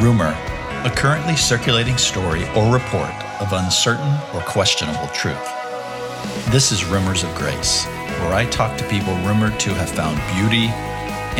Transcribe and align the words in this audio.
Rumor, 0.00 0.36
a 0.84 0.92
currently 0.94 1.36
circulating 1.36 1.96
story 1.96 2.42
or 2.50 2.70
report 2.70 3.14
of 3.40 3.52
uncertain 3.54 4.12
or 4.34 4.42
questionable 4.42 5.06
truth. 5.08 5.48
This 6.50 6.70
is 6.70 6.84
Rumors 6.84 7.22
of 7.22 7.34
Grace, 7.34 7.86
where 8.20 8.34
I 8.34 8.44
talk 8.50 8.76
to 8.76 8.88
people 8.88 9.14
rumored 9.24 9.58
to 9.60 9.72
have 9.72 9.88
found 9.88 10.16
beauty 10.36 10.66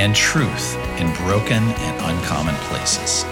and 0.01 0.17
truth 0.17 0.75
in 0.99 1.13
broken 1.17 1.63
and 1.65 2.01
uncommon 2.01 2.55
places. 2.71 3.25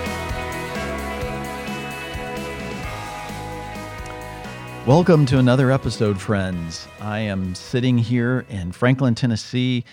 Welcome 4.87 5.25
to 5.27 5.38
another 5.38 5.71
episode, 5.71 6.21
friends. 6.21 6.87
I 7.01 7.21
am 7.21 7.54
sitting 7.54 7.97
here 7.97 8.45
in 8.51 8.72
Franklin, 8.72 9.15
Tennessee, 9.15 9.87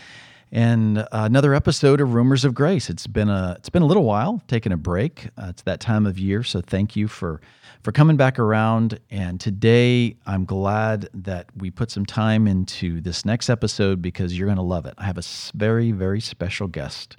and 0.52 1.08
another 1.12 1.54
episode 1.54 2.02
of 2.02 2.14
Rumors 2.14 2.44
of 2.44 2.54
Grace. 2.54 2.90
It's 2.90 3.08
been 3.08 3.30
a 3.30 3.56
it's 3.58 3.70
been 3.70 3.82
a 3.82 3.86
little 3.86 4.04
while, 4.04 4.42
taking 4.48 4.72
a 4.72 4.78
break. 4.78 5.28
Uh, 5.38 5.48
it's 5.50 5.62
that 5.64 5.80
time 5.80 6.06
of 6.06 6.20
year, 6.20 6.44
so 6.44 6.62
thank 6.62 6.96
you 6.96 7.08
for 7.08 7.40
for 7.84 7.92
coming 7.92 8.18
back 8.18 8.38
around. 8.38 9.00
And 9.10 9.40
today, 9.40 10.18
I'm 10.26 10.46
glad 10.46 11.10
that 11.14 11.48
we 11.56 11.72
put 11.72 11.90
some 11.90 12.06
time 12.06 12.48
into 12.48 13.00
this 13.00 13.24
next 13.24 13.50
episode 13.50 14.02
because 14.02 14.38
you're 14.38 14.48
going 14.48 14.58
to 14.58 14.62
love 14.62 14.86
it. 14.86 14.94
I 14.98 15.06
have 15.06 15.18
a 15.18 15.24
very 15.56 15.92
very 15.92 16.20
special 16.20 16.68
guest. 16.68 17.16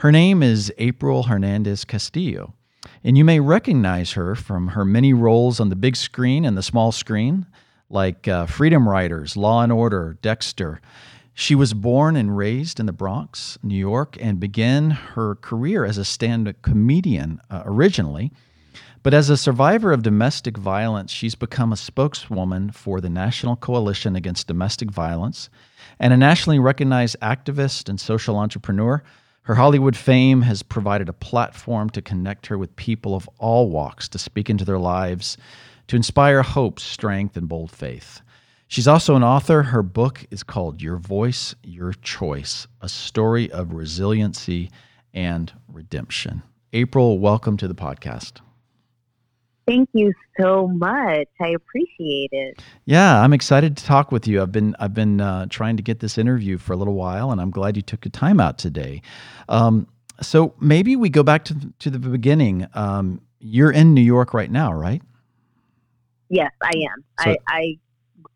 Her 0.00 0.12
name 0.12 0.42
is 0.42 0.72
April 0.78 1.24
Hernandez 1.24 1.84
Castillo. 1.84 2.54
And 3.02 3.18
you 3.18 3.24
may 3.24 3.40
recognize 3.40 4.12
her 4.12 4.34
from 4.34 4.68
her 4.68 4.84
many 4.84 5.12
roles 5.12 5.58
on 5.58 5.68
the 5.68 5.76
big 5.76 5.96
screen 5.96 6.44
and 6.44 6.56
the 6.56 6.62
small 6.62 6.92
screen, 6.92 7.46
like 7.90 8.28
uh, 8.28 8.46
Freedom 8.46 8.88
Writers, 8.88 9.36
Law 9.36 9.62
and 9.62 9.72
Order, 9.72 10.16
Dexter. 10.22 10.80
She 11.40 11.54
was 11.54 11.72
born 11.72 12.16
and 12.16 12.36
raised 12.36 12.80
in 12.80 12.86
the 12.86 12.92
Bronx, 12.92 13.60
New 13.62 13.76
York, 13.76 14.18
and 14.20 14.40
began 14.40 14.90
her 14.90 15.36
career 15.36 15.84
as 15.84 15.96
a 15.96 16.04
stand 16.04 16.48
up 16.48 16.60
comedian 16.62 17.40
uh, 17.48 17.62
originally. 17.64 18.32
But 19.04 19.14
as 19.14 19.30
a 19.30 19.36
survivor 19.36 19.92
of 19.92 20.02
domestic 20.02 20.58
violence, 20.58 21.12
she's 21.12 21.36
become 21.36 21.72
a 21.72 21.76
spokeswoman 21.76 22.72
for 22.72 23.00
the 23.00 23.08
National 23.08 23.54
Coalition 23.54 24.16
Against 24.16 24.48
Domestic 24.48 24.90
Violence 24.90 25.48
and 26.00 26.12
a 26.12 26.16
nationally 26.16 26.58
recognized 26.58 27.14
activist 27.22 27.88
and 27.88 28.00
social 28.00 28.36
entrepreneur 28.36 29.04
her 29.42 29.54
Hollywood 29.54 29.96
fame 29.96 30.42
has 30.42 30.64
provided 30.64 31.08
a 31.08 31.12
platform 31.14 31.88
to 31.90 32.02
connect 32.02 32.48
her 32.48 32.58
with 32.58 32.74
people 32.74 33.14
of 33.14 33.30
all 33.38 33.70
walks 33.70 34.08
to 34.08 34.18
speak 34.18 34.50
into 34.50 34.64
their 34.64 34.78
lives, 34.78 35.38
to 35.86 35.96
inspire 35.96 36.42
hope, 36.42 36.78
strength, 36.78 37.34
and 37.34 37.48
bold 37.48 37.70
faith. 37.70 38.20
She's 38.70 38.86
also 38.86 39.16
an 39.16 39.24
author. 39.24 39.62
Her 39.62 39.82
book 39.82 40.26
is 40.30 40.42
called 40.42 40.82
Your 40.82 40.98
Voice, 40.98 41.54
Your 41.62 41.94
Choice 41.94 42.66
A 42.82 42.88
Story 42.88 43.50
of 43.50 43.72
Resiliency 43.72 44.70
and 45.14 45.50
Redemption. 45.72 46.42
April, 46.74 47.18
welcome 47.18 47.56
to 47.56 47.66
the 47.66 47.74
podcast. 47.74 48.42
Thank 49.66 49.88
you 49.94 50.12
so 50.38 50.68
much. 50.68 51.28
I 51.40 51.48
appreciate 51.48 52.28
it. 52.32 52.62
Yeah, 52.84 53.22
I'm 53.22 53.32
excited 53.32 53.74
to 53.78 53.84
talk 53.86 54.12
with 54.12 54.28
you. 54.28 54.42
I've 54.42 54.52
been 54.52 54.76
I've 54.78 54.94
been 54.94 55.22
uh, 55.22 55.46
trying 55.48 55.78
to 55.78 55.82
get 55.82 56.00
this 56.00 56.18
interview 56.18 56.58
for 56.58 56.74
a 56.74 56.76
little 56.76 56.94
while, 56.94 57.30
and 57.30 57.40
I'm 57.40 57.50
glad 57.50 57.74
you 57.74 57.82
took 57.82 58.02
the 58.02 58.10
time 58.10 58.38
out 58.38 58.58
today. 58.58 59.00
Um, 59.48 59.86
so 60.20 60.54
maybe 60.60 60.94
we 60.94 61.08
go 61.08 61.22
back 61.22 61.46
to 61.46 61.56
to 61.78 61.90
the 61.90 61.98
beginning. 61.98 62.66
Um, 62.74 63.22
you're 63.40 63.70
in 63.70 63.94
New 63.94 64.02
York 64.02 64.34
right 64.34 64.50
now, 64.50 64.74
right? 64.74 65.00
Yes, 66.28 66.52
I 66.62 66.72
am. 66.76 67.04
So, 67.24 67.30
I, 67.30 67.36
I 67.48 67.78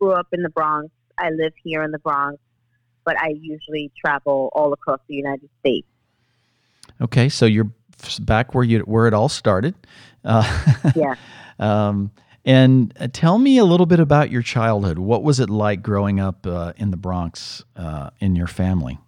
grew 0.02 0.12
up 0.12 0.26
in 0.32 0.42
the 0.42 0.48
Bronx. 0.48 0.90
I 1.16 1.30
live 1.30 1.52
here 1.62 1.84
in 1.84 1.92
the 1.92 1.98
Bronx, 2.00 2.38
but 3.04 3.16
I 3.20 3.34
usually 3.40 3.92
travel 4.04 4.50
all 4.52 4.72
across 4.72 4.98
the 5.06 5.14
United 5.14 5.48
States. 5.60 5.86
Okay, 7.00 7.28
so 7.28 7.46
you're 7.46 7.70
back 8.22 8.52
where 8.52 8.64
you 8.64 8.80
where 8.80 9.06
it 9.06 9.14
all 9.14 9.28
started. 9.28 9.76
Uh, 10.24 10.42
yeah. 10.96 11.14
um, 11.60 12.10
and 12.44 12.92
uh, 12.98 13.06
tell 13.12 13.38
me 13.38 13.58
a 13.58 13.64
little 13.64 13.86
bit 13.86 14.00
about 14.00 14.28
your 14.28 14.42
childhood. 14.42 14.98
What 14.98 15.22
was 15.22 15.38
it 15.38 15.48
like 15.48 15.82
growing 15.82 16.18
up 16.18 16.44
uh, 16.48 16.72
in 16.76 16.90
the 16.90 16.96
Bronx 16.96 17.62
uh, 17.76 18.10
in 18.18 18.34
your 18.34 18.48
family? 18.48 18.98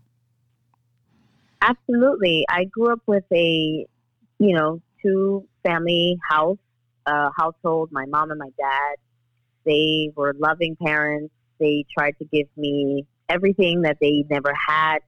Absolutely. 1.61 2.45
I 2.49 2.67
grew 2.67 2.93
up 2.93 3.03
with 3.07 3.25
a, 3.33 3.85
you 4.39 4.55
know, 4.55 4.81
two 5.03 5.45
family 5.65 6.21
house 6.31 6.59
uh, 7.07 7.31
household. 7.37 7.91
My 7.91 8.07
mom 8.07 8.31
and 8.31 8.39
my 8.39 8.51
dad. 8.57 8.97
They 9.65 10.11
were 10.15 10.35
loving 10.39 10.77
parents. 10.77 11.33
They 11.59 11.85
tried 11.97 12.17
to 12.19 12.25
give 12.25 12.49
me 12.57 13.07
everything 13.29 13.83
that 13.83 13.99
they 14.01 14.25
never 14.29 14.53
had 14.55 14.99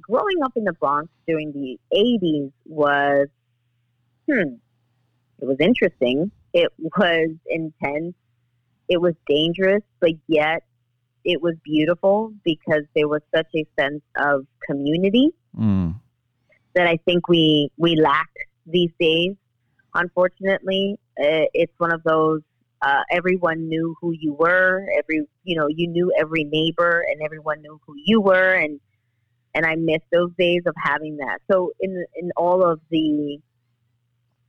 growing 0.00 0.42
up 0.44 0.52
in 0.56 0.64
the 0.64 0.72
Bronx 0.72 1.08
during 1.26 1.52
the 1.52 1.78
80s 1.92 2.52
was, 2.66 3.28
hmm, 4.28 4.54
it 5.40 5.46
was 5.46 5.56
interesting. 5.60 6.30
It 6.52 6.72
was 6.78 7.30
intense. 7.46 8.14
It 8.88 9.00
was 9.00 9.14
dangerous, 9.26 9.82
but 10.00 10.12
yet 10.26 10.62
it 11.24 11.42
was 11.42 11.54
beautiful 11.64 12.32
because 12.44 12.84
there 12.94 13.08
was 13.08 13.20
such 13.34 13.48
a 13.54 13.66
sense 13.78 14.02
of 14.16 14.46
community 14.66 15.30
mm. 15.58 15.94
that 16.74 16.86
I 16.86 16.98
think 17.04 17.28
we, 17.28 17.70
we 17.76 17.96
lack 17.96 18.30
these 18.66 18.90
days. 18.98 19.34
Unfortunately, 19.94 20.98
uh, 21.20 21.48
it's 21.52 21.72
one 21.78 21.92
of 21.92 22.02
those 22.04 22.40
uh, 22.82 23.02
everyone 23.10 23.68
knew 23.68 23.96
who 24.00 24.12
you 24.12 24.34
were. 24.34 24.86
Every 24.96 25.26
you 25.44 25.56
know, 25.56 25.66
you 25.68 25.88
knew 25.88 26.12
every 26.18 26.44
neighbor, 26.44 27.04
and 27.10 27.22
everyone 27.22 27.60
knew 27.62 27.80
who 27.86 27.94
you 27.96 28.20
were, 28.20 28.54
and 28.54 28.80
and 29.54 29.66
I 29.66 29.74
miss 29.76 30.00
those 30.12 30.30
days 30.38 30.62
of 30.66 30.74
having 30.76 31.16
that. 31.16 31.38
So 31.50 31.72
in 31.80 32.04
in 32.16 32.30
all 32.36 32.64
of 32.64 32.80
the 32.90 33.38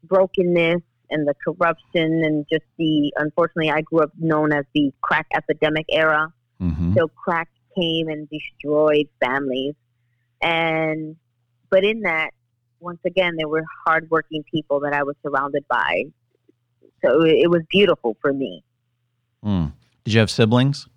brokenness 0.04 0.82
and 1.10 1.28
the 1.28 1.34
corruption 1.44 2.24
and 2.24 2.46
just 2.52 2.66
the 2.78 3.12
unfortunately, 3.18 3.72
I 3.72 3.82
grew 3.82 4.02
up 4.02 4.12
known 4.18 4.54
as 4.54 4.66
the 4.74 4.94
crack 5.02 5.28
epidemic 5.34 5.88
era. 5.90 6.32
Mm-hmm. 6.62 6.94
So 6.96 7.08
crack 7.08 7.50
came 7.76 8.10
and 8.10 8.30
destroyed 8.30 9.08
families, 9.20 9.74
and 10.42 11.16
but 11.70 11.84
in 11.84 12.02
that, 12.02 12.32
once 12.80 13.00
again, 13.06 13.36
there 13.38 13.48
were 13.48 13.64
hardworking 13.86 14.44
people 14.52 14.82
that 14.82 14.94
I 14.94 15.04
was 15.04 15.16
surrounded 15.24 15.66
by. 15.68 16.06
So 17.04 17.24
it 17.24 17.50
was 17.50 17.62
beautiful 17.70 18.18
for 18.22 18.34
me. 18.34 18.64
Mm. 19.44 19.74
Did 20.04 20.14
you 20.14 20.20
have 20.20 20.32
siblings? 20.32 20.88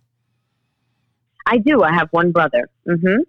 I 1.47 1.59
do. 1.59 1.83
I 1.83 1.93
have 1.93 2.09
one 2.11 2.33
brother. 2.33 2.69
Mm-hmm. 2.89 3.23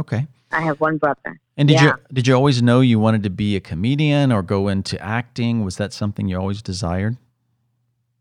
Okay. 0.00 0.26
I 0.50 0.60
have 0.62 0.80
one 0.80 0.98
brother. 0.98 1.40
And 1.56 1.68
did 1.68 1.74
yeah. 1.74 1.84
you 1.84 1.92
did 2.12 2.26
you 2.26 2.34
always 2.34 2.62
know 2.62 2.80
you 2.80 2.98
wanted 2.98 3.22
to 3.24 3.30
be 3.30 3.56
a 3.56 3.60
comedian 3.60 4.32
or 4.32 4.42
go 4.42 4.68
into 4.68 5.00
acting? 5.02 5.64
Was 5.64 5.76
that 5.76 5.92
something 5.92 6.28
you 6.28 6.38
always 6.38 6.62
desired? 6.62 7.16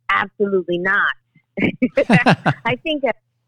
Absolutely 0.10 0.80
not. 0.80 1.14
I 1.62 2.76
think 2.84 3.04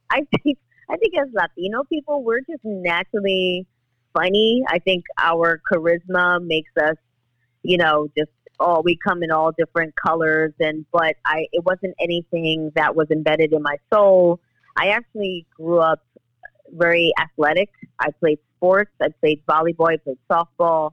I 0.09 0.26
think 0.44 0.58
I 0.90 0.97
think 0.97 1.14
as 1.20 1.28
Latino 1.34 1.84
people, 1.84 2.24
we're 2.24 2.41
just 2.41 2.64
naturally 2.64 3.68
funny. 4.14 4.64
I 4.68 4.80
think 4.80 5.06
our 5.18 5.62
charisma 5.72 6.44
makes 6.44 6.72
us, 6.81 6.96
you 7.64 7.78
know, 7.78 8.09
just 8.18 8.31
oh, 8.59 8.81
we 8.81 8.97
come 8.97 9.24
in 9.24 9.31
all 9.31 9.52
different 9.52 9.96
colors 9.96 10.53
and 10.59 10.86
but 10.92 11.16
I 11.25 11.47
it 11.52 11.64
wasn't 11.64 11.96
anything 12.00 12.72
that 12.75 12.96
was 12.96 13.09
embedded 13.12 13.53
in 13.53 13.62
my 13.62 13.78
soul. 13.92 14.40
I 14.78 14.90
actually 14.90 15.46
grew 15.56 15.80
up 15.80 16.02
very 16.72 17.12
athletic. 17.20 17.70
I 18.00 18.12
played 18.20 18.40
sports. 18.56 18.92
I 19.02 19.09
played 19.20 19.42
volleyball. 19.46 19.92
I 19.92 19.97
played 19.97 20.18
softball. 20.30 20.92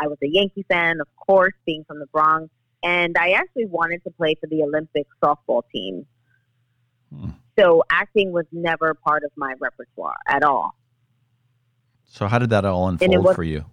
I 0.00 0.06
was 0.06 0.18
a 0.22 0.28
Yankee 0.28 0.64
fan, 0.68 1.00
of 1.00 1.08
course, 1.16 1.54
being 1.66 1.84
from 1.84 1.98
the 1.98 2.06
Bronx. 2.06 2.50
And 2.82 3.16
I 3.18 3.30
actually 3.32 3.66
wanted 3.66 4.04
to 4.04 4.10
play 4.10 4.36
for 4.40 4.46
the 4.46 4.62
Olympic 4.62 5.06
softball 5.22 5.62
team. 5.72 6.06
Hmm. 7.12 7.30
So 7.58 7.82
acting 7.90 8.30
was 8.30 8.44
never 8.52 8.94
part 8.94 9.24
of 9.24 9.32
my 9.34 9.54
repertoire 9.58 10.14
at 10.28 10.44
all. 10.44 10.70
So 12.04 12.26
how 12.28 12.38
did 12.38 12.50
that 12.50 12.64
all 12.64 12.88
unfold 12.88 13.24
was, 13.24 13.34
for 13.34 13.42
you? 13.42 13.64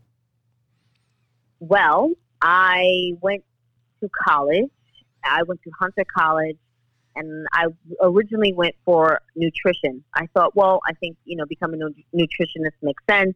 Well, 1.59 2.11
I 2.45 3.13
went 3.21 3.43
to 4.01 4.09
college. 4.27 4.69
I 5.23 5.41
went 5.43 5.63
to 5.63 5.71
Hunter 5.79 6.05
College 6.15 6.57
and 7.15 7.47
I 7.53 7.65
originally 8.01 8.53
went 8.53 8.75
for 8.85 9.21
nutrition. 9.35 10.03
I 10.13 10.27
thought, 10.33 10.55
well, 10.55 10.79
I 10.87 10.93
think 10.93 11.17
you 11.25 11.35
know 11.37 11.45
becoming 11.45 11.81
a 11.81 11.87
nutritionist 12.15 12.75
makes 12.81 13.03
sense. 13.09 13.35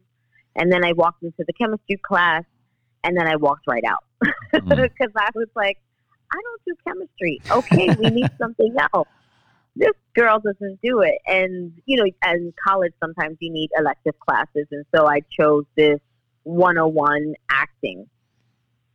And 0.56 0.70
then 0.72 0.84
I 0.84 0.92
walked 0.92 1.22
into 1.22 1.44
the 1.46 1.52
chemistry 1.52 1.96
class, 1.96 2.44
and 3.02 3.16
then 3.16 3.26
I 3.26 3.36
walked 3.36 3.66
right 3.66 3.84
out 3.84 4.04
because 4.52 4.62
mm. 4.62 5.10
I 5.16 5.30
was 5.34 5.48
like, 5.54 5.78
I 6.32 6.38
don't 6.42 6.62
do 6.66 6.74
chemistry. 6.86 7.40
Okay, 7.50 7.94
we 7.98 8.10
need 8.10 8.30
something 8.38 8.74
else. 8.92 9.08
This 9.76 9.92
girl 10.14 10.40
doesn't 10.40 10.80
do 10.82 11.00
it, 11.00 11.18
and 11.26 11.72
you 11.86 11.96
know, 11.96 12.06
in 12.30 12.52
college 12.64 12.92
sometimes 13.02 13.38
you 13.40 13.50
need 13.50 13.70
elective 13.76 14.18
classes, 14.20 14.66
and 14.70 14.84
so 14.94 15.06
I 15.06 15.20
chose 15.38 15.64
this 15.76 15.98
101 16.44 17.34
acting. 17.50 18.08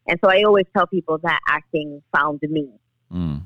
And 0.08 0.20
so 0.24 0.30
I 0.30 0.44
always 0.44 0.66
tell 0.76 0.88
people 0.88 1.18
that 1.24 1.40
acting 1.48 2.02
found 2.16 2.42
me. 2.44 2.70
Mm. 3.12 3.44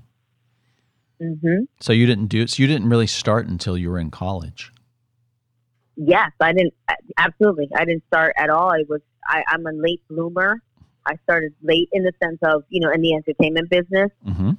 Mm-hmm. 1.22 1.64
So 1.80 1.94
you 1.94 2.06
didn't 2.06 2.28
do 2.28 2.44
it. 2.44 2.50
So 2.50 2.64
you 2.64 2.68
didn't 2.68 2.90
really 2.90 3.08
start 3.08 3.48
until 3.48 3.78
you 3.78 3.90
were 3.90 4.00
in 4.00 4.12
college. 4.12 4.72
Yes, 5.96 6.32
I 6.40 6.54
didn't. 6.54 6.74
Absolutely, 7.18 7.70
I 7.76 7.84
didn't 7.84 8.04
start 8.08 8.34
at 8.38 8.50
all. 8.50 8.72
I 8.72 8.84
was. 8.88 9.02
I, 9.28 9.44
I'm 9.50 9.66
a 9.68 9.74
late 9.74 10.02
bloomer. 10.10 10.62
I 11.06 11.16
started 11.24 11.54
late 11.62 11.90
in 11.92 12.04
the 12.04 12.14
sense 12.24 12.40
of 12.42 12.64
you 12.70 12.80
know 12.80 12.92
in 12.92 13.02
the 13.02 13.14
entertainment 13.14 13.70
business. 13.70 14.10
Mm-hmm. 14.26 14.52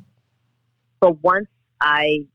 But 1.01 1.23
once 1.23 1.49
I 1.81 2.27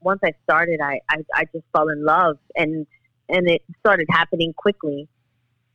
once 0.00 0.20
I 0.24 0.32
started, 0.44 0.80
I, 0.82 1.00
I 1.10 1.16
I 1.34 1.44
just 1.52 1.66
fell 1.74 1.88
in 1.88 2.04
love, 2.04 2.38
and 2.56 2.86
and 3.28 3.50
it 3.50 3.62
started 3.80 4.06
happening 4.10 4.54
quickly, 4.54 5.08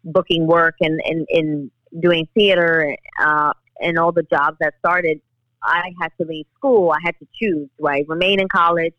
booking 0.03 0.47
work 0.47 0.75
and 0.81 1.00
and, 1.06 1.27
and 1.30 1.71
doing 2.00 2.28
theater 2.34 2.95
uh, 3.19 3.54
and 3.81 3.98
all 3.98 4.12
the 4.12 4.24
jobs 4.24 4.57
that 4.60 4.74
started. 4.80 5.22
I 5.66 5.92
had 6.01 6.12
to 6.19 6.28
leave 6.28 6.45
school. 6.57 6.92
I 6.92 6.98
had 7.04 7.18
to 7.19 7.28
choose: 7.40 7.69
do 7.80 7.88
I 7.88 8.04
remain 8.07 8.40
in 8.40 8.48
college 8.50 8.94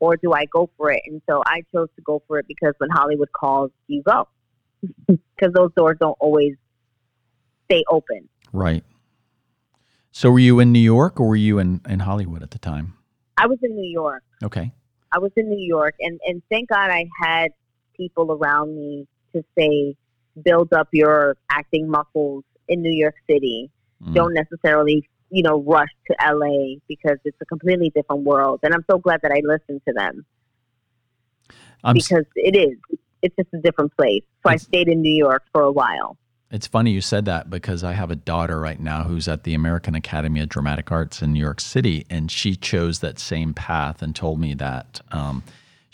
or 0.00 0.16
do 0.16 0.32
I 0.32 0.46
go 0.46 0.70
for 0.76 0.90
it? 0.90 1.02
And 1.06 1.20
so 1.28 1.42
I 1.46 1.62
chose 1.74 1.88
to 1.96 2.02
go 2.02 2.22
for 2.26 2.38
it 2.38 2.46
because 2.48 2.74
when 2.78 2.90
Hollywood 2.90 3.32
calls, 3.32 3.70
you 3.86 4.02
go, 4.02 4.28
because 5.06 5.52
those 5.54 5.72
doors 5.76 5.96
don't 6.00 6.16
always 6.20 6.54
stay 7.66 7.84
open. 7.90 8.28
Right. 8.52 8.84
So 10.12 10.30
were 10.30 10.38
you 10.38 10.60
in 10.60 10.72
New 10.72 10.78
York 10.78 11.20
or 11.20 11.28
were 11.28 11.36
you 11.36 11.58
in, 11.58 11.80
in 11.88 12.00
Hollywood 12.00 12.42
at 12.42 12.50
the 12.50 12.58
time? 12.58 12.94
I 13.36 13.46
was 13.46 13.58
in 13.62 13.74
New 13.76 13.90
York. 13.90 14.22
Okay. 14.42 14.72
I 15.12 15.18
was 15.18 15.30
in 15.36 15.48
New 15.48 15.64
York, 15.64 15.94
and 16.00 16.18
and 16.26 16.42
thank 16.50 16.68
God 16.68 16.90
I 16.90 17.06
had 17.20 17.52
people 17.96 18.32
around 18.32 18.74
me 18.74 19.06
to 19.34 19.44
say, 19.56 19.96
build 20.42 20.72
up 20.72 20.88
your 20.92 21.36
acting 21.50 21.88
muscles 21.88 22.44
in 22.68 22.82
New 22.82 22.92
York 22.92 23.14
City. 23.28 23.70
Mm. 24.02 24.14
Don't 24.14 24.34
necessarily, 24.34 25.08
you 25.30 25.42
know, 25.42 25.62
rush 25.62 25.88
to 26.10 26.16
LA 26.20 26.76
because 26.88 27.18
it's 27.24 27.36
a 27.40 27.46
completely 27.46 27.90
different 27.90 28.22
world. 28.22 28.60
And 28.62 28.74
I'm 28.74 28.84
so 28.90 28.98
glad 28.98 29.20
that 29.22 29.32
I 29.32 29.40
listened 29.44 29.82
to 29.86 29.94
them 29.94 30.24
I'm 31.84 31.96
s- 31.96 32.08
because 32.08 32.26
it 32.34 32.56
is. 32.56 32.98
It's 33.22 33.34
just 33.36 33.48
a 33.54 33.58
different 33.58 33.96
place. 33.96 34.22
So 34.44 34.50
I 34.50 34.56
stayed 34.56 34.88
in 34.88 35.00
New 35.00 35.14
York 35.14 35.44
for 35.52 35.62
a 35.62 35.72
while. 35.72 36.16
It's 36.50 36.66
funny 36.66 36.92
you 36.92 37.00
said 37.00 37.24
that 37.24 37.50
because 37.50 37.82
I 37.82 37.92
have 37.92 38.10
a 38.12 38.16
daughter 38.16 38.60
right 38.60 38.78
now 38.78 39.02
who's 39.02 39.26
at 39.26 39.42
the 39.42 39.54
American 39.54 39.96
Academy 39.96 40.40
of 40.40 40.48
Dramatic 40.48 40.92
Arts 40.92 41.20
in 41.20 41.32
New 41.32 41.40
York 41.40 41.60
City, 41.60 42.06
and 42.08 42.30
she 42.30 42.54
chose 42.54 43.00
that 43.00 43.18
same 43.18 43.52
path 43.52 44.00
and 44.00 44.14
told 44.14 44.38
me 44.40 44.54
that 44.54 45.00
um, 45.10 45.42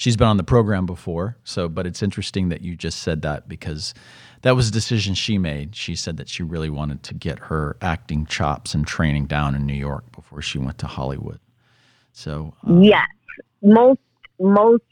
she's 0.03 0.17
been 0.17 0.27
on 0.27 0.37
the 0.37 0.43
program 0.43 0.85
before. 0.85 1.37
So, 1.45 1.69
but 1.69 1.87
it's 1.87 2.03
interesting 2.03 2.49
that 2.49 2.61
you 2.61 2.75
just 2.75 2.99
said 3.03 3.23
that 3.23 3.49
because 3.49 3.95
that 4.43 4.57
was 4.57 4.69
a 4.69 4.73
decision 4.73 5.15
she 5.15 5.39
made. 5.39 5.77
She 5.77 5.95
said 5.95 6.17
that 6.17 6.29
she 6.29 6.43
really 6.43 6.69
wanted 6.69 7.05
to 7.05 7.15
get 7.15 7.39
her 7.39 7.77
acting 7.81 8.27
chops 8.27 8.75
and 8.75 8.85
training 8.85 9.27
down 9.27 9.55
in 9.55 9.65
New 9.65 9.75
York 9.75 10.11
before 10.11 10.43
she 10.43 10.59
went 10.59 10.79
to 10.79 10.89
Hollywood. 10.89 11.39
So, 12.13 12.53
um, 12.65 12.83
Yes, 12.83 13.07
most 13.63 14.01
most. 14.41 14.83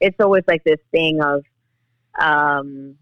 It's 0.00 0.16
always 0.20 0.44
like 0.46 0.64
this 0.64 0.80
thing 0.90 1.22
of, 1.22 1.42
um, 2.20 2.96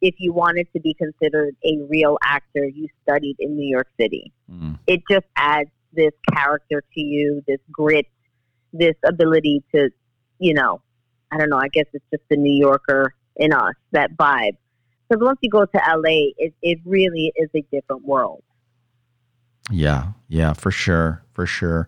if 0.00 0.16
you 0.18 0.32
wanted 0.32 0.66
to 0.72 0.80
be 0.80 0.92
considered 0.94 1.54
a 1.64 1.78
real 1.88 2.18
actor, 2.24 2.66
you 2.66 2.88
studied 3.04 3.36
in 3.38 3.56
New 3.56 3.68
York 3.68 3.88
City. 4.00 4.32
mm, 4.50 4.76
It 4.88 5.02
just 5.08 5.26
adds 5.36 5.70
this 5.92 6.12
character 6.32 6.82
to 6.94 7.00
you, 7.00 7.44
this 7.46 7.60
grit, 7.70 8.06
this 8.72 8.96
ability 9.04 9.62
to, 9.72 9.90
you 10.42 10.54
know, 10.54 10.80
I 11.30 11.38
don't 11.38 11.48
know. 11.48 11.58
I 11.58 11.68
guess 11.68 11.86
it's 11.92 12.04
just 12.10 12.24
the 12.28 12.36
New 12.36 12.52
Yorker 12.52 13.14
in 13.36 13.52
us 13.52 13.74
that 13.92 14.16
vibe. 14.16 14.56
Because 15.08 15.22
once 15.24 15.38
you 15.40 15.50
go 15.50 15.64
to 15.64 15.78
LA, 15.86 16.32
it 16.36 16.52
it 16.62 16.78
really 16.84 17.32
is 17.36 17.48
a 17.54 17.62
different 17.72 18.04
world. 18.04 18.42
Yeah, 19.70 20.08
yeah, 20.28 20.52
for 20.52 20.72
sure, 20.72 21.22
for 21.32 21.46
sure. 21.46 21.86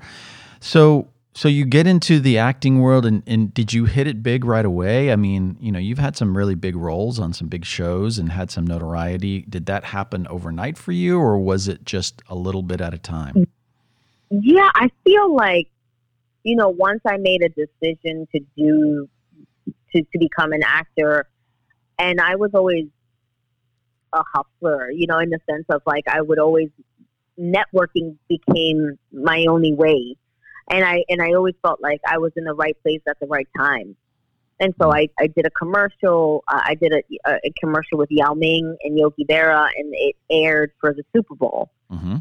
So, 0.60 1.08
so 1.34 1.48
you 1.48 1.64
get 1.64 1.88
into 1.88 2.20
the 2.20 2.38
acting 2.38 2.80
world, 2.80 3.04
and, 3.04 3.24
and 3.26 3.52
did 3.52 3.72
you 3.72 3.86
hit 3.86 4.06
it 4.06 4.22
big 4.22 4.44
right 4.44 4.64
away? 4.64 5.10
I 5.10 5.16
mean, 5.16 5.56
you 5.60 5.72
know, 5.72 5.80
you've 5.80 5.98
had 5.98 6.16
some 6.16 6.36
really 6.36 6.54
big 6.54 6.76
roles 6.76 7.18
on 7.18 7.32
some 7.32 7.48
big 7.48 7.64
shows 7.64 8.18
and 8.18 8.30
had 8.30 8.52
some 8.52 8.64
notoriety. 8.64 9.44
Did 9.48 9.66
that 9.66 9.84
happen 9.84 10.28
overnight 10.28 10.78
for 10.78 10.92
you, 10.92 11.18
or 11.18 11.38
was 11.38 11.66
it 11.66 11.84
just 11.84 12.22
a 12.28 12.36
little 12.36 12.62
bit 12.62 12.80
at 12.80 12.94
a 12.94 12.98
time? 12.98 13.48
Yeah, 14.30 14.70
I 14.76 14.90
feel 15.04 15.34
like, 15.34 15.68
you 16.44 16.56
know, 16.56 16.68
once 16.68 17.00
I 17.06 17.16
made 17.16 17.42
a 17.42 17.48
decision 17.48 18.28
to 18.34 18.40
do, 18.56 19.08
to, 19.92 20.02
to 20.02 20.18
become 20.18 20.52
an 20.52 20.62
actor, 20.64 21.26
and 21.98 22.20
I 22.20 22.36
was 22.36 22.50
always 22.54 22.86
a 24.12 24.22
hustler, 24.32 24.90
you 24.90 25.06
know, 25.06 25.18
in 25.18 25.30
the 25.30 25.40
sense 25.50 25.64
of 25.70 25.82
like 25.86 26.04
I 26.06 26.20
would 26.20 26.38
always, 26.38 26.68
networking 27.40 28.16
became 28.28 28.98
my 29.12 29.46
only 29.48 29.72
way. 29.72 30.16
And 30.70 30.84
I, 30.84 31.04
and 31.08 31.20
I 31.20 31.32
always 31.32 31.54
felt 31.62 31.80
like 31.82 32.00
I 32.06 32.18
was 32.18 32.32
in 32.36 32.44
the 32.44 32.54
right 32.54 32.76
place 32.82 33.00
at 33.08 33.18
the 33.20 33.26
right 33.26 33.48
time. 33.56 33.96
And 34.60 34.74
so 34.80 34.92
I, 34.92 35.08
I 35.18 35.26
did 35.26 35.46
a 35.46 35.50
commercial. 35.50 36.44
Uh, 36.46 36.60
I 36.64 36.74
did 36.74 36.92
a, 36.92 37.02
a, 37.28 37.34
a 37.44 37.52
commercial 37.58 37.98
with 37.98 38.10
Yao 38.10 38.34
Ming 38.34 38.76
and 38.82 38.96
Yogi 38.96 39.24
Berra, 39.24 39.68
and 39.76 39.92
it 39.92 40.14
aired 40.30 40.72
for 40.80 40.94
the 40.94 41.02
Super 41.14 41.34
Bowl. 41.34 41.70
hmm 41.90 42.16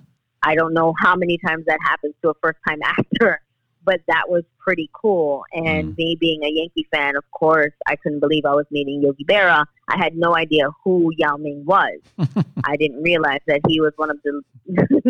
I 0.46 0.56
don't 0.56 0.74
know 0.74 0.94
how 1.00 1.16
many 1.16 1.38
times 1.38 1.64
that 1.68 1.80
happens 1.82 2.16
to 2.22 2.32
a 2.32 2.34
first 2.42 2.60
time 2.68 2.80
actor, 2.84 3.40
but 3.86 4.02
that 4.08 4.30
was 4.30 4.44
pretty 4.60 4.90
cool. 4.94 5.44
And 5.54 5.94
Mm. 5.94 5.98
me 5.98 6.18
being 6.20 6.44
a 6.44 6.50
Yankee 6.50 6.88
fan, 6.94 7.16
of 7.16 7.24
course, 7.32 7.74
I 7.88 7.96
couldn't 7.98 8.20
believe 8.20 8.46
I 8.46 8.54
was 8.56 8.66
meeting 8.72 9.02
Yogi 9.02 9.26
Berra. 9.26 9.66
I 9.90 9.98
had 9.98 10.16
no 10.16 10.36
idea 10.36 10.70
who 10.84 11.12
Yao 11.18 11.38
Ming 11.38 11.64
was. 11.66 12.00
I 12.64 12.78
didn't 12.78 13.02
realize 13.04 13.42
that 13.48 13.62
he 13.68 13.82
was 13.82 13.94
one 13.98 14.10
of 14.10 14.18
the 14.24 14.42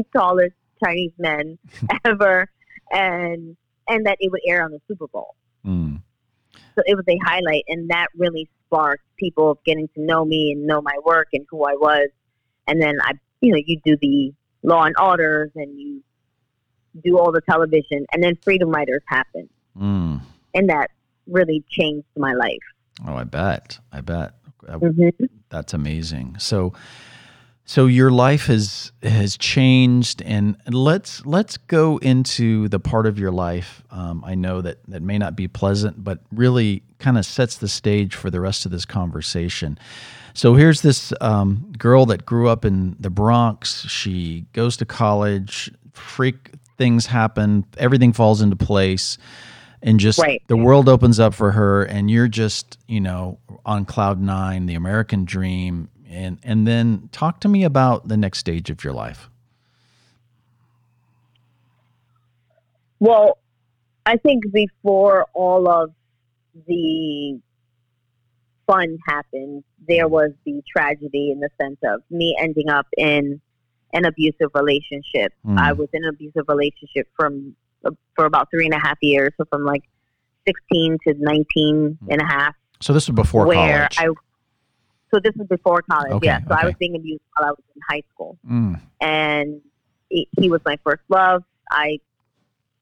tallest 0.16 0.56
Chinese 0.84 1.12
men 1.18 1.58
ever, 2.06 2.50
and 2.92 3.56
and 3.88 4.06
that 4.06 4.18
it 4.20 4.32
would 4.32 4.42
air 4.48 4.64
on 4.64 4.72
the 4.72 4.82
Super 4.88 5.08
Bowl. 5.08 5.36
Mm. 5.66 6.02
So 6.76 6.82
it 6.86 6.96
was 6.96 7.06
a 7.08 7.18
highlight, 7.24 7.64
and 7.68 7.90
that 7.90 8.08
really 8.18 8.50
sparked 8.66 9.04
people 9.18 9.60
getting 9.66 9.88
to 9.90 10.02
know 10.02 10.26
me 10.26 10.54
and 10.54 10.66
know 10.66 10.82
my 10.82 10.96
work 11.06 11.28
and 11.34 11.46
who 11.50 11.64
I 11.66 11.74
was. 11.74 12.10
And 12.68 12.82
then 12.82 12.98
I, 13.02 13.12
you 13.42 13.52
know, 13.52 13.60
you 13.64 13.80
do 13.86 13.98
the 14.02 14.34
Law 14.64 14.84
and 14.84 14.96
Orders, 15.00 15.52
and 15.56 15.80
you 15.80 16.02
do 17.04 17.18
all 17.18 17.32
the 17.32 17.42
television, 17.42 18.06
and 18.14 18.22
then 18.24 18.36
Freedom 18.44 18.70
Writers 18.70 19.02
happened, 19.08 19.50
Mm. 19.80 20.22
and 20.54 20.70
that 20.70 20.92
really 21.28 21.64
changed 21.70 22.06
my 22.18 22.34
life. 22.34 22.60
Oh, 23.08 23.16
I 23.16 23.24
bet. 23.24 23.80
I 23.92 24.02
bet. 24.02 24.34
Uh, 24.68 24.78
hmm 24.78 25.10
That's 25.50 25.74
amazing. 25.74 26.36
So, 26.40 26.74
so 27.66 27.86
your 27.88 28.12
life 28.12 28.46
has 28.48 28.92
has 29.02 29.38
changed, 29.38 30.22
and 30.22 30.56
let's 30.68 31.26
let's 31.26 31.58
go 31.58 31.98
into 31.98 32.68
the 32.70 32.80
part 32.80 33.06
of 33.08 33.18
your 33.18 33.32
life. 33.32 33.84
Um, 33.90 34.24
I 34.26 34.36
know 34.36 34.62
that 34.62 34.78
that 34.90 35.02
may 35.02 35.18
not 35.18 35.36
be 35.36 35.48
pleasant, 35.48 36.04
but 36.04 36.20
really 36.32 36.84
kind 37.00 37.18
of 37.18 37.26
sets 37.26 37.58
the 37.58 37.68
stage 37.68 38.16
for 38.16 38.30
the 38.30 38.40
rest 38.40 38.66
of 38.66 38.72
this 38.72 38.86
conversation. 38.86 39.78
So 40.34 40.56
here's 40.56 40.82
this 40.82 41.14
um, 41.22 41.72
girl 41.78 42.06
that 42.08 42.26
grew 42.26 42.48
up 42.50 42.66
in 42.66 42.96
the 43.00 43.10
Bronx. 43.10 43.86
She 43.88 44.46
goes 44.54 44.78
to 44.78 44.86
college. 44.86 45.72
Freak 45.94 46.52
things 46.84 47.06
happen. 47.06 47.66
Everything 47.78 48.12
falls 48.12 48.42
into 48.42 48.56
place 48.58 49.18
and 49.82 50.00
just 50.00 50.20
Right. 50.20 50.42
the 50.48 50.58
world 50.58 50.90
opens 50.90 51.20
up 51.20 51.34
for 51.34 51.52
her 51.52 51.84
and 51.84 52.10
you're 52.12 52.28
just 52.28 52.78
you 52.88 53.02
know 53.02 53.38
on 53.66 53.84
cloud 53.84 54.22
nine 54.22 54.66
the 54.66 54.76
american 54.76 55.26
dream 55.26 55.90
and 56.10 56.38
and 56.42 56.66
then 56.66 57.10
talk 57.12 57.42
to 57.42 57.50
me 57.50 57.66
about 57.66 58.08
the 58.08 58.16
next 58.16 58.40
stage 58.40 58.70
of 58.70 58.82
your 58.82 58.94
life 58.94 59.30
Well, 63.04 63.38
I 64.06 64.16
think 64.16 64.50
before 64.54 65.26
all 65.34 65.68
of 65.68 65.92
the 66.68 67.38
fun 68.66 68.98
happened, 69.06 69.66
there 69.86 70.08
was 70.08 70.32
the 70.46 70.64
tragedy 70.66 71.30
in 71.30 71.42
the 71.42 71.50
sense 71.60 71.80
of 71.84 72.02
me 72.10 72.34
ending 72.40 72.70
up 72.70 72.88
in 72.98 73.42
an 73.94 74.06
abusive 74.06 74.50
relationship. 74.54 75.34
Mm. 75.46 75.60
I 75.60 75.74
was 75.74 75.88
in 75.94 76.04
an 76.04 76.10
abusive 76.10 76.46
relationship 76.48 77.08
from 77.16 77.56
for 78.16 78.26
about 78.26 78.50
three 78.50 78.66
and 78.66 78.74
a 78.74 78.80
half 78.80 78.98
years, 79.02 79.32
so 79.38 79.46
from 79.50 79.66
like 79.66 79.84
16 80.48 80.98
to 81.08 81.14
19 81.18 81.98
and 82.10 82.22
a 82.22 82.26
half, 82.26 82.56
so 82.84 82.92
this 82.92 83.08
was 83.08 83.16
before 83.16 83.46
where 83.46 83.88
college 83.88 83.98
I. 83.98 84.08
So 85.14 85.20
this 85.20 85.34
was 85.38 85.48
before 85.48 85.84
college, 85.90 86.12
Okay, 86.14 86.26
yeah. 86.26 86.40
So 86.48 86.56
I 86.56 86.66
was 86.66 86.74
being 86.80 86.96
abused 86.96 87.22
while 87.36 87.50
I 87.50 87.52
was 87.52 87.64
in 87.76 87.82
high 87.88 88.02
school 88.14 88.38
Mm, 88.50 88.82
and 89.00 89.62
he, 90.10 90.28
he 90.40 90.50
was 90.50 90.60
my 90.66 90.78
first 90.84 91.04
love. 91.08 91.44
I, 91.72 92.00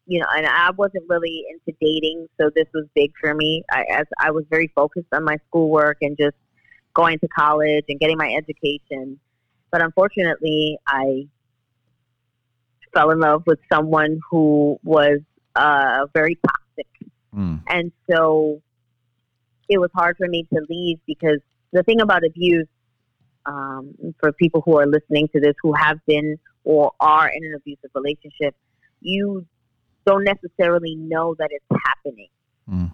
you 0.07 0.19
know, 0.19 0.27
and 0.35 0.47
I 0.47 0.71
wasn't 0.71 1.03
really 1.09 1.45
into 1.49 1.77
dating, 1.81 2.27
so 2.39 2.49
this 2.55 2.67
was 2.73 2.85
big 2.95 3.11
for 3.19 3.33
me. 3.33 3.63
I, 3.71 3.83
as 3.91 4.05
I 4.17 4.31
was 4.31 4.45
very 4.49 4.71
focused 4.75 5.07
on 5.13 5.23
my 5.23 5.37
schoolwork 5.47 5.97
and 6.01 6.17
just 6.17 6.35
going 6.93 7.19
to 7.19 7.27
college 7.27 7.85
and 7.89 7.99
getting 7.99 8.17
my 8.17 8.33
education. 8.33 9.19
But 9.71 9.81
unfortunately, 9.83 10.77
I 10.85 11.27
fell 12.93 13.11
in 13.11 13.19
love 13.19 13.43
with 13.45 13.59
someone 13.71 14.19
who 14.29 14.79
was 14.83 15.19
uh, 15.55 16.07
very 16.13 16.37
toxic, 16.45 16.87
mm, 17.33 17.61
and 17.67 17.91
so 18.09 18.61
it 19.69 19.79
was 19.79 19.89
hard 19.95 20.17
for 20.17 20.27
me 20.27 20.45
to 20.53 20.61
leave 20.69 20.99
because 21.07 21.39
the 21.71 21.83
thing 21.83 22.01
about 22.01 22.25
abuse 22.25 22.67
um, 23.45 23.93
for 24.19 24.31
people 24.33 24.61
who 24.65 24.77
are 24.77 24.85
listening 24.85 25.27
to 25.33 25.39
this 25.39 25.55
who 25.61 25.73
have 25.73 25.97
been 26.05 26.37
or 26.63 26.91
are 26.99 27.29
in 27.29 27.43
an 27.43 27.55
abusive 27.55 27.89
relationship, 27.95 28.55
you 28.99 29.45
don't 30.05 30.23
necessarily 30.23 30.95
know 30.95 31.35
that 31.39 31.49
it's 31.51 31.81
happening, 31.85 32.27
mm. 32.69 32.91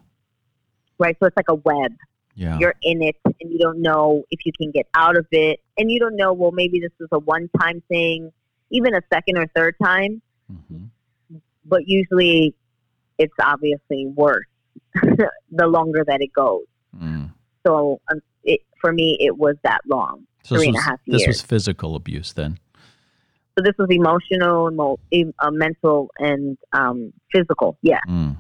right? 1.00 1.15
So 1.19 1.27
it's 1.27 1.38
like 1.38 1.50
a 1.50 1.55
web. 1.55 1.91
Yeah. 2.38 2.60
You're 2.60 2.75
in 2.84 3.01
it 3.01 3.15
and 3.25 3.51
you 3.51 3.58
don't 3.58 3.82
know 3.82 4.24
if 4.29 4.46
you 4.46 4.51
can 4.56 4.70
get 4.70 4.86
out 4.94 5.17
of 5.17 5.25
it. 5.32 5.60
And 5.75 5.91
you 5.91 6.00
don't 6.00 6.15
know, 6.15 6.34
well, 6.34 6.51
maybe 6.51 6.79
this 6.79 6.91
is 7.00 7.08
a 7.12 7.17
one 7.17 7.50
time 7.60 7.82
thing, 7.89 8.32
even 8.70 8.94
a 8.94 9.01
second 9.12 9.39
or 9.39 9.48
third 9.56 9.75
time. 9.84 10.22
hmm 10.48 10.86
But 11.65 11.88
usually 11.88 12.53
it's 13.17 13.34
obviously 13.41 14.06
worse 14.06 14.46
the 14.94 15.65
longer 15.65 16.03
that 16.06 16.22
it 16.22 16.32
goes. 16.32 16.65
Mm. 16.96 17.32
So 17.65 18.00
um, 18.12 18.22
it, 18.44 18.62
for 18.79 18.94
me, 18.94 19.17
it 19.20 19.36
was 19.36 19.56
that 19.63 19.82
long. 19.88 20.27
So 20.44 20.56
Three 20.56 20.60
this 20.60 20.67
and 20.67 20.75
a 20.75 20.77
was, 20.77 20.86
half 20.86 21.00
this 21.08 21.27
was 21.27 21.41
physical 21.41 21.96
abuse 21.96 22.34
then. 22.34 22.60
So 23.58 23.63
this 23.63 23.74
was 23.79 23.88
emotional, 23.89 24.70
emo, 24.72 25.00
em- 25.12 25.34
uh, 25.39 25.50
mental, 25.50 26.12
and 26.20 26.56
um, 26.74 27.12
physical. 27.32 27.79
Yeah. 27.82 28.00
Mm. 28.08 28.38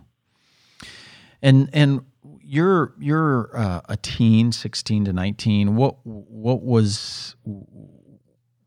And 1.41 1.69
and 1.73 2.01
you're 2.47 2.93
you're 2.97 3.49
uh, 3.53 3.81
a 3.89 3.97
teen, 3.97 4.51
sixteen 4.51 5.05
to 5.05 5.13
nineteen. 5.13 5.75
What 5.75 5.97
what 6.03 6.63
was 6.63 7.35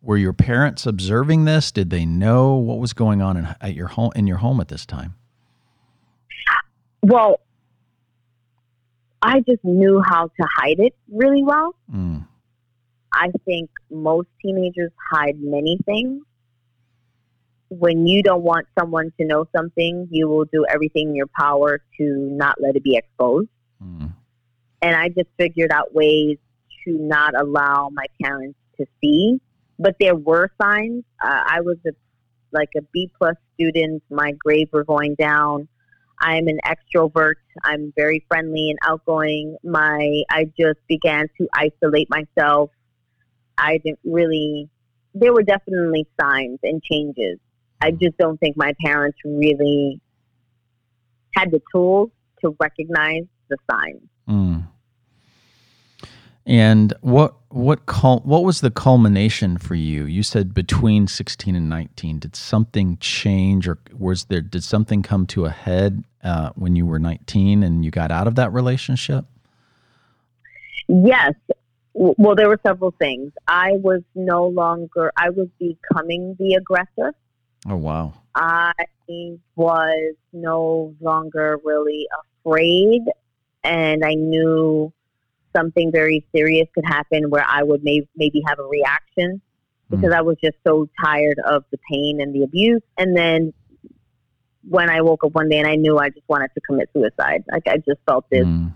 were 0.03 0.19
your 0.19 0.33
parents 0.33 0.87
observing 0.87 1.47
this? 1.47 1.73
Did 1.73 1.91
they 1.91 2.05
know 2.05 2.55
what 2.55 2.79
was 2.79 2.93
going 2.93 3.23
on 3.23 3.37
in, 3.37 3.49
at 3.61 3.75
your 3.75 3.89
home 3.89 4.13
in 4.15 4.27
your 4.27 4.37
home 4.37 4.61
at 4.61 4.69
this 4.69 4.85
time? 4.85 5.15
Well, 7.03 7.41
I 9.23 9.41
just 9.41 9.65
knew 9.65 10.03
how 10.07 10.27
to 10.27 10.49
hide 10.57 10.79
it 10.79 10.95
really 11.11 11.43
well. 11.43 11.75
Mm. 11.93 12.27
I 13.13 13.31
think 13.45 13.71
most 13.91 14.29
teenagers 14.43 14.93
hide 15.11 15.41
many 15.41 15.79
things. 15.87 16.23
When 17.71 18.07
you 18.07 18.23
don't 18.23 18.43
want 18.43 18.67
someone 18.79 19.13
to 19.19 19.27
know 19.27 19.47
something, 19.57 20.09
you 20.11 20.29
will 20.29 20.45
do 20.45 20.67
everything 20.69 21.11
in 21.11 21.15
your 21.15 21.29
power 21.39 21.81
to 21.99 22.05
not 22.05 22.61
let 22.61 22.77
it 22.77 22.83
be 22.83 22.97
exposed. 22.97 23.49
Mm. 23.83 24.13
And 24.83 24.97
I 24.97 25.09
just 25.09 25.29
figured 25.39 25.73
out 25.73 25.95
ways 25.95 26.39
to 26.85 26.93
not 26.93 27.35
allow 27.39 27.91
my 27.93 28.07
parents 28.23 28.59
to 28.79 28.87
see. 29.01 29.41
But 29.79 29.97
there 29.99 30.17
were 30.17 30.51
signs. 30.61 31.05
Uh, 31.23 31.43
I 31.47 31.61
was 31.63 31.77
a, 31.87 31.91
like 32.53 32.71
a 32.77 32.83
B 32.93 33.11
plus 33.19 33.37
student. 33.55 34.03
My 34.11 34.33
grades 34.33 34.71
were 34.73 34.85
going 34.85 35.15
down. 35.15 35.69
I'm 36.21 36.49
an 36.49 36.59
extrovert. 36.67 37.37
I'm 37.65 37.93
very 37.97 38.25
friendly 38.29 38.71
and 38.71 38.79
outgoing. 38.85 39.57
My 39.65 40.23
I 40.31 40.45
just 40.59 40.81
began 40.87 41.29
to 41.39 41.49
isolate 41.55 42.09
myself. 42.11 42.71
I 43.57 43.79
didn't 43.79 44.01
really. 44.05 44.69
There 45.15 45.33
were 45.33 45.43
definitely 45.43 46.07
signs 46.21 46.59
and 46.63 46.83
changes. 46.83 47.39
I 47.81 47.91
just 47.91 48.19
don't 48.19 48.39
think 48.39 48.57
my 48.57 48.75
parents 48.85 49.19
really 49.25 50.01
had 51.35 51.51
the 51.51 51.63
tools 51.73 52.11
to 52.43 52.55
recognize 52.61 53.25
the 53.51 53.59
sign. 53.71 54.09
Mm. 54.29 54.67
And 56.47 56.95
what 57.01 57.35
what 57.51 57.87
cul- 57.87 58.23
what 58.25 58.45
was 58.45 58.61
the 58.61 58.71
culmination 58.71 59.59
for 59.59 59.75
you? 59.75 60.05
You 60.05 60.23
said 60.23 60.55
between 60.55 61.07
16 61.07 61.55
and 61.55 61.69
19. 61.69 62.19
Did 62.21 62.35
something 62.35 62.97
change 62.99 63.69
or 63.69 63.79
was 63.97 64.25
there 64.25 64.41
did 64.41 64.65
something 64.65 65.03
come 65.03 65.27
to 65.27 65.45
a 65.45 65.51
head 65.51 66.03
uh, 66.25 66.51
when 66.55 66.77
you 66.77 66.87
were 66.87 66.99
19 66.99 67.63
and 67.63 67.85
you 67.85 67.91
got 67.91 68.11
out 68.11 68.27
of 68.27 68.37
that 68.37 68.53
relationship? 68.53 69.27
Yes. 70.89 71.35
Well, 71.93 72.35
there 72.35 72.49
were 72.49 72.61
several 72.65 72.95
things. 72.99 73.33
I 73.47 73.73
was 73.73 74.03
no 74.15 74.47
longer, 74.47 75.13
I 75.17 75.31
was 75.31 75.49
becoming 75.59 76.37
the 76.39 76.55
aggressor. 76.55 77.15
Oh 77.69 77.77
wow. 77.77 78.15
I 78.35 78.73
was 79.57 80.15
no 80.33 80.95
longer 81.01 81.59
really 81.65 82.07
afraid, 82.45 83.03
and 83.65 84.05
I 84.05 84.15
knew 84.15 84.93
something 85.55 85.91
very 85.93 86.25
serious 86.35 86.69
could 86.75 86.85
happen 86.85 87.29
where 87.31 87.45
I 87.47 87.63
would 87.63 87.83
may- 87.83 88.09
maybe 88.17 88.43
have 88.47 88.59
a 88.59 88.65
reaction 88.65 89.41
because 89.91 90.13
I 90.13 90.21
was 90.21 90.37
just 90.43 90.57
so 90.65 90.89
tired 91.05 91.39
of 91.45 91.65
the 91.73 91.79
pain 91.91 92.21
and 92.21 92.33
the 92.33 92.45
abuse. 92.45 92.83
And 92.97 93.17
then 93.17 93.53
when 94.69 94.89
I 94.89 95.01
woke 95.01 95.25
up 95.25 95.33
one 95.35 95.49
day 95.49 95.59
and 95.59 95.67
I 95.67 95.75
knew 95.75 95.99
I 95.99 96.11
just 96.11 96.29
wanted 96.29 96.51
to 96.55 96.61
commit 96.61 96.89
suicide, 96.93 97.43
like 97.51 97.65
I 97.67 97.79
just 97.79 98.01
felt 98.07 98.29
this 98.31 98.47
Mm. 98.47 98.73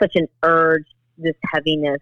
such 0.00 0.16
an 0.16 0.26
urge, 0.42 0.86
this 1.18 1.36
heaviness. 1.52 2.00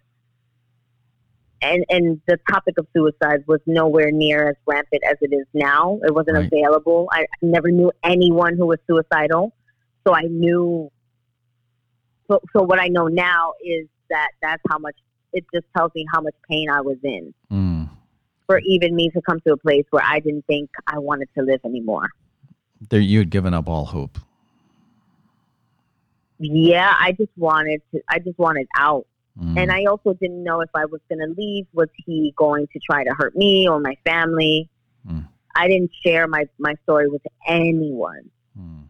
And 1.61 1.85
and 1.91 2.21
the 2.29 2.39
topic 2.49 2.79
of 2.79 2.87
suicide 2.97 3.43
was 3.49 3.59
nowhere 3.67 4.13
near 4.13 4.51
as 4.51 4.57
rampant 4.65 5.03
as 5.05 5.17
it 5.21 5.33
is 5.35 5.47
now. 5.53 5.99
It 6.05 6.15
wasn't 6.15 6.37
Right. 6.37 6.47
available. 6.47 7.09
I 7.11 7.27
never 7.43 7.73
knew 7.73 7.91
anyone 8.05 8.57
who 8.57 8.67
was 8.67 8.79
suicidal, 8.87 9.53
so 10.07 10.15
I 10.15 10.23
knew. 10.23 10.91
So, 12.29 12.41
so 12.53 12.63
what 12.63 12.79
I 12.81 12.89
know 12.89 13.07
now 13.07 13.55
is 13.65 13.87
that 14.11 14.29
that's 14.43 14.63
how 14.71 14.79
much. 14.79 14.95
It 15.33 15.45
just 15.55 15.67
tells 15.77 15.93
me 15.95 16.07
how 16.13 16.23
much 16.23 16.35
pain 16.49 16.71
I 16.71 16.81
was 16.81 16.97
in 17.03 17.35
Mm. 17.53 17.91
for 18.47 18.61
even 18.61 18.97
me 18.97 19.11
to 19.11 19.21
come 19.21 19.41
to 19.41 19.53
a 19.53 19.57
place 19.59 19.85
where 19.91 20.03
I 20.03 20.21
didn't 20.21 20.47
think 20.47 20.71
I 20.87 20.99
wanted 20.99 21.29
to 21.37 21.45
live 21.45 21.61
anymore. 21.67 22.09
There 22.89 22.99
you 22.99 23.19
had 23.19 23.29
given 23.29 23.53
up 23.53 23.69
all 23.69 23.85
hope. 23.85 24.19
Yeah, 26.39 26.95
I 26.99 27.13
just 27.13 27.31
wanted 27.37 27.83
to. 27.93 28.01
I 28.09 28.21
just 28.21 28.39
wanted 28.39 28.69
out. 28.77 29.07
Mm. 29.39 29.59
And 29.59 29.73
I 29.73 29.85
also 29.85 30.15
didn't 30.15 30.43
know 30.43 30.61
if 30.61 30.71
I 30.75 30.87
was 30.87 31.01
going 31.09 31.21
to 31.21 31.35
leave. 31.37 31.67
Was 31.73 31.89
he 32.07 32.33
going 32.37 32.67
to 32.73 32.81
try 32.81 33.05
to 33.05 33.11
hurt 33.11 33.37
me 33.37 33.69
or 33.69 33.81
my 33.81 33.97
family? 34.05 34.69
Mm. 35.07 35.29
I 35.57 35.69
didn't 35.69 35.91
share 36.05 36.27
my, 36.27 36.45
my 36.59 36.75
story 36.85 37.09
with 37.09 37.23
anyone. 37.47 38.31
Mm. 38.59 38.85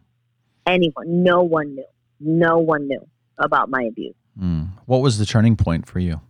Anyone. 0.65 1.23
No 1.23 1.43
one 1.43 1.75
knew. 1.75 1.85
No 2.19 2.59
one 2.59 2.87
knew 2.87 3.07
about 3.39 3.69
my 3.69 3.83
abuse. 3.83 4.15
Mm. 4.39 4.69
What 4.85 5.01
was 5.01 5.17
the 5.17 5.25
turning 5.25 5.55
point 5.55 5.87
for 5.87 5.99
you? 5.99 6.21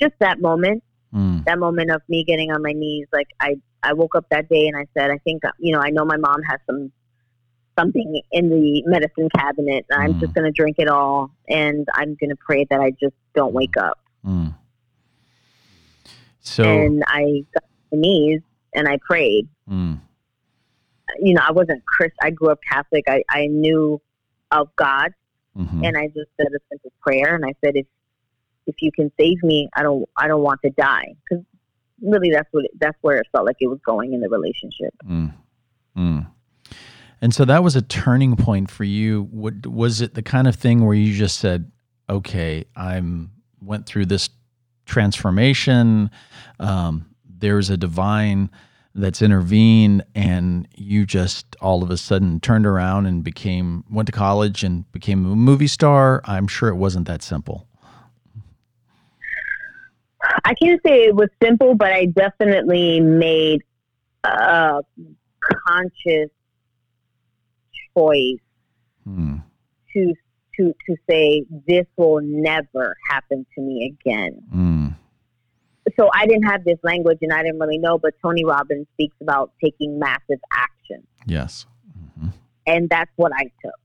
Just 0.00 0.14
that 0.20 0.40
moment, 0.40 0.82
Mm. 1.14 1.44
that 1.44 1.58
moment 1.60 1.92
of 1.92 2.02
me 2.08 2.24
getting 2.24 2.50
on 2.50 2.60
my 2.62 2.72
knees. 2.72 3.06
Like 3.12 3.28
I, 3.38 3.54
I 3.84 3.92
woke 3.92 4.16
up 4.16 4.26
that 4.30 4.48
day 4.48 4.66
and 4.66 4.76
I 4.76 4.86
said, 4.98 5.12
I 5.12 5.18
think, 5.18 5.42
you 5.60 5.72
know, 5.72 5.80
I 5.80 5.90
know 5.90 6.04
my 6.04 6.16
mom 6.16 6.42
has 6.42 6.58
some 6.66 6.90
something 7.78 8.20
in 8.32 8.50
the 8.50 8.82
medicine 8.86 9.28
cabinet. 9.36 9.84
And 9.90 10.02
I'm 10.02 10.20
just 10.20 10.32
going 10.34 10.44
to 10.44 10.50
drink 10.50 10.76
it 10.78 10.88
all. 10.88 11.30
And 11.48 11.86
I'm 11.94 12.14
going 12.16 12.30
to 12.30 12.36
pray 12.36 12.66
that 12.70 12.80
I 12.80 12.90
just 13.00 13.14
don't 13.34 13.52
wake 13.52 13.76
up. 13.76 13.98
Mm. 14.26 14.54
So 16.40 16.64
And 16.64 17.02
I 17.06 17.44
got 17.54 17.62
on 17.64 17.70
my 17.92 17.98
knees 18.00 18.40
and 18.74 18.88
I 18.88 18.98
prayed. 19.06 19.48
mm. 19.70 19.98
you 21.20 21.34
know, 21.34 21.42
I 21.46 21.52
wasn't 21.52 21.84
Christ. 21.86 22.14
I 22.22 22.30
grew 22.30 22.50
up 22.50 22.58
Catholic. 22.68 23.04
I, 23.08 23.22
I 23.30 23.46
knew 23.46 24.00
of 24.50 24.68
God, 24.76 25.12
Mhm. 25.56 25.86
and 25.86 25.96
I 25.96 26.08
just 26.08 26.30
said 26.36 26.48
a 26.48 26.58
simple 26.70 26.92
prayer, 27.00 27.34
and 27.34 27.44
I 27.44 27.54
said, 27.64 27.76
if 27.76 27.86
if 28.66 28.76
you 28.80 28.90
can 28.92 29.12
save 29.20 29.42
me, 29.42 29.68
I 29.74 29.82
don't 29.82 30.08
I 30.16 30.26
don't 30.26 30.42
want 30.42 30.60
to 30.62 30.70
die, 30.70 31.14
because 31.28 31.44
really 32.02 32.30
that's 32.30 32.48
what 32.52 32.64
it, 32.64 32.72
that's 32.78 32.98
where 33.02 33.18
it 33.18 33.26
felt 33.32 33.46
like 33.46 33.56
it 33.60 33.68
was 33.68 33.78
going 33.84 34.14
in 34.14 34.20
the 34.20 34.28
relationship. 34.28 34.94
Mm. 35.06 35.32
Mm. 35.96 36.26
And 37.20 37.34
so 37.34 37.44
that 37.44 37.62
was 37.62 37.76
a 37.76 37.82
turning 37.82 38.36
point 38.36 38.70
for 38.70 38.84
you. 38.84 39.28
What 39.30 39.66
was 39.66 40.00
it 40.00 40.14
the 40.14 40.22
kind 40.22 40.48
of 40.48 40.56
thing 40.56 40.84
where 40.84 40.96
you 40.96 41.14
just 41.14 41.38
said, 41.38 41.70
"Okay, 42.10 42.64
I'm 42.76 43.30
went 43.62 43.86
through 43.86 44.06
this 44.06 44.28
transformation. 44.86 46.10
Um, 46.60 47.06
there's 47.24 47.70
a 47.70 47.76
divine 47.76 48.50
that's 48.94 49.20
intervened, 49.22 50.04
and 50.14 50.68
you 50.76 51.04
just 51.06 51.56
all 51.60 51.82
of 51.82 51.90
a 51.90 51.96
sudden 51.96 52.40
turned 52.40 52.66
around 52.66 53.06
and 53.06 53.24
became 53.24 53.84
went 53.90 54.06
to 54.06 54.12
college 54.12 54.62
and 54.62 54.90
became 54.92 55.24
a 55.26 55.34
movie 55.36 55.66
star." 55.66 56.20
I'm 56.24 56.46
sure 56.46 56.68
it 56.68 56.76
wasn't 56.76 57.06
that 57.08 57.22
simple. 57.22 57.66
I 60.44 60.54
can't 60.54 60.80
say 60.86 61.04
it 61.04 61.14
was 61.14 61.28
simple, 61.42 61.74
but 61.74 61.92
I 61.92 62.06
definitely 62.06 63.00
made 63.00 63.62
a 64.24 64.80
conscious 65.66 66.30
choice 67.96 68.38
Hmm. 69.04 69.36
to 69.92 70.14
to 70.56 70.72
to 70.86 70.96
say 71.10 71.44
this 71.66 71.86
will 71.96 72.20
never 72.22 72.96
happen 73.10 73.44
to 73.54 73.60
me 73.60 73.96
again. 74.00 74.40
Mm. 74.54 74.83
So 75.98 76.08
I 76.14 76.26
didn't 76.26 76.44
have 76.44 76.64
this 76.64 76.78
language 76.82 77.18
and 77.22 77.32
I 77.32 77.42
didn't 77.42 77.58
really 77.60 77.78
know, 77.78 77.98
but 77.98 78.14
Tony 78.22 78.44
Robbins 78.44 78.86
speaks 78.94 79.16
about 79.20 79.52
taking 79.62 79.98
massive 79.98 80.40
action. 80.52 81.06
Yes. 81.26 81.66
Mhm. 82.18 82.32
And 82.66 82.88
that's 82.88 83.10
what 83.16 83.32
I 83.34 83.44
took. 83.62 83.80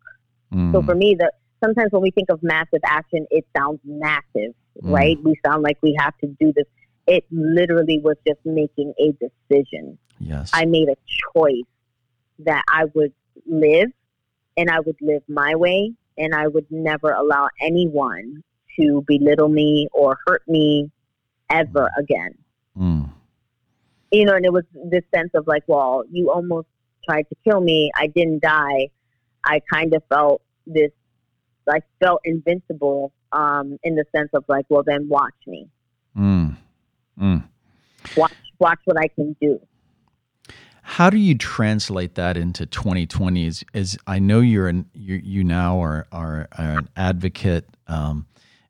So 0.51 0.82
Mm. 0.82 0.86
for 0.86 0.96
me, 0.96 1.15
the 1.15 1.32
sometimes 1.63 1.91
when 1.91 2.01
we 2.01 2.10
think 2.12 2.29
of 2.32 2.41
massive 2.41 2.79
action, 2.86 3.27
it 3.29 3.46
sounds 3.56 3.79
massive, 3.84 4.53
Mm. 4.82 4.94
right? 4.94 5.18
We 5.24 5.36
sound 5.46 5.62
like 5.62 5.77
we 5.82 5.94
have 6.00 6.18
to 6.20 6.27
do 6.39 6.53
this. 6.53 6.65
It 7.06 7.25
literally 7.32 8.00
was 8.00 8.15
just 8.27 8.39
making 8.46 8.94
a 9.00 9.12
decision. 9.13 9.98
yes. 10.22 10.51
I 10.53 10.65
made 10.65 10.89
a 10.89 10.98
choice 11.34 11.63
that 12.39 12.62
I 12.70 12.86
would 12.94 13.13
live 13.46 13.89
and 14.58 14.70
I 14.70 14.79
would 14.82 14.98
live 15.01 15.24
my 15.29 15.56
way 15.56 15.94
and 16.18 16.36
I 16.36 16.48
would 16.48 16.70
never 16.70 17.12
allow 17.12 17.48
anyone 17.62 18.44
to 18.77 19.01
belittle 19.08 19.48
me 19.48 19.88
or 19.94 20.18
hurt 20.27 20.46
me 20.48 20.91
ever 21.50 21.89
again. 21.98 22.36
Mm. 22.77 23.12
you 24.12 24.25
know, 24.25 24.36
and 24.36 24.46
it 24.46 24.53
was 24.53 24.63
this 24.86 25.03
sense 25.13 25.32
of 25.34 25.48
like, 25.48 25.63
well, 25.68 26.03
you 26.10 26.32
almost 26.32 26.68
tried 27.03 27.24
to 27.24 27.36
kill 27.44 27.60
me. 27.60 27.91
I 27.96 28.08
didn't 28.08 28.41
die. 28.41 28.89
I 29.44 29.62
kind 29.72 29.94
of 29.94 30.03
felt 30.10 30.41
this 30.65 30.91
I 31.70 31.82
felt 32.00 32.22
invincible 32.25 33.13
um, 33.32 33.77
in 33.84 33.96
the 33.96 34.06
sense 34.15 34.29
of 34.34 34.44
like, 34.48 34.65
well, 34.70 34.84
then 34.84 35.08
watch 35.08 35.36
me. 35.46 35.68
Mm. 36.18 36.58
Mm. 37.22 37.44
Watch, 38.18 38.34
watch 38.60 38.79
what 38.86 38.98
I 38.98 39.08
can 39.08 39.36
do. 39.39 39.60
How 40.82 41.10
do 41.10 41.18
you 41.18 41.38
translate 41.38 42.15
that 42.15 42.36
into 42.36 42.65
2020? 42.65 43.46
Is, 43.46 43.63
is 43.74 43.98
I 44.08 44.18
know 44.18 44.39
you're 44.39 44.68
an 44.68 44.89
you, 44.94 45.22
you 45.24 45.44
now 45.44 45.79
are, 45.82 46.08
are, 46.12 46.48
are 46.58 46.79
an 46.79 46.89
advocate, 46.96 47.65
um, 47.88 48.25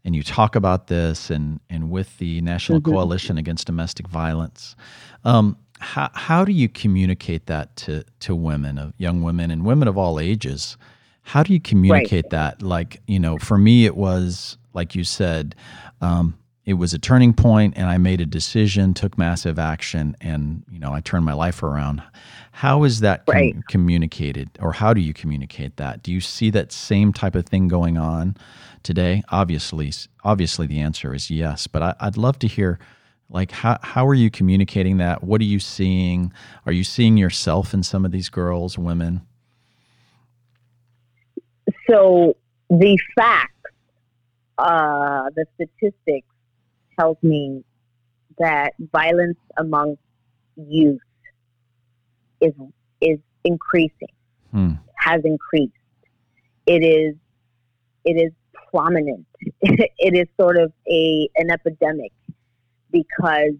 and 0.06 0.15
you 0.15 0.24
talk 0.24 0.56
about 0.56 0.88
this, 0.88 1.29
and 1.29 1.60
and 1.70 1.91
with 1.91 2.18
the 2.18 2.41
National 2.41 2.79
mm-hmm. 2.79 2.91
Coalition 2.91 3.38
Against 3.38 3.68
Domestic 3.68 4.08
Violence. 4.08 4.75
Um, 5.24 5.58
how 5.79 6.10
how 6.13 6.46
do 6.46 6.51
you 6.51 6.70
communicate 6.70 7.48
that 7.48 7.75
to 7.77 8.03
to 8.22 8.36
women, 8.36 8.77
of 8.77 8.94
young 8.98 9.22
women, 9.24 9.51
and 9.51 9.65
women 9.65 9.88
of 9.88 9.98
all 9.98 10.20
ages? 10.20 10.77
How 11.22 11.44
do 11.44 11.53
you 11.53 11.60
communicate 11.60 12.25
right. 12.25 12.32
that? 12.32 12.62
Like 12.62 13.01
you 13.08 13.20
know, 13.20 13.38
for 13.38 13.58
me, 13.58 13.86
it 13.86 13.96
was 13.96 14.58
like 14.74 14.96
you 14.96 15.03
said. 15.03 15.56
Um, 16.01 16.38
it 16.69 16.77
was 16.77 16.93
a 16.93 16.99
turning 16.99 17.33
point 17.33 17.73
and 17.75 17.88
I 17.88 17.97
made 17.97 18.21
a 18.21 18.27
decision, 18.27 18.93
took 18.93 19.17
massive 19.17 19.57
action, 19.57 20.15
and 20.21 20.63
you 20.69 20.77
know 20.77 20.93
I 20.93 21.01
turned 21.01 21.25
my 21.25 21.33
life 21.33 21.63
around. 21.63 22.03
How 22.51 22.83
is 22.83 22.99
that 22.99 23.23
right. 23.27 23.55
communicated, 23.67 24.51
or 24.59 24.73
how 24.73 24.93
do 24.93 25.01
you 25.01 25.11
communicate 25.11 25.77
that? 25.77 26.03
Do 26.03 26.11
you 26.11 26.21
see 26.21 26.51
that 26.51 26.71
same 26.71 27.11
type 27.11 27.33
of 27.33 27.47
thing 27.47 27.69
going 27.69 27.97
on 27.97 28.38
today? 28.83 29.23
Obviously, 29.29 29.91
obviously 30.23 30.67
the 30.67 30.79
answer 30.79 31.15
is 31.15 31.31
yes. 31.31 31.65
But 31.65 31.81
I, 31.81 31.95
I'd 32.01 32.17
love 32.17 32.38
to 32.38 32.47
hear, 32.47 32.77
like, 33.31 33.49
how 33.49 33.79
how 33.81 34.05
are 34.05 34.13
you 34.13 34.29
communicating 34.29 34.97
that? 34.97 35.23
What 35.23 35.41
are 35.41 35.45
you 35.45 35.59
seeing? 35.59 36.31
Are 36.67 36.71
you 36.71 36.83
seeing 36.83 37.17
yourself 37.17 37.73
in 37.73 37.81
some 37.81 38.05
of 38.05 38.11
these 38.11 38.29
girls, 38.29 38.77
women? 38.77 39.21
So 41.89 42.38
the 42.69 42.95
facts, 43.15 43.53
uh, 44.59 45.31
the 45.35 45.47
statistics 45.55 46.28
tells 47.00 47.18
me 47.24 47.63
that 48.38 48.74
violence 48.91 49.38
among 49.58 49.98
youth 50.56 51.00
is 52.41 52.53
is 53.01 53.20
increasing, 53.44 54.13
hmm. 54.51 54.74
has 54.96 55.22
increased. 55.24 55.74
It 56.65 56.84
is 56.84 57.15
it 58.06 58.13
is 58.13 58.32
prominent. 58.72 59.25
it 59.62 60.15
is 60.15 60.27
sort 60.39 60.58
of 60.58 60.72
a 60.89 61.29
an 61.36 61.51
epidemic 61.51 62.12
because 62.91 63.53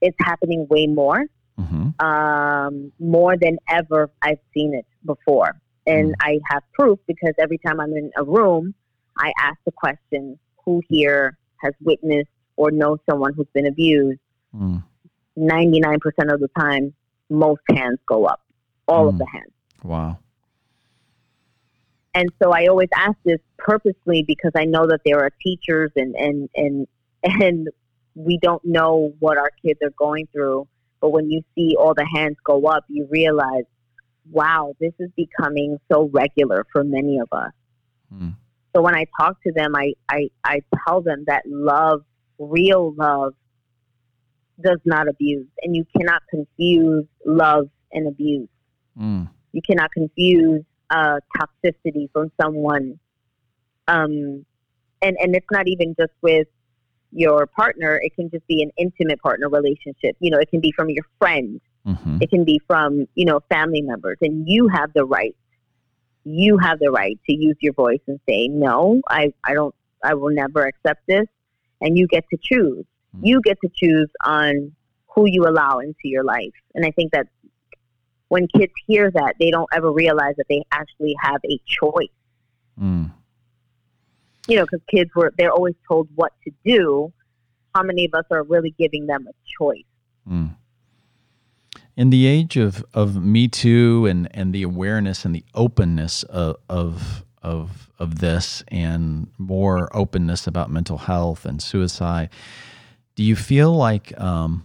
it's 0.00 0.16
happening 0.20 0.66
way 0.70 0.86
more, 0.86 1.24
mm-hmm. 1.58 2.06
um, 2.06 2.92
more 3.00 3.36
than 3.36 3.58
ever 3.68 4.10
I've 4.22 4.38
seen 4.54 4.74
it 4.74 4.86
before. 5.04 5.60
And 5.86 6.10
mm. 6.10 6.14
I 6.20 6.38
have 6.50 6.62
proof 6.74 7.00
because 7.08 7.32
every 7.40 7.58
time 7.58 7.80
I'm 7.80 7.92
in 7.92 8.12
a 8.16 8.22
room, 8.22 8.74
I 9.16 9.32
ask 9.40 9.58
the 9.64 9.72
question, 9.72 10.38
who 10.64 10.82
here 10.88 11.36
has 11.62 11.72
witnessed 11.80 12.28
or 12.58 12.72
know 12.72 12.98
someone 13.08 13.32
who's 13.34 13.46
been 13.54 13.66
abused, 13.66 14.18
mm. 14.54 14.82
99% 15.38 15.96
of 16.32 16.40
the 16.40 16.50
time, 16.58 16.92
most 17.30 17.60
hands 17.70 18.00
go 18.06 18.24
up, 18.24 18.40
all 18.88 19.06
mm. 19.06 19.10
of 19.10 19.18
the 19.18 19.26
hands. 19.32 19.52
Wow. 19.84 20.18
And 22.14 22.28
so 22.42 22.50
I 22.50 22.66
always 22.66 22.88
ask 22.96 23.16
this 23.24 23.38
purposely 23.58 24.24
because 24.26 24.50
I 24.56 24.64
know 24.64 24.88
that 24.88 25.02
there 25.04 25.20
are 25.20 25.30
teachers 25.40 25.92
and, 25.94 26.16
and, 26.16 26.50
and, 26.56 26.88
and 27.22 27.68
we 28.16 28.40
don't 28.42 28.64
know 28.64 29.14
what 29.20 29.38
our 29.38 29.50
kids 29.64 29.78
are 29.84 29.94
going 29.96 30.26
through. 30.32 30.66
But 31.00 31.10
when 31.10 31.30
you 31.30 31.42
see 31.54 31.76
all 31.78 31.94
the 31.94 32.08
hands 32.12 32.36
go 32.42 32.66
up, 32.66 32.84
you 32.88 33.06
realize, 33.08 33.66
wow, 34.32 34.74
this 34.80 34.94
is 34.98 35.10
becoming 35.16 35.78
so 35.92 36.10
regular 36.12 36.66
for 36.72 36.82
many 36.82 37.20
of 37.20 37.28
us. 37.30 37.52
Mm. 38.12 38.34
So 38.74 38.82
when 38.82 38.96
I 38.96 39.04
talk 39.20 39.40
to 39.44 39.52
them, 39.52 39.76
I, 39.76 39.92
I, 40.08 40.30
I 40.42 40.62
tell 40.84 41.02
them 41.02 41.24
that 41.28 41.44
love 41.46 42.02
real 42.38 42.94
love 42.94 43.34
does 44.62 44.80
not 44.84 45.08
abuse, 45.08 45.46
and 45.62 45.74
you 45.74 45.84
cannot 45.96 46.22
confuse 46.30 47.04
love 47.24 47.68
and 47.92 48.08
abuse. 48.08 48.48
Mm. 49.00 49.28
You 49.52 49.62
cannot 49.62 49.92
confuse 49.92 50.64
uh, 50.90 51.18
toxicity 51.36 52.10
from 52.12 52.32
someone, 52.40 52.98
um, 53.86 54.44
and 55.02 55.16
and 55.20 55.34
it's 55.36 55.46
not 55.50 55.68
even 55.68 55.94
just 55.98 56.12
with 56.22 56.48
your 57.12 57.46
partner. 57.46 58.00
It 58.02 58.14
can 58.14 58.30
just 58.30 58.46
be 58.46 58.62
an 58.62 58.70
intimate 58.76 59.20
partner 59.20 59.48
relationship. 59.48 60.16
You 60.20 60.30
know, 60.30 60.38
it 60.38 60.50
can 60.50 60.60
be 60.60 60.72
from 60.72 60.90
your 60.90 61.04
friend. 61.18 61.60
Mm-hmm. 61.86 62.18
It 62.20 62.30
can 62.30 62.44
be 62.44 62.60
from 62.66 63.06
you 63.14 63.24
know 63.24 63.40
family 63.48 63.82
members, 63.82 64.18
and 64.20 64.48
you 64.48 64.68
have 64.68 64.92
the 64.92 65.04
right. 65.04 65.36
You 66.24 66.58
have 66.58 66.78
the 66.78 66.90
right 66.90 67.18
to 67.28 67.34
use 67.34 67.56
your 67.60 67.72
voice 67.72 68.00
and 68.06 68.18
say, 68.28 68.48
"No, 68.48 69.00
I, 69.08 69.32
I 69.44 69.54
don't. 69.54 69.74
I 70.04 70.14
will 70.14 70.30
never 70.30 70.66
accept 70.66 71.00
this 71.08 71.26
and 71.80 71.96
you 71.96 72.06
get 72.06 72.24
to 72.30 72.38
choose. 72.40 72.84
Mm-hmm. 73.16 73.26
You 73.26 73.40
get 73.42 73.58
to 73.62 73.70
choose 73.74 74.08
on 74.24 74.72
who 75.06 75.26
you 75.26 75.46
allow 75.46 75.78
into 75.78 76.04
your 76.04 76.24
life. 76.24 76.52
And 76.74 76.84
I 76.84 76.90
think 76.90 77.12
that 77.12 77.26
when 78.28 78.46
kids 78.46 78.72
hear 78.86 79.10
that, 79.10 79.34
they 79.40 79.50
don't 79.50 79.68
ever 79.72 79.90
realize 79.90 80.34
that 80.36 80.46
they 80.48 80.62
actually 80.70 81.16
have 81.20 81.40
a 81.44 81.58
choice. 81.66 82.08
Mm. 82.80 83.12
You 84.46 84.56
know, 84.56 84.64
because 84.64 84.80
kids 84.88 85.10
were, 85.14 85.32
they're 85.36 85.52
always 85.52 85.74
told 85.86 86.08
what 86.14 86.32
to 86.44 86.52
do. 86.64 87.12
How 87.74 87.82
many 87.82 88.04
of 88.04 88.14
us 88.14 88.24
are 88.30 88.42
really 88.42 88.74
giving 88.78 89.06
them 89.06 89.26
a 89.28 89.32
choice? 89.58 89.84
Mm. 90.30 90.56
In 91.96 92.10
the 92.10 92.26
age 92.26 92.56
of, 92.56 92.84
of 92.94 93.22
Me 93.22 93.48
Too 93.48 94.06
and, 94.06 94.28
and 94.32 94.54
the 94.54 94.62
awareness 94.62 95.24
and 95.24 95.34
the 95.34 95.44
openness 95.54 96.22
of, 96.24 96.56
of 96.68 97.24
of 97.48 97.90
of 97.98 98.18
this 98.18 98.62
and 98.68 99.26
more 99.38 99.88
openness 99.96 100.46
about 100.46 100.70
mental 100.70 100.98
health 100.98 101.46
and 101.46 101.62
suicide. 101.62 102.28
Do 103.16 103.24
you 103.24 103.34
feel 103.34 103.72
like 103.72 104.18
um, 104.20 104.64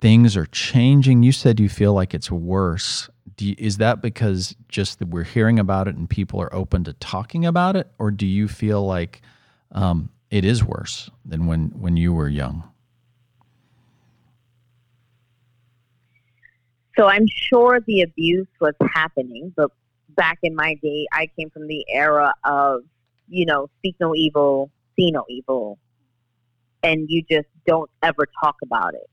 things 0.00 0.36
are 0.36 0.46
changing? 0.46 1.22
You 1.22 1.30
said 1.32 1.60
you 1.60 1.68
feel 1.68 1.92
like 1.92 2.14
it's 2.14 2.30
worse. 2.30 3.08
You, 3.38 3.54
is 3.58 3.76
that 3.76 4.00
because 4.00 4.56
just 4.68 4.98
that 4.98 5.08
we're 5.08 5.24
hearing 5.24 5.58
about 5.58 5.88
it 5.88 5.94
and 5.94 6.08
people 6.08 6.40
are 6.40 6.52
open 6.54 6.84
to 6.84 6.94
talking 6.94 7.44
about 7.44 7.76
it, 7.76 7.88
or 7.98 8.10
do 8.10 8.26
you 8.26 8.48
feel 8.48 8.84
like 8.84 9.20
um, 9.72 10.08
it 10.30 10.44
is 10.44 10.64
worse 10.64 11.10
than 11.24 11.46
when 11.46 11.68
when 11.78 11.98
you 11.98 12.14
were 12.14 12.28
young? 12.28 12.64
So 16.96 17.08
I'm 17.08 17.26
sure 17.28 17.80
the 17.86 18.00
abuse 18.00 18.48
was 18.58 18.74
happening, 18.94 19.52
but 19.54 19.70
back 20.16 20.38
in 20.42 20.54
my 20.54 20.74
day, 20.82 21.06
I 21.12 21.28
came 21.38 21.50
from 21.50 21.66
the 21.66 21.84
era 21.88 22.32
of, 22.44 22.82
you 23.28 23.46
know, 23.46 23.68
speak 23.78 23.96
no 24.00 24.14
evil, 24.14 24.70
see 24.96 25.10
no 25.10 25.24
evil, 25.28 25.78
and 26.82 27.06
you 27.08 27.22
just 27.30 27.48
don't 27.66 27.90
ever 28.02 28.26
talk 28.42 28.56
about 28.62 28.94
it. 28.94 29.08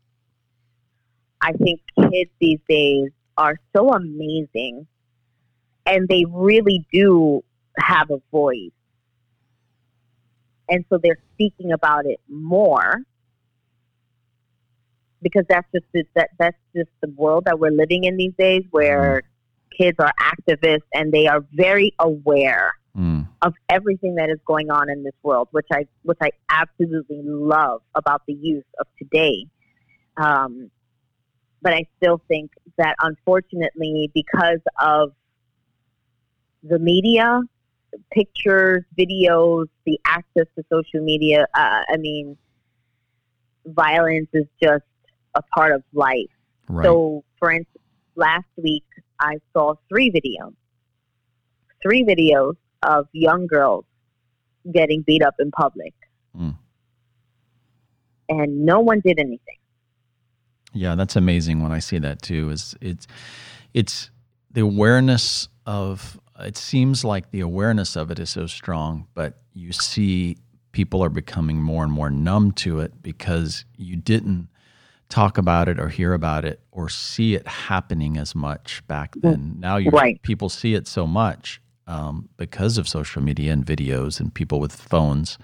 I 1.42 1.52
think 1.54 1.82
kids 2.00 2.32
these 2.40 2.60
days 2.70 3.10
are 3.38 3.60
so 3.76 3.90
amazing 3.90 4.88
and 5.86 6.08
they 6.08 6.24
really 6.30 6.86
do 6.94 7.44
have 7.78 8.12
a 8.12 8.22
voice. 8.32 8.72
And 10.70 10.86
so 10.90 10.98
they're 10.98 11.20
speaking 11.34 11.74
about 11.74 12.06
it 12.06 12.22
more 12.30 13.02
because 15.22 15.44
that's 15.50 15.68
just 15.74 15.86
the, 15.94 16.06
that 16.16 16.30
that's 16.38 16.58
just 16.76 16.90
the 17.02 17.10
world 17.10 17.46
that 17.46 17.60
we're 17.60 17.72
living 17.72 18.04
in 18.06 18.18
these 18.18 18.34
days 18.38 18.64
where 18.72 19.22
mm-hmm. 19.22 19.33
Kids 19.78 19.98
are 20.00 20.14
activists 20.22 20.88
and 20.94 21.12
they 21.12 21.28
are 21.28 21.44
very 21.54 21.94
aware 22.00 22.74
mm. 22.98 23.28
of 23.42 23.54
everything 23.70 24.16
that 24.16 24.30
is 24.30 24.40
going 24.46 24.70
on 24.70 24.90
in 24.90 25.04
this 25.04 25.14
world, 25.24 25.48
which 25.52 25.68
I 25.72 25.86
which 26.04 26.18
I 26.22 26.32
absolutely 26.50 27.22
love 27.24 27.82
about 27.96 28.22
the 28.28 28.34
youth 28.34 28.66
of 28.80 28.88
today. 28.98 29.46
Um, 30.18 30.70
but 31.62 31.74
I 31.74 31.86
still 31.98 32.22
think 32.28 32.52
that 32.78 32.96
unfortunately, 33.02 34.12
because 34.14 34.60
of 34.82 35.14
the 36.62 36.80
media, 36.80 37.42
pictures, 38.12 38.84
videos, 38.98 39.68
the 39.86 40.00
access 40.06 40.46
to 40.56 40.64
social 40.72 41.04
media, 41.04 41.48
uh, 41.56 41.84
I 41.90 41.98
mean, 41.98 42.38
violence 43.66 44.30
is 44.34 44.46
just 44.62 44.84
a 45.36 45.42
part 45.56 45.72
of 45.74 45.84
life. 45.94 46.30
Right. 46.68 46.86
So, 46.86 47.24
for 47.40 47.52
instance, 47.52 47.84
last 48.16 48.46
week 48.58 48.84
I 49.24 49.38
saw 49.54 49.76
three 49.88 50.12
videos, 50.12 50.54
three 51.82 52.04
videos 52.04 52.56
of 52.84 53.08
young 53.14 53.48
girls 53.48 53.86
getting 54.72 55.02
beat 55.02 55.24
up 55.24 55.36
in 55.40 55.50
public. 55.52 55.94
Mm. 56.38 56.58
And 58.28 58.66
no 58.66 58.82
one 58.82 59.00
did 59.00 59.20
anything. 59.20 59.58
Yeah, 60.74 60.96
that's 60.96 61.16
amazing 61.16 61.62
when 61.62 61.72
I 61.72 61.80
see 61.80 62.00
that 62.00 62.22
too. 62.22 62.50
Is 62.50 62.76
it's 62.82 63.08
it's 63.74 64.10
the 64.52 64.62
awareness 64.62 65.48
of 65.66 66.20
it 66.40 66.58
seems 66.58 67.06
like 67.06 67.32
the 67.32 67.42
awareness 67.42 67.96
of 67.96 68.12
it 68.12 68.20
is 68.20 68.32
so 68.32 68.48
strong, 68.48 69.08
but 69.14 69.38
you 69.54 69.72
see 69.72 70.38
people 70.72 71.04
are 71.04 71.10
becoming 71.10 71.62
more 71.62 71.84
and 71.84 71.94
more 71.94 72.10
numb 72.10 72.52
to 72.52 72.80
it 72.80 73.02
because 73.02 73.66
you 73.78 73.96
didn't 73.96 74.50
talk 75.10 75.38
about 75.38 75.68
it 75.70 75.80
or 75.80 75.90
hear 75.90 76.14
about 76.14 76.46
it 76.46 76.60
or 76.72 76.90
see 76.90 77.36
it 77.36 77.48
happening 77.48 78.18
as 78.18 78.34
much 78.34 78.86
back 78.88 79.16
then. 79.18 79.56
Now 79.60 79.78
you 79.78 79.92
right. 79.92 80.22
people 80.24 80.50
see 80.50 80.74
it 80.74 80.88
so 80.88 81.06
much 81.06 81.62
um, 81.88 82.30
because 82.38 82.78
of 82.78 82.88
social 82.88 83.22
media 83.22 83.52
and 83.52 83.66
videos 83.66 84.20
and 84.20 84.34
people 84.34 84.60
with 84.60 84.74
phones. 84.74 85.38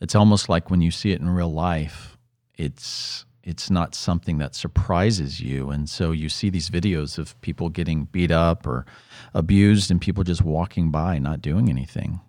It's 0.00 0.14
almost 0.14 0.48
like 0.48 0.70
when 0.70 0.80
you 0.80 0.90
see 0.90 1.12
it 1.12 1.20
in 1.20 1.28
real 1.28 1.52
life, 1.52 2.16
it's 2.56 3.24
it's 3.42 3.70
not 3.70 3.94
something 3.94 4.38
that 4.38 4.54
surprises 4.54 5.38
you, 5.38 5.70
and 5.70 5.88
so 5.88 6.12
you 6.12 6.30
see 6.30 6.48
these 6.48 6.70
videos 6.70 7.18
of 7.18 7.38
people 7.42 7.68
getting 7.68 8.06
beat 8.06 8.30
up 8.30 8.66
or 8.66 8.86
abused, 9.34 9.90
and 9.90 10.00
people 10.00 10.24
just 10.24 10.40
walking 10.42 10.90
by, 10.90 11.18
not 11.18 11.42
doing 11.42 11.68
anything. 11.68 12.20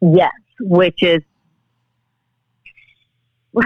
Yes, 0.00 0.32
which 0.58 1.02
is 1.04 1.22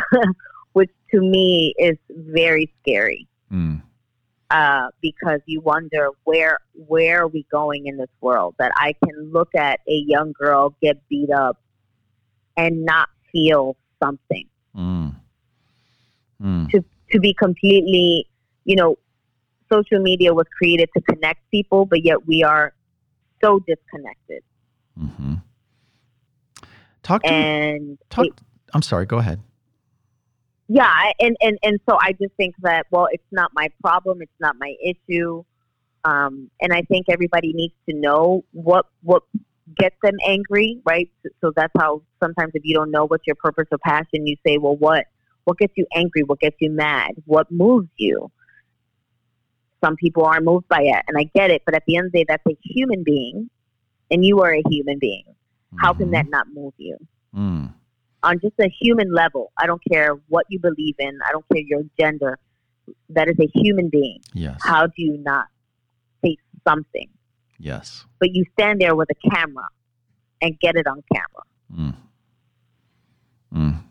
which 0.74 0.90
to 1.12 1.20
me 1.20 1.74
is 1.78 1.96
very 2.10 2.72
scary. 2.82 3.26
Mm. 3.50 3.82
Uh, 4.50 4.88
because 5.00 5.40
you 5.46 5.60
wonder 5.60 6.10
where 6.24 6.58
where 6.74 7.22
are 7.22 7.28
we 7.28 7.46
going 7.50 7.86
in 7.86 7.96
this 7.96 8.10
world 8.20 8.54
that 8.58 8.70
I 8.76 8.94
can 9.02 9.32
look 9.32 9.54
at 9.54 9.80
a 9.88 10.04
young 10.06 10.32
girl 10.38 10.76
get 10.82 10.96
beat 11.08 11.30
up 11.30 11.58
and 12.56 12.84
not 12.84 13.08
feel 13.32 13.76
something. 14.02 14.46
Mm. 14.76 15.14
Mm. 16.42 16.70
To 16.70 16.84
to 17.12 17.20
be 17.20 17.34
completely, 17.34 18.28
you 18.64 18.76
know, 18.76 18.96
social 19.72 20.00
media 20.00 20.34
was 20.34 20.46
created 20.56 20.90
to 20.96 21.00
connect 21.02 21.40
people, 21.50 21.86
but 21.86 22.04
yet 22.04 22.26
we 22.26 22.42
are 22.42 22.74
so 23.42 23.60
disconnected. 23.60 24.42
Mm-hmm. 25.00 25.34
Talk 27.02 27.22
to 27.22 27.28
and 27.28 27.88
me. 27.90 27.98
Talk, 28.10 28.26
it, 28.26 28.34
I'm 28.72 28.82
sorry. 28.82 29.06
Go 29.06 29.18
ahead. 29.18 29.40
Yeah, 30.74 31.12
and, 31.20 31.36
and 31.40 31.56
and 31.62 31.78
so 31.88 31.96
I 32.00 32.14
just 32.20 32.34
think 32.36 32.56
that 32.62 32.86
well, 32.90 33.06
it's 33.12 33.22
not 33.30 33.52
my 33.54 33.68
problem. 33.80 34.20
It's 34.22 34.40
not 34.40 34.56
my 34.58 34.74
issue. 34.84 35.44
Um, 36.04 36.50
and 36.60 36.72
I 36.72 36.82
think 36.82 37.06
everybody 37.08 37.52
needs 37.52 37.74
to 37.88 37.94
know 37.94 38.44
what 38.50 38.86
what 39.02 39.22
gets 39.78 39.94
them 40.02 40.16
angry, 40.26 40.80
right? 40.84 41.08
So, 41.22 41.28
so 41.40 41.52
that's 41.54 41.72
how 41.78 42.02
sometimes 42.20 42.50
if 42.54 42.64
you 42.64 42.74
don't 42.74 42.90
know 42.90 43.06
what's 43.06 43.24
your 43.24 43.36
purpose 43.36 43.66
or 43.70 43.78
passion, 43.78 44.26
you 44.26 44.34
say, 44.44 44.58
well, 44.58 44.74
what 44.74 45.04
what 45.44 45.58
gets 45.58 45.74
you 45.76 45.86
angry? 45.94 46.24
What 46.24 46.40
gets 46.40 46.56
you 46.58 46.72
mad? 46.72 47.12
What 47.24 47.52
moves 47.52 47.88
you? 47.96 48.32
Some 49.84 49.94
people 49.94 50.24
aren't 50.24 50.44
moved 50.44 50.66
by 50.66 50.80
it, 50.80 51.04
and 51.06 51.16
I 51.16 51.30
get 51.36 51.52
it. 51.52 51.62
But 51.64 51.76
at 51.76 51.84
the 51.86 51.98
end 51.98 52.06
of 52.06 52.12
the 52.12 52.18
day, 52.18 52.24
that's 52.26 52.46
a 52.48 52.58
human 52.64 53.04
being, 53.04 53.48
and 54.10 54.24
you 54.24 54.40
are 54.40 54.52
a 54.52 54.62
human 54.68 54.98
being. 54.98 55.22
How 55.78 55.94
can 55.94 56.10
that 56.10 56.24
mm-hmm. 56.24 56.30
not 56.30 56.46
move 56.52 56.74
you? 56.78 56.96
Mm. 57.32 57.74
On 58.24 58.40
just 58.40 58.54
a 58.58 58.68
human 58.80 59.12
level, 59.12 59.52
I 59.58 59.66
don't 59.66 59.82
care 59.90 60.14
what 60.28 60.46
you 60.48 60.58
believe 60.58 60.94
in. 60.98 61.18
I 61.26 61.32
don't 61.32 61.44
care 61.52 61.62
your 61.62 61.82
gender. 61.98 62.38
That 63.10 63.28
is 63.28 63.36
a 63.38 63.48
human 63.54 63.90
being. 63.90 64.20
Yes. 64.32 64.58
How 64.62 64.86
do 64.86 64.94
you 64.96 65.18
not 65.18 65.46
say 66.24 66.36
something? 66.66 67.08
Yes. 67.58 68.04
But 68.18 68.30
you 68.32 68.44
stand 68.58 68.80
there 68.80 68.94
with 68.94 69.08
a 69.10 69.30
camera 69.30 69.66
and 70.40 70.58
get 70.58 70.76
it 70.76 70.86
on 70.86 71.02
camera. 71.12 71.92
Mm. 71.92 71.96
Mm. 73.54 73.84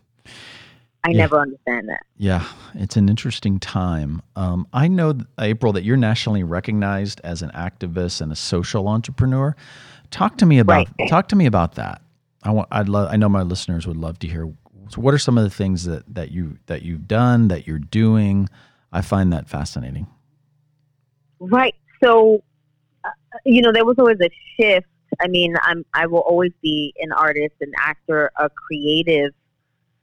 I 1.06 1.10
yeah. 1.10 1.18
never 1.18 1.40
understand 1.40 1.90
that. 1.90 2.04
Yeah, 2.18 2.46
it's 2.76 2.96
an 2.96 3.10
interesting 3.10 3.60
time. 3.60 4.22
Um, 4.36 4.68
I 4.72 4.88
know, 4.88 5.18
April, 5.40 5.74
that 5.74 5.84
you're 5.84 5.98
nationally 5.98 6.44
recognized 6.44 7.20
as 7.24 7.42
an 7.42 7.50
activist 7.52 8.22
and 8.22 8.32
a 8.32 8.36
social 8.36 8.88
entrepreneur. 8.88 9.56
Talk 10.12 10.38
to 10.38 10.46
me 10.46 10.60
about 10.60 10.88
right. 11.00 11.10
talk 11.10 11.28
to 11.30 11.36
me 11.36 11.46
about 11.46 11.76
that. 11.76 12.03
I 12.44 12.52
want. 12.52 12.68
I'd 12.72 12.90
love. 12.90 13.10
I 13.12 13.16
know 13.16 13.30
my 13.30 13.42
listeners 13.42 13.88
would 13.88 13.98
love 13.98 14.20
to 14.20 14.28
hear. 14.28 14.52
So 14.90 15.02
what 15.02 15.14
are 15.14 15.20
some 15.20 15.38
of 15.38 15.44
the 15.44 15.50
things 15.50 15.86
that 15.86 16.04
that 16.14 16.32
you 16.32 16.58
that 16.68 16.82
you've 16.84 17.08
done 17.08 17.48
that 17.48 17.68
you're 17.68 17.80
doing? 17.80 18.50
I 18.92 19.02
find 19.02 19.34
that 19.34 19.50
fascinating. 19.50 20.08
Right. 21.40 21.76
So, 22.04 22.44
uh, 23.04 23.10
you 23.46 23.62
know, 23.62 23.72
there 23.72 23.86
was 23.86 23.96
always 23.98 24.20
a 24.22 24.30
shift. 24.56 24.88
I 25.20 25.28
mean, 25.28 25.56
I'm 25.62 25.86
I 25.94 26.06
will 26.06 26.20
always 26.20 26.52
be 26.62 26.94
an 27.00 27.12
artist, 27.12 27.56
an 27.62 27.72
actor, 27.78 28.32
a 28.38 28.50
creative 28.50 29.34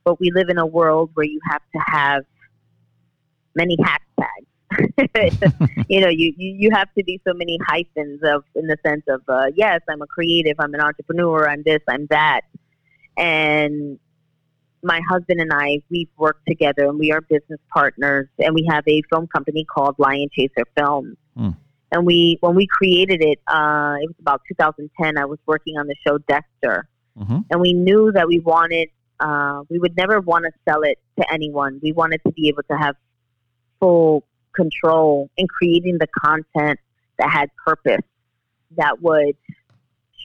but 0.04 0.18
we 0.20 0.30
live 0.30 0.48
in 0.48 0.58
a 0.58 0.66
world 0.66 1.10
where 1.14 1.26
you 1.26 1.40
have 1.50 1.62
to 1.72 1.78
have 1.86 2.24
many 3.54 3.76
hashtags. 3.76 4.46
you 5.88 6.00
know, 6.00 6.08
you, 6.08 6.32
you, 6.36 6.70
have 6.72 6.88
to 6.96 7.02
be 7.02 7.20
so 7.26 7.34
many 7.34 7.58
hyphens 7.66 8.20
of 8.22 8.44
in 8.54 8.66
the 8.66 8.76
sense 8.86 9.02
of 9.08 9.22
uh, 9.28 9.46
yes, 9.54 9.80
I'm 9.88 10.00
a 10.02 10.06
creative, 10.06 10.56
I'm 10.58 10.72
an 10.74 10.80
entrepreneur, 10.80 11.48
I'm 11.48 11.62
this, 11.64 11.80
I'm 11.88 12.06
that, 12.06 12.42
and 13.16 13.98
my 14.82 15.00
husband 15.08 15.40
and 15.40 15.52
I 15.52 15.82
we've 15.90 16.08
worked 16.16 16.46
together 16.46 16.86
and 16.86 16.98
we 16.98 17.12
are 17.12 17.20
business 17.20 17.60
partners 17.72 18.28
and 18.38 18.54
we 18.54 18.66
have 18.70 18.84
a 18.88 19.02
film 19.10 19.26
company 19.26 19.64
called 19.64 19.96
Lion 19.98 20.28
Chaser 20.32 20.64
Films. 20.76 21.16
Mm. 21.36 21.56
And 21.92 22.06
we 22.06 22.38
when 22.40 22.54
we 22.54 22.66
created 22.66 23.20
it, 23.22 23.40
uh, 23.48 23.96
it 24.00 24.06
was 24.06 24.16
about 24.20 24.42
2010. 24.48 25.18
I 25.18 25.24
was 25.24 25.40
working 25.46 25.76
on 25.76 25.88
the 25.88 25.96
show 26.06 26.18
Dexter, 26.18 26.88
mm-hmm. 27.18 27.38
and 27.50 27.60
we 27.60 27.72
knew 27.72 28.12
that 28.12 28.28
we 28.28 28.38
wanted 28.38 28.88
uh, 29.18 29.62
we 29.68 29.78
would 29.78 29.96
never 29.96 30.20
want 30.20 30.44
to 30.44 30.52
sell 30.68 30.82
it 30.82 30.98
to 31.18 31.32
anyone. 31.32 31.80
We 31.82 31.92
wanted 31.92 32.20
to 32.26 32.32
be 32.32 32.48
able 32.48 32.62
to 32.70 32.76
have 32.76 32.94
full 33.80 34.24
control 34.54 35.30
and 35.38 35.48
creating 35.48 35.98
the 35.98 36.06
content 36.24 36.78
that 37.18 37.30
had 37.30 37.50
purpose, 37.64 38.04
that 38.76 39.00
would 39.00 39.36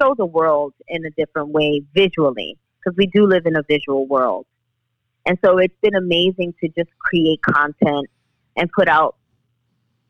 show 0.02 0.14
the 0.16 0.26
world 0.26 0.74
in 0.88 1.06
a 1.06 1.10
different 1.12 1.50
way 1.50 1.82
visually, 1.94 2.58
because 2.80 2.96
we 2.98 3.08
do 3.08 3.26
live 3.26 3.46
in 3.46 3.56
a 3.56 3.64
visual 3.68 4.06
world. 4.08 4.46
And 5.26 5.38
so 5.44 5.58
it's 5.58 5.76
been 5.82 5.96
amazing 5.96 6.54
to 6.62 6.70
just 6.70 6.90
create 7.00 7.42
content 7.42 8.08
and 8.56 8.70
put 8.72 8.88
out 8.88 9.16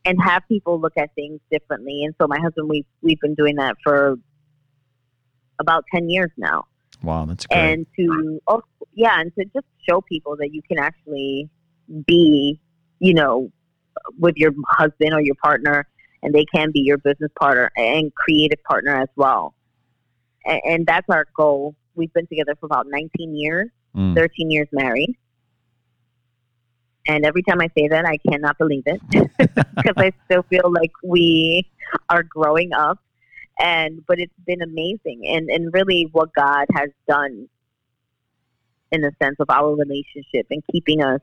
and 0.04 0.22
have 0.22 0.44
people 0.48 0.80
look 0.80 0.94
at 0.98 1.14
things 1.16 1.40
differently. 1.50 2.04
And 2.04 2.14
so 2.22 2.28
my 2.28 2.40
husband, 2.40 2.70
we've, 2.70 2.86
we've 3.02 3.20
been 3.20 3.34
doing 3.34 3.56
that 3.56 3.76
for 3.84 4.18
about 5.60 5.86
10 5.94 6.10
years 6.10 6.32
now. 6.38 6.66
Wow, 7.02 7.26
that's 7.26 7.46
great. 7.46 7.60
And 7.60 7.86
to 7.98 8.42
oh 8.48 8.62
yeah, 8.94 9.20
and 9.20 9.32
to 9.38 9.46
just 9.46 9.68
show 9.88 10.02
people 10.02 10.38
that 10.38 10.54
you 10.54 10.62
can 10.62 10.80
actually 10.80 11.50
be, 12.08 12.60
you 13.00 13.14
know, 13.14 13.52
with 14.18 14.36
your 14.38 14.52
husband 14.70 15.14
or 15.14 15.22
your 15.22 15.36
partner, 15.36 15.88
and 16.24 16.34
they 16.34 16.46
can 16.46 16.72
be 16.72 16.82
your 16.82 16.98
business 16.98 17.32
partner 17.40 17.72
and 17.78 18.14
creative 18.16 18.62
partner 18.64 18.96
as 18.96 19.10
well. 19.16 19.54
And, 20.46 20.62
and 20.66 20.86
that's 20.86 21.08
our 21.10 21.26
goal. 21.36 21.76
We've 21.96 22.14
been 22.14 22.28
together 22.28 22.56
for 22.60 22.66
about 22.66 22.88
19 22.88 23.36
years, 23.36 23.70
mm. 23.96 24.16
13 24.16 24.52
years 24.52 24.68
married. 24.72 25.16
And 27.08 27.24
every 27.26 27.44
time 27.44 27.62
I 27.62 27.70
say 27.78 27.88
that, 27.90 28.06
I 28.06 28.18
cannot 28.28 28.58
believe 28.58 28.84
it 28.88 29.00
because 29.38 29.94
I 29.96 30.12
still 30.26 30.42
feel 30.44 30.72
like 30.72 30.92
we 31.04 31.70
are 32.10 32.24
growing 32.24 32.74
up 32.74 33.00
and 33.60 34.06
but 34.06 34.20
it's 34.20 34.34
been 34.46 34.62
amazing 34.62 35.22
and 35.28 35.50
and 35.50 35.74
really 35.74 36.10
what 36.12 36.34
God 36.34 36.66
has 36.74 36.90
done 37.08 37.48
in 38.92 39.02
the 39.02 39.12
sense 39.22 39.38
of 39.40 39.50
our 39.50 39.74
relationship 39.76 40.48
and 40.50 40.62
keeping 40.72 41.02
us 41.02 41.22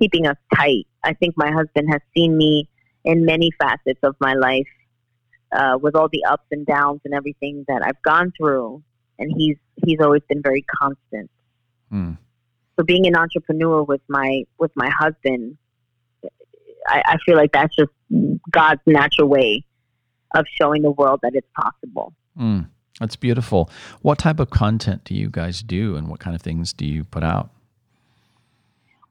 keeping 0.00 0.26
us 0.26 0.36
tight. 0.54 0.86
I 1.04 1.12
think 1.14 1.34
my 1.36 1.50
husband 1.50 1.88
has 1.90 2.00
seen 2.16 2.36
me 2.36 2.68
in 3.04 3.24
many 3.24 3.50
facets 3.58 4.00
of 4.02 4.16
my 4.20 4.34
life 4.34 4.68
uh, 5.52 5.78
with 5.80 5.94
all 5.94 6.08
the 6.08 6.24
ups 6.24 6.46
and 6.50 6.66
downs 6.66 7.00
and 7.04 7.14
everything 7.14 7.64
that 7.68 7.82
I've 7.84 8.00
gone 8.02 8.32
through, 8.36 8.82
and 9.18 9.32
he's 9.36 9.56
he's 9.84 9.98
always 10.00 10.22
been 10.28 10.42
very 10.42 10.62
constant. 10.62 11.30
Mm. 11.92 12.18
So 12.78 12.84
being 12.84 13.06
an 13.06 13.16
entrepreneur 13.16 13.82
with 13.82 14.00
my 14.08 14.44
with 14.58 14.70
my 14.74 14.90
husband, 14.90 15.56
I, 16.86 17.02
I 17.04 17.16
feel 17.26 17.36
like 17.36 17.52
that's 17.52 17.74
just 17.74 17.90
God's 18.50 18.80
natural 18.86 19.28
way 19.28 19.64
of 20.34 20.46
showing 20.60 20.82
the 20.82 20.92
world 20.92 21.20
that 21.22 21.32
it's 21.34 21.48
possible. 21.56 22.14
Mm, 22.38 22.68
that's 23.00 23.16
beautiful. 23.16 23.68
What 24.02 24.18
type 24.18 24.38
of 24.38 24.50
content 24.50 25.04
do 25.04 25.14
you 25.14 25.28
guys 25.28 25.62
do, 25.62 25.96
and 25.96 26.08
what 26.08 26.20
kind 26.20 26.36
of 26.36 26.42
things 26.42 26.72
do 26.72 26.86
you 26.86 27.04
put 27.04 27.24
out? 27.24 27.50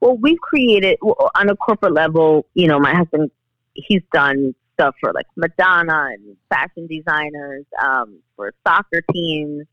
Well, 0.01 0.17
we've 0.17 0.39
created 0.39 0.97
on 1.01 1.49
a 1.49 1.55
corporate 1.55 1.93
level. 1.93 2.45
You 2.53 2.67
know, 2.67 2.79
my 2.79 2.95
husband 2.95 3.31
he's 3.73 4.01
done 4.13 4.55
stuff 4.73 4.95
for 4.99 5.11
like 5.13 5.27
Madonna 5.35 6.09
and 6.13 6.37
fashion 6.49 6.87
designers 6.87 7.65
um, 7.83 8.19
for 8.35 8.53
soccer 8.65 9.01
teams. 9.13 9.65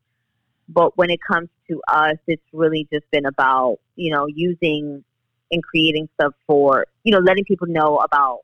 But 0.68 0.96
when 0.96 1.10
it 1.10 1.20
comes 1.26 1.48
to 1.68 1.80
us, 1.88 2.16
it's 2.26 2.42
really 2.52 2.88
just 2.92 3.04
been 3.10 3.26
about 3.26 3.78
you 3.94 4.10
know 4.10 4.26
using 4.26 5.04
and 5.52 5.62
creating 5.62 6.08
stuff 6.14 6.34
for 6.46 6.86
you 7.04 7.12
know 7.12 7.20
letting 7.20 7.44
people 7.44 7.68
know 7.68 7.98
about 7.98 8.40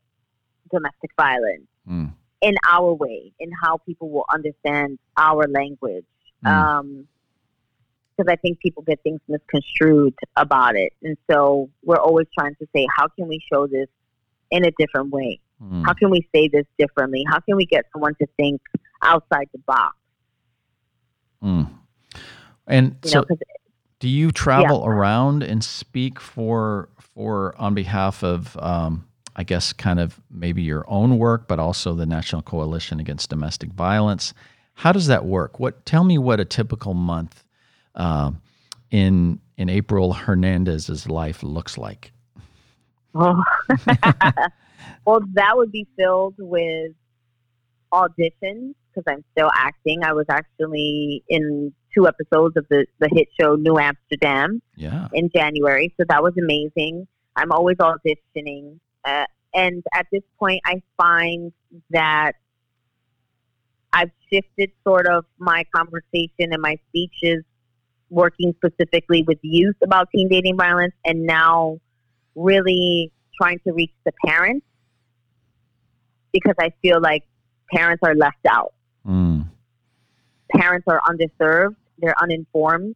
domestic 0.70 1.10
violence. 1.16 1.66
Mm 1.88 2.12
in 2.42 2.56
our 2.68 2.92
way, 2.92 3.32
in 3.38 3.50
how 3.62 3.78
people 3.78 4.10
will 4.10 4.26
understand 4.32 4.98
our 5.16 5.46
language. 5.46 6.04
Mm. 6.44 6.50
Um, 6.50 7.08
because 8.16 8.30
I 8.30 8.36
think 8.36 8.60
people 8.60 8.82
get 8.82 9.00
things 9.02 9.20
misconstrued 9.28 10.14
about 10.36 10.76
it. 10.76 10.92
And 11.02 11.16
so 11.30 11.70
we're 11.82 11.98
always 11.98 12.26
trying 12.38 12.54
to 12.56 12.66
say, 12.74 12.86
how 12.96 13.08
can 13.08 13.28
we 13.28 13.40
show 13.52 13.66
this 13.66 13.88
in 14.50 14.64
a 14.64 14.70
different 14.78 15.10
way? 15.10 15.40
Mm. 15.62 15.84
How 15.84 15.92
can 15.94 16.10
we 16.10 16.26
say 16.34 16.48
this 16.48 16.66
differently? 16.78 17.24
How 17.28 17.40
can 17.40 17.56
we 17.56 17.66
get 17.66 17.86
someone 17.92 18.14
to 18.16 18.26
think 18.36 18.60
outside 19.02 19.48
the 19.52 19.58
box? 19.66 19.96
Mm. 21.42 21.70
And 22.66 22.96
you 23.04 23.10
so, 23.10 23.24
know, 23.28 23.36
do 23.98 24.08
you 24.08 24.30
travel 24.30 24.82
yeah. 24.84 24.90
around 24.90 25.42
and 25.42 25.62
speak 25.62 26.20
for 26.20 26.88
for 26.98 27.54
on 27.58 27.74
behalf 27.74 28.22
of 28.22 28.56
um, 28.58 29.06
I 29.34 29.44
guess, 29.44 29.72
kind 29.72 29.98
of 29.98 30.20
maybe 30.30 30.62
your 30.62 30.84
own 30.88 31.18
work, 31.18 31.48
but 31.48 31.58
also 31.58 31.94
the 31.94 32.06
National 32.06 32.42
Coalition 32.42 33.00
Against 33.00 33.30
Domestic 33.30 33.70
Violence. 33.70 34.34
How 34.74 34.92
does 34.92 35.06
that 35.06 35.24
work? 35.24 35.58
What 35.58 35.84
tell 35.86 36.04
me 36.04 36.18
what 36.18 36.40
a 36.40 36.44
typical 36.44 36.94
month 36.94 37.44
uh, 37.94 38.30
in 38.90 39.40
in 39.56 39.68
April 39.68 40.12
Hernandez's 40.12 41.08
life 41.08 41.42
looks 41.42 41.78
like. 41.78 42.12
Oh. 43.14 43.42
well, 45.06 45.20
that 45.34 45.56
would 45.56 45.70
be 45.70 45.86
filled 45.96 46.34
with 46.38 46.92
auditions 47.92 48.74
because 48.88 49.04
I'm 49.06 49.24
still 49.32 49.50
acting. 49.54 50.02
I 50.02 50.12
was 50.12 50.26
actually 50.28 51.22
in 51.28 51.72
two 51.94 52.06
episodes 52.06 52.56
of 52.56 52.66
the, 52.70 52.86
the 52.98 53.08
hit 53.12 53.28
show 53.38 53.54
New 53.56 53.78
Amsterdam 53.78 54.62
yeah. 54.76 55.08
in 55.12 55.30
January. 55.34 55.94
So 55.98 56.04
that 56.08 56.22
was 56.22 56.32
amazing. 56.38 57.06
I'm 57.36 57.52
always 57.52 57.76
auditioning. 57.76 58.78
Uh, 59.04 59.26
and 59.54 59.82
at 59.94 60.06
this 60.10 60.22
point, 60.38 60.60
I 60.64 60.82
find 60.96 61.52
that 61.90 62.32
I've 63.92 64.10
shifted 64.32 64.70
sort 64.84 65.06
of 65.06 65.24
my 65.38 65.64
conversation 65.74 66.52
and 66.52 66.62
my 66.62 66.76
speeches 66.88 67.44
working 68.12 68.54
specifically 68.56 69.24
with 69.26 69.38
youth 69.42 69.76
about 69.82 70.08
teen 70.14 70.28
dating 70.28 70.56
violence 70.56 70.94
and 71.04 71.24
now 71.24 71.80
really 72.34 73.10
trying 73.40 73.58
to 73.66 73.72
reach 73.72 73.92
the 74.04 74.12
parents 74.24 74.66
because 76.32 76.54
I 76.60 76.72
feel 76.82 77.00
like 77.00 77.24
parents 77.72 78.02
are 78.04 78.14
left 78.14 78.44
out. 78.48 78.74
Mm. 79.06 79.48
Parents 80.54 80.86
are 80.86 81.00
underserved, 81.08 81.76
they're 81.98 82.14
uninformed, 82.20 82.94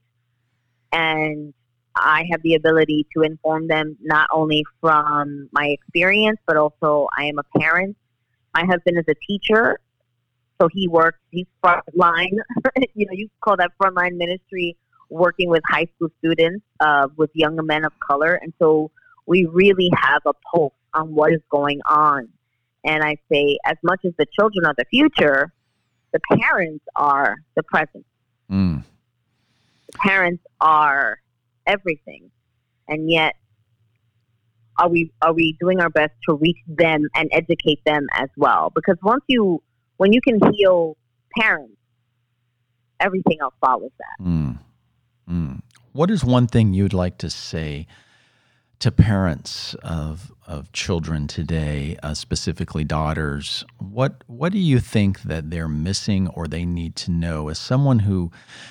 and 0.93 1.55
I 1.95 2.25
have 2.31 2.43
the 2.43 2.55
ability 2.55 3.07
to 3.17 3.23
inform 3.23 3.69
them 3.69 3.97
not 4.03 4.29
only 4.33 4.65
from 4.83 5.49
my 5.53 5.67
experience, 5.67 6.39
but 6.47 6.59
also 6.59 7.09
I 7.19 7.25
am 7.25 7.39
a 7.39 7.59
parent. 7.59 7.97
My 8.55 8.65
husband 8.67 8.99
is 8.99 9.05
a 9.09 9.15
teacher, 9.27 9.79
so 10.61 10.69
he 10.71 10.89
works, 10.89 11.19
he's 11.31 11.47
frontline, 11.65 12.37
you 12.95 13.07
know, 13.07 13.13
you 13.13 13.29
call 13.41 13.57
that 13.57 13.73
frontline 13.81 14.17
ministry, 14.17 14.77
working 15.09 15.49
with 15.49 15.63
high 15.67 15.87
school 15.95 16.09
students, 16.19 16.65
uh, 16.81 17.09
with 17.17 17.31
young 17.35 17.59
men 17.65 17.85
of 17.85 17.93
color. 18.01 18.35
And 18.35 18.53
so 18.59 18.91
we 19.27 19.47
really 19.47 19.91
have 19.97 20.23
a 20.27 20.33
pulse 20.53 20.73
on 20.95 21.15
what 21.15 21.33
is 21.33 21.41
going 21.51 21.81
on. 21.89 22.29
And 22.85 23.03
I 23.03 23.17
say, 23.31 23.59
as 23.65 23.77
much 23.83 24.01
as 24.05 24.13
the 24.19 24.27
children 24.39 24.65
are 24.65 24.75
the 24.77 24.85
future, 24.91 25.53
the 26.13 26.21
parents 26.39 26.85
are 26.95 27.37
the 27.57 27.63
present. 27.63 28.07
Mm. 28.51 28.85
The 29.93 29.99
parents 29.99 30.43
are 30.61 31.21
everything, 31.67 32.31
and 32.89 33.11
yet, 33.11 33.35
are 34.79 34.89
we 34.89 35.11
are 35.21 35.33
we 35.33 35.57
doing 35.59 35.81
our 35.81 35.91
best 35.91 36.13
to 36.29 36.35
reach 36.35 36.59
them 36.69 37.09
and 37.15 37.29
educate 37.33 37.81
them 37.85 38.07
as 38.15 38.29
well? 38.37 38.71
Because 38.75 38.97
once 39.03 39.25
you 39.27 39.63
when 39.97 40.13
you 40.13 40.21
can 40.21 40.39
heal 40.53 40.97
parents, 41.37 41.77
everything 43.01 43.39
else 43.41 43.55
follows 43.61 43.93
that. 43.99 44.25
Mm. 44.25 44.46
Mm. 45.29 45.63
What 45.93 46.11
is 46.11 46.25
one 46.25 46.47
thing 46.47 46.75
you'd 46.75 46.93
like 46.93 47.19
to 47.19 47.31
say 47.31 47.87
to 48.79 48.91
parents 48.91 49.75
of 49.83 50.33
of 50.47 50.71
children 50.73 51.27
today, 51.27 51.97
uh, 52.03 52.15
specifically 52.15 52.85
daughters, 52.85 53.65
what 53.79 54.23
what 54.27 54.53
do 54.53 54.59
you 54.59 54.79
think 54.79 55.23
that 55.23 55.51
they're 55.51 55.69
missing 55.69 56.29
or 56.29 56.47
they 56.47 56.65
need 56.65 56.95
to 56.97 57.11
know? 57.11 57.49
As 57.49 57.59
someone 57.59 58.01
who 58.01 58.31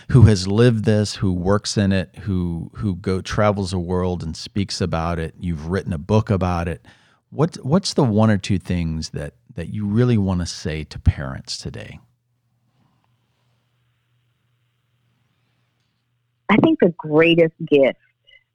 who 0.10 0.24
has 0.24 0.48
lived 0.48 0.86
this, 0.86 1.16
who 1.16 1.34
works 1.34 1.78
in 1.78 1.92
it, 1.92 2.16
who 2.20 2.72
who 2.76 2.96
go 2.96 3.22
travels 3.22 3.72
the 3.72 3.80
world 3.80 4.24
and 4.24 4.38
speaks 4.38 4.80
about 4.80 5.20
it, 5.20 5.34
you've 5.40 5.68
written 5.68 5.94
a 5.94 5.98
book 5.98 6.30
about 6.30 6.68
it. 6.68 6.86
What 7.30 7.56
what's 7.66 7.94
the 7.94 8.04
one 8.04 8.30
or 8.30 8.38
two 8.38 8.60
things 8.60 9.10
that 9.10 9.34
that 9.56 9.70
you 9.70 9.86
really 9.86 10.18
want 10.18 10.42
to 10.42 10.46
say 10.46 10.84
to 10.84 11.00
parents 11.00 11.58
today? 11.58 12.00
I 16.50 16.58
think 16.58 16.80
the 16.80 16.94
greatest 16.98 17.54
gift 17.66 18.00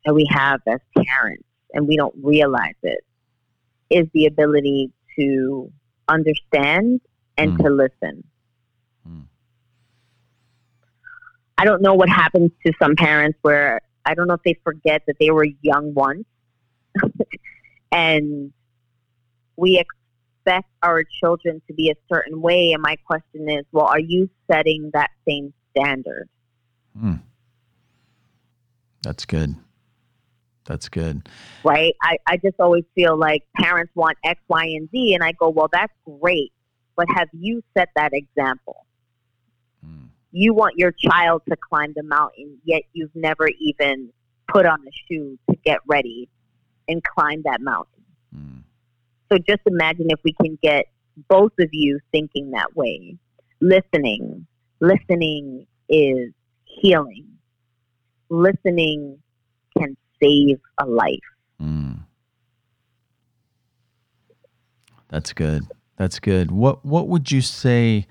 that 0.05 0.15
we 0.15 0.27
have 0.31 0.61
as 0.67 0.81
parents, 0.97 1.45
and 1.73 1.87
we 1.87 1.97
don't 1.97 2.15
realize 2.23 2.75
it, 2.83 3.05
is 3.91 4.07
the 4.15 4.27
ability 4.27 4.93
to 5.19 5.73
understand 6.09 7.01
and 7.37 7.53
mm. 7.53 7.65
to 7.65 7.71
listen. 7.71 8.25
Mm. 9.09 9.25
I 11.59 11.65
don't 11.65 11.83
know 11.83 11.95
what 11.95 12.09
happens 12.09 12.51
to 12.67 12.73
some 12.81 12.97
parents 12.97 13.39
where 13.43 13.81
I 14.05 14.15
don't 14.15 14.29
know 14.29 14.35
if 14.35 14.43
they 14.45 14.57
forget 14.65 15.03
that 15.07 15.17
they 15.19 15.31
were 15.31 15.47
young 15.63 15.95
once. 15.95 16.25
and 17.93 18.53
we 19.57 19.79
expect 19.79 20.69
our 20.83 21.05
children 21.21 21.61
to 21.67 21.75
be 21.75 21.91
a 21.91 21.95
certain 22.13 22.41
way. 22.41 22.73
And 22.73 22.83
my 22.83 22.97
question 23.07 23.49
is 23.49 23.65
well, 23.73 23.87
are 23.87 24.01
you 24.01 24.31
setting 24.51 24.91
that 24.95 25.11
same 25.29 25.53
standard? 25.71 26.29
Mm. 26.97 27.21
That's 29.03 29.25
good. 29.25 29.57
That's 30.67 30.89
good. 30.89 31.29
Right? 31.65 31.95
I, 32.03 32.19
I 32.27 32.37
just 32.37 32.61
always 32.61 32.85
feel 32.95 33.17
like 33.17 33.43
parents 33.57 33.93
want 33.95 34.19
X, 34.25 34.41
Y, 34.49 34.65
and 34.65 34.89
Z. 34.91 35.15
And 35.15 35.25
I 35.25 35.33
go, 35.33 35.49
well, 35.49 35.69
that's 35.73 35.93
great. 36.21 36.53
But 36.97 37.07
have 37.15 37.29
you 37.33 37.63
set 37.77 37.89
that 37.97 38.13
example? 38.13 38.87
Mm. 39.85 40.09
You 40.33 40.55
want 40.55 40.75
your 40.77 40.93
child 40.93 41.43
to 41.49 41.57
climb 41.57 41.93
the 41.97 42.03
mountain, 42.03 42.59
yet 42.65 42.83
you've 42.93 43.15
never 43.15 43.49
even 43.59 44.11
put 44.49 44.67
on 44.67 44.79
a 44.87 44.91
shoe 45.09 45.39
to 45.49 45.57
get 45.65 45.79
ready 45.87 46.29
and 46.89 47.03
climb 47.03 47.43
that 47.45 47.61
mountain. 47.61 48.05
Mm. 48.37 48.63
So 49.33 49.39
just 49.39 49.63
imagine 49.67 50.07
if 50.11 50.21
we 50.25 50.35
can 50.35 50.59
get 50.63 50.87
both 51.29 51.53
of 51.59 51.69
you 51.73 52.01
thinking 52.13 52.51
that 52.53 52.77
way. 52.77 53.17
Listening. 53.61 54.47
Listening 54.81 55.67
is 55.89 56.33
healing. 56.65 57.30
Listening 58.31 59.19
can 59.77 59.97
save 60.23 60.61
a 60.79 60.87
life. 60.87 61.19
Mm. 61.61 62.01
That's 65.09 65.33
good. 65.33 65.65
That's 65.97 66.19
good. 66.21 66.51
What 66.51 66.85
What 66.85 67.09
would 67.09 67.31
you 67.31 67.41
say 67.41 68.07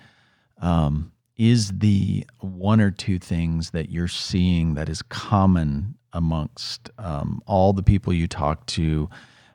um, 0.61 1.11
is 1.37 1.71
the 1.79 2.27
one 2.39 2.81
or 2.81 2.91
two 2.91 3.17
things 3.17 3.71
that 3.71 3.89
you're 3.89 4.07
seeing 4.07 4.73
that 4.75 4.89
is 4.89 5.01
common 5.01 5.95
amongst 6.11 6.89
um, 6.97 7.41
all 7.47 7.73
the 7.73 7.83
people 7.83 8.13
you 8.13 8.27
talk 8.27 8.65
to? 8.67 9.09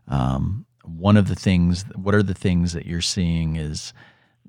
Um, 0.09 0.67
one 0.83 1.17
of 1.17 1.29
the 1.29 1.35
things. 1.35 1.85
What 1.95 2.15
are 2.15 2.23
the 2.23 2.35
things 2.35 2.73
that 2.73 2.87
you're 2.87 3.01
seeing 3.01 3.57
is 3.57 3.93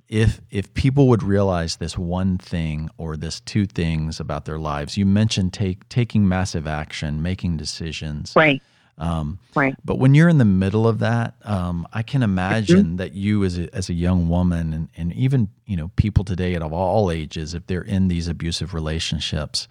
if 0.08 0.42
if 0.52 0.74
people 0.74 1.08
would 1.08 1.24
realize 1.24 1.78
this 1.78 1.98
one 1.98 2.38
thing 2.38 2.90
or 2.98 3.18
this 3.18 3.40
two 3.42 3.66
things 3.66 4.20
about 4.20 4.46
their 4.46 4.60
lives, 4.60 4.98
you 4.98 5.06
mentioned 5.06 5.54
take 5.54 5.88
taking 5.90 6.28
massive 6.28 6.68
action, 6.68 7.22
making 7.22 7.58
decisions, 7.58 8.34
right? 8.36 8.62
Um, 8.98 9.40
right. 9.56 9.76
But 9.84 10.00
when 10.00 10.16
you're 10.16 10.30
in 10.30 10.38
the 10.38 10.46
middle 10.46 10.88
of 10.88 11.00
that, 11.00 11.36
um, 11.44 11.86
I 11.92 12.02
can 12.02 12.24
imagine 12.24 12.84
mm-hmm. 12.86 12.96
that 12.98 13.14
you, 13.14 13.44
as 13.44 13.60
a, 13.60 13.74
as 13.76 13.90
a 13.90 13.94
young 13.94 14.30
woman, 14.30 14.74
and, 14.74 14.90
and 14.96 15.14
even 15.14 15.50
you 15.66 15.76
know 15.76 15.92
people 15.98 16.24
today 16.24 16.56
at 16.56 16.62
all 16.62 17.12
ages, 17.12 17.54
if 17.54 17.68
they're 17.68 17.82
in 17.82 18.08
these 18.08 18.30
abusive 18.30 18.74
relationships, 18.74 19.68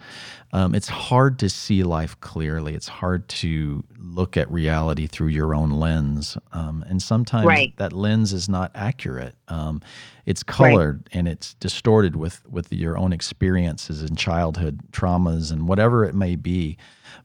um, 0.52 0.74
it's 0.74 0.88
hard 0.88 1.38
to 1.38 1.48
see 1.48 1.82
life 1.84 2.20
clearly. 2.20 2.74
It's 2.74 2.88
hard 2.88 3.26
to 3.28 3.82
look 3.98 4.36
at 4.36 4.50
reality 4.50 5.06
through 5.06 5.28
your 5.28 5.54
own 5.54 5.70
lens, 5.70 6.36
um, 6.52 6.84
and 6.86 7.00
sometimes 7.00 7.46
right. 7.46 7.74
that 7.78 7.94
lens 7.94 8.34
is 8.34 8.46
not 8.48 8.72
accurate. 8.74 9.36
Um, 9.48 9.80
it's 10.26 10.42
colored 10.42 11.04
right. 11.06 11.18
and 11.18 11.28
it's 11.28 11.54
distorted 11.54 12.14
with 12.14 12.46
with 12.46 12.70
your 12.74 12.98
own 12.98 13.14
experiences 13.14 14.02
and 14.02 14.18
childhood 14.18 14.80
traumas 14.92 15.50
and 15.50 15.66
whatever 15.66 16.04
it 16.04 16.14
may 16.14 16.36
be. 16.36 16.76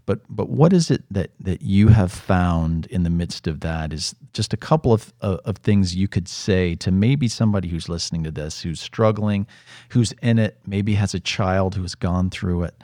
But 0.05 0.21
but 0.29 0.49
what 0.49 0.73
is 0.73 0.91
it 0.91 1.03
that 1.11 1.31
that 1.39 1.61
you 1.61 1.89
have 1.89 2.11
found 2.11 2.85
in 2.87 3.03
the 3.03 3.09
midst 3.09 3.47
of 3.47 3.59
that? 3.61 3.93
Is 3.93 4.15
just 4.33 4.53
a 4.53 4.57
couple 4.57 4.93
of 4.93 5.13
of, 5.21 5.39
of 5.45 5.57
things 5.57 5.95
you 5.95 6.07
could 6.07 6.27
say 6.27 6.75
to 6.75 6.91
maybe 6.91 7.27
somebody 7.27 7.67
who's 7.67 7.89
listening 7.89 8.23
to 8.23 8.31
this, 8.31 8.61
who's 8.61 8.79
struggling, 8.79 9.47
who's 9.89 10.11
in 10.21 10.39
it, 10.39 10.59
maybe 10.65 10.95
has 10.95 11.13
a 11.13 11.19
child 11.19 11.75
who 11.75 11.81
has 11.81 11.95
gone 11.95 12.29
through 12.29 12.63
it. 12.63 12.75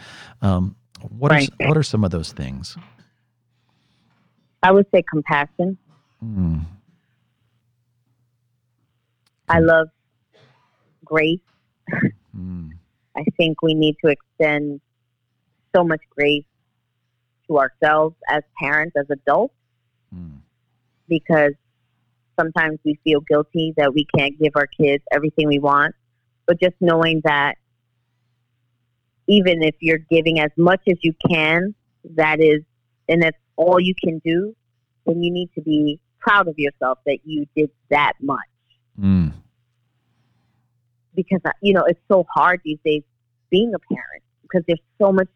Um, 0.42 0.76
what 1.10 1.32
right. 1.32 1.50
are 1.62 1.68
what 1.68 1.78
are 1.78 1.84
some 1.84 2.04
of 2.04 2.12
those 2.12 2.32
things? 2.32 2.78
I 4.64 4.72
would 4.72 4.88
say 4.94 5.04
compassion. 5.10 5.78
Mm. 6.24 6.66
I 9.48 9.60
love 9.60 9.90
grace. 11.04 11.40
Mm. 12.36 12.72
I 13.16 13.24
think 13.38 13.62
we 13.62 13.74
need 13.74 13.96
to 14.04 14.12
extend 14.12 14.82
so 15.76 15.84
much 15.84 16.02
grace 16.10 16.46
to 17.48 17.60
ourselves 17.60 18.16
as 18.30 18.44
parents, 18.60 18.96
as 18.98 19.06
adults, 19.10 19.54
mm. 20.14 20.38
because 21.08 21.54
sometimes 22.40 22.80
we 22.84 23.00
feel 23.04 23.22
guilty 23.22 23.74
that 23.78 23.94
we 23.94 24.06
can't 24.18 24.38
give 24.40 24.54
our 24.56 24.68
kids 24.68 25.04
everything 25.12 25.48
we 25.48 25.60
want. 25.60 25.96
But 26.46 26.60
just 26.60 26.76
knowing 26.80 27.22
that 27.24 27.56
even 29.28 29.64
if 29.64 29.76
you're 29.80 29.98
giving 29.98 30.40
as 30.40 30.52
much 30.58 30.82
as 30.90 30.98
you 31.02 31.14
can, 31.28 31.74
that 32.16 32.40
is, 32.40 32.62
and 33.10 33.22
that's 33.22 33.38
all 33.56 33.80
you 33.80 33.96
can 34.04 34.22
do, 34.24 34.56
then 35.06 35.22
you 35.24 35.32
need 35.32 35.50
to 35.56 35.62
be 35.62 36.00
proud 36.20 36.48
of 36.48 36.56
yourself 36.58 37.00
that 37.06 37.20
you 37.24 37.48
did 37.56 37.70
that 37.90 38.14
much. 38.22 38.40
Mm. 39.00 39.34
Because, 41.16 41.40
you 41.62 41.74
know, 41.74 41.84
it's 41.88 42.00
so 42.08 42.26
hard 42.34 42.62
these 42.64 42.80
days 42.86 43.04
being 43.50 43.74
a 43.74 43.80
parent 43.94 44.24
because 44.42 44.64
there's 44.68 44.82
so 45.00 45.12
much 45.12 45.30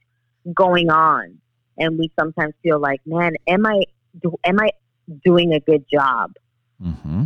going 0.53 0.89
on. 0.89 1.37
And 1.79 1.97
we 1.97 2.11
sometimes 2.19 2.53
feel 2.61 2.79
like, 2.79 2.99
man, 3.05 3.33
am 3.47 3.65
I, 3.65 3.83
do, 4.21 4.35
am 4.43 4.59
I 4.59 4.71
doing 5.23 5.53
a 5.53 5.59
good 5.59 5.85
job? 5.91 6.33
hmm 6.81 7.25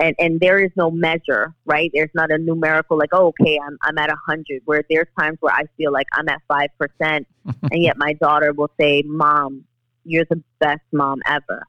and 0.00 0.14
and 0.18 0.40
there 0.40 0.58
is 0.58 0.70
no 0.76 0.90
measure, 0.90 1.54
right? 1.64 1.90
There's 1.92 2.10
not 2.14 2.30
a 2.30 2.38
numerical 2.38 2.96
like, 2.96 3.10
oh, 3.12 3.28
okay, 3.40 3.58
I'm 3.64 3.76
I'm 3.82 3.98
at 3.98 4.10
a 4.10 4.16
hundred. 4.26 4.62
Where 4.64 4.82
there's 4.88 5.08
times 5.18 5.38
where 5.40 5.54
I 5.54 5.64
feel 5.76 5.92
like 5.92 6.06
I'm 6.12 6.28
at 6.28 6.40
five 6.46 6.70
percent, 6.78 7.26
and 7.72 7.82
yet 7.82 7.96
my 7.98 8.12
daughter 8.14 8.52
will 8.52 8.70
say, 8.80 9.02
"Mom, 9.04 9.64
you're 10.04 10.24
the 10.30 10.42
best 10.60 10.82
mom 10.92 11.20
ever." 11.26 11.66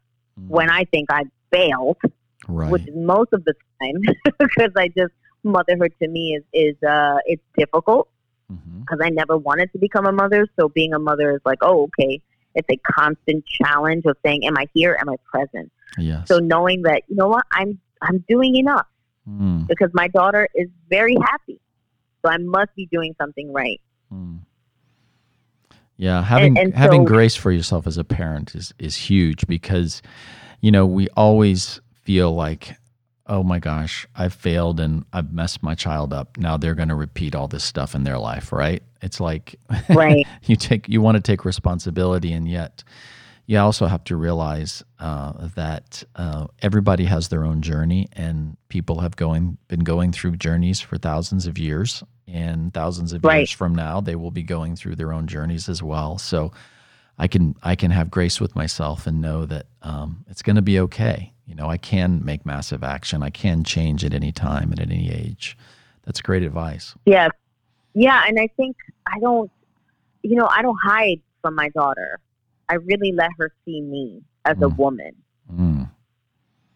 When 0.47 0.69
I 0.69 0.85
think 0.85 1.09
I 1.11 1.23
failed, 1.51 1.97
right. 2.47 2.71
which 2.71 2.83
is 2.83 2.95
most 2.95 3.33
of 3.33 3.43
the 3.43 3.53
time, 3.81 4.01
because 4.39 4.71
I 4.77 4.87
just 4.89 5.13
motherhood 5.43 5.93
to 6.01 6.07
me 6.07 6.37
is 6.37 6.43
is 6.53 6.83
uh 6.83 7.17
it's 7.25 7.43
difficult 7.57 8.09
Mhm. 8.51 8.81
because 8.81 8.99
I 9.03 9.09
never 9.09 9.37
wanted 9.37 9.71
to 9.73 9.77
become 9.77 10.05
a 10.05 10.11
mother. 10.11 10.47
So 10.59 10.69
being 10.69 10.93
a 10.93 10.99
mother 10.99 11.31
is 11.31 11.41
like, 11.45 11.59
oh, 11.61 11.83
okay, 11.83 12.21
it's 12.55 12.67
a 12.71 12.77
constant 12.91 13.45
challenge 13.45 14.05
of 14.05 14.17
saying, 14.25 14.45
"Am 14.45 14.57
I 14.57 14.65
here? 14.73 14.97
Am 14.99 15.09
I 15.09 15.15
present?" 15.31 15.71
Yes. 15.97 16.27
So 16.27 16.39
knowing 16.39 16.81
that, 16.83 17.03
you 17.07 17.15
know 17.15 17.27
what, 17.27 17.45
I'm 17.51 17.79
I'm 18.01 18.23
doing 18.27 18.55
enough 18.55 18.87
Mm, 19.29 19.67
because 19.67 19.91
my 19.93 20.07
daughter 20.07 20.47
is 20.55 20.67
very 20.89 21.15
happy. 21.21 21.59
So 22.23 22.31
I 22.31 22.37
must 22.37 22.73
be 22.75 22.87
doing 22.91 23.13
something 23.19 23.53
right. 23.53 23.79
mm. 24.11 24.39
Yeah, 25.97 26.23
having 26.23 26.57
and 26.57 26.73
having 26.73 27.01
so- 27.01 27.07
grace 27.13 27.35
for 27.35 27.51
yourself 27.51 27.85
as 27.85 27.97
a 27.97 28.03
parent 28.03 28.55
is 28.55 28.73
is 28.79 28.95
huge 28.95 29.45
because 29.47 30.01
you 30.61 30.71
know, 30.71 30.85
we 30.85 31.07
always 31.15 31.79
feel 32.03 32.33
like 32.33 32.75
oh 33.29 33.43
my 33.43 33.59
gosh, 33.59 34.07
I've 34.15 34.33
failed 34.33 34.79
and 34.79 35.05
I've 35.13 35.31
messed 35.31 35.61
my 35.63 35.75
child 35.75 36.11
up. 36.13 36.35
Now 36.37 36.57
they're 36.57 36.75
going 36.75 36.89
to 36.89 36.95
repeat 36.95 37.35
all 37.35 37.47
this 37.47 37.63
stuff 37.63 37.93
in 37.95 38.03
their 38.03 38.17
life, 38.17 38.51
right? 38.51 38.81
It's 39.01 39.19
like 39.19 39.55
Right. 39.89 40.25
you 40.45 40.55
take 40.55 40.89
you 40.89 40.99
want 41.01 41.15
to 41.15 41.21
take 41.21 41.45
responsibility 41.45 42.33
and 42.33 42.47
yet 42.49 42.83
you 43.45 43.57
also 43.57 43.85
have 43.87 44.03
to 44.03 44.15
realize 44.15 44.83
uh, 44.99 45.47
that 45.55 46.03
uh, 46.15 46.47
everybody 46.61 47.05
has 47.05 47.29
their 47.29 47.45
own 47.45 47.61
journey 47.61 48.07
and 48.13 48.57
people 48.67 48.99
have 48.99 49.15
going 49.15 49.57
been 49.67 49.79
going 49.79 50.11
through 50.11 50.35
journeys 50.35 50.79
for 50.79 50.97
thousands 50.97 51.47
of 51.47 51.57
years 51.57 52.03
and 52.27 52.73
thousands 52.73 53.13
of 53.13 53.23
Right. 53.23 53.37
years 53.39 53.51
from 53.51 53.73
now 53.73 54.01
they 54.01 54.15
will 54.15 54.29
be 54.31 54.43
going 54.43 54.75
through 54.75 54.95
their 54.97 55.13
own 55.13 55.25
journeys 55.27 55.67
as 55.69 55.81
well 55.81 56.17
so 56.19 56.51
i 57.17 57.27
can 57.27 57.55
i 57.63 57.75
can 57.75 57.89
have 57.89 58.11
grace 58.11 58.39
with 58.39 58.55
myself 58.55 59.07
and 59.07 59.19
know 59.21 59.45
that 59.45 59.65
um, 59.81 60.25
it's 60.29 60.43
going 60.43 60.55
to 60.57 60.61
be 60.61 60.79
okay 60.79 61.33
you 61.49 61.55
know 61.55 61.67
i 61.67 61.77
can 61.77 62.23
make 62.23 62.45
massive 62.45 62.83
action 62.83 63.21
i 63.23 63.29
can 63.29 63.63
change 63.63 64.05
at 64.05 64.13
any 64.13 64.31
time 64.31 64.71
and 64.71 64.79
at 64.79 64.89
any 64.89 65.11
age 65.11 65.57
that's 66.05 66.21
great 66.21 66.43
advice 66.43 66.95
Yes. 67.05 67.31
Yeah, 67.95 68.23
and 68.27 68.39
I 68.39 68.47
think 68.55 68.77
I 69.07 69.19
don't 69.19 69.51
you 70.21 70.35
know, 70.35 70.47
I 70.47 70.61
don't 70.61 70.77
hide 70.81 71.21
from 71.41 71.55
my 71.55 71.69
daughter. 71.69 72.19
I 72.67 72.75
really 72.75 73.11
let 73.13 73.31
her 73.37 73.51
see 73.65 73.81
me 73.81 74.21
as 74.45 74.57
a 74.57 74.67
Mm. 74.67 74.77
woman 74.77 75.15
mm, 75.51 75.89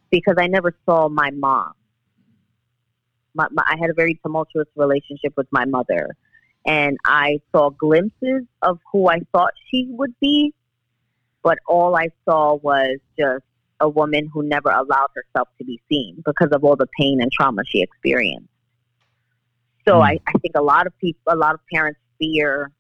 because 0.09 0.35
I 0.37 0.47
never 0.47 0.73
saw 0.85 1.09
my 1.09 1.29
mom. 1.31 1.73
My, 3.35 3.47
my, 3.51 3.63
I 3.67 3.77
had 3.79 3.89
a 3.89 3.93
very 3.93 4.15
tumultuous 4.23 4.67
relationship 4.75 5.33
with 5.35 5.47
my 5.51 5.65
mother, 5.65 6.15
and 6.65 6.97
I 7.05 7.39
saw 7.51 7.69
glimpses 7.69 8.43
of 8.61 8.79
who 8.91 9.09
I 9.09 9.19
thought 9.31 9.53
she 9.69 9.87
would 9.89 10.15
be, 10.19 10.53
but 11.43 11.59
all 11.67 11.95
I 11.95 12.09
saw 12.25 12.55
was 12.55 12.97
just 13.19 13.43
a 13.79 13.89
woman 13.89 14.29
who 14.33 14.43
never 14.43 14.69
allowed 14.69 15.09
herself 15.15 15.49
to 15.57 15.65
be 15.65 15.81
seen 15.89 16.21
because 16.25 16.49
of 16.51 16.63
all 16.63 16.75
the 16.75 16.87
pain 16.97 17.21
and 17.21 17.31
trauma 17.31 17.63
she 17.65 17.81
experienced. 17.81 18.47
So 19.87 19.95
Mm. 19.95 20.03
I, 20.05 20.19
I 20.27 20.31
think 20.39 20.55
a 20.55 20.61
lot 20.61 20.87
of 20.87 20.97
people, 20.99 21.21
a 21.27 21.35
lot 21.35 21.53
of 21.53 21.59
parents 21.71 21.99
fear 22.19 22.71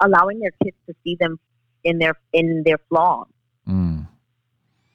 allowing 0.00 0.40
their 0.40 0.52
kids 0.62 0.76
to 0.88 0.94
see 1.04 1.16
them 1.18 1.38
in 1.82 1.98
their 1.98 2.14
in 2.32 2.62
their 2.64 2.78
flaws. 2.88 3.28
mm, 3.68 4.06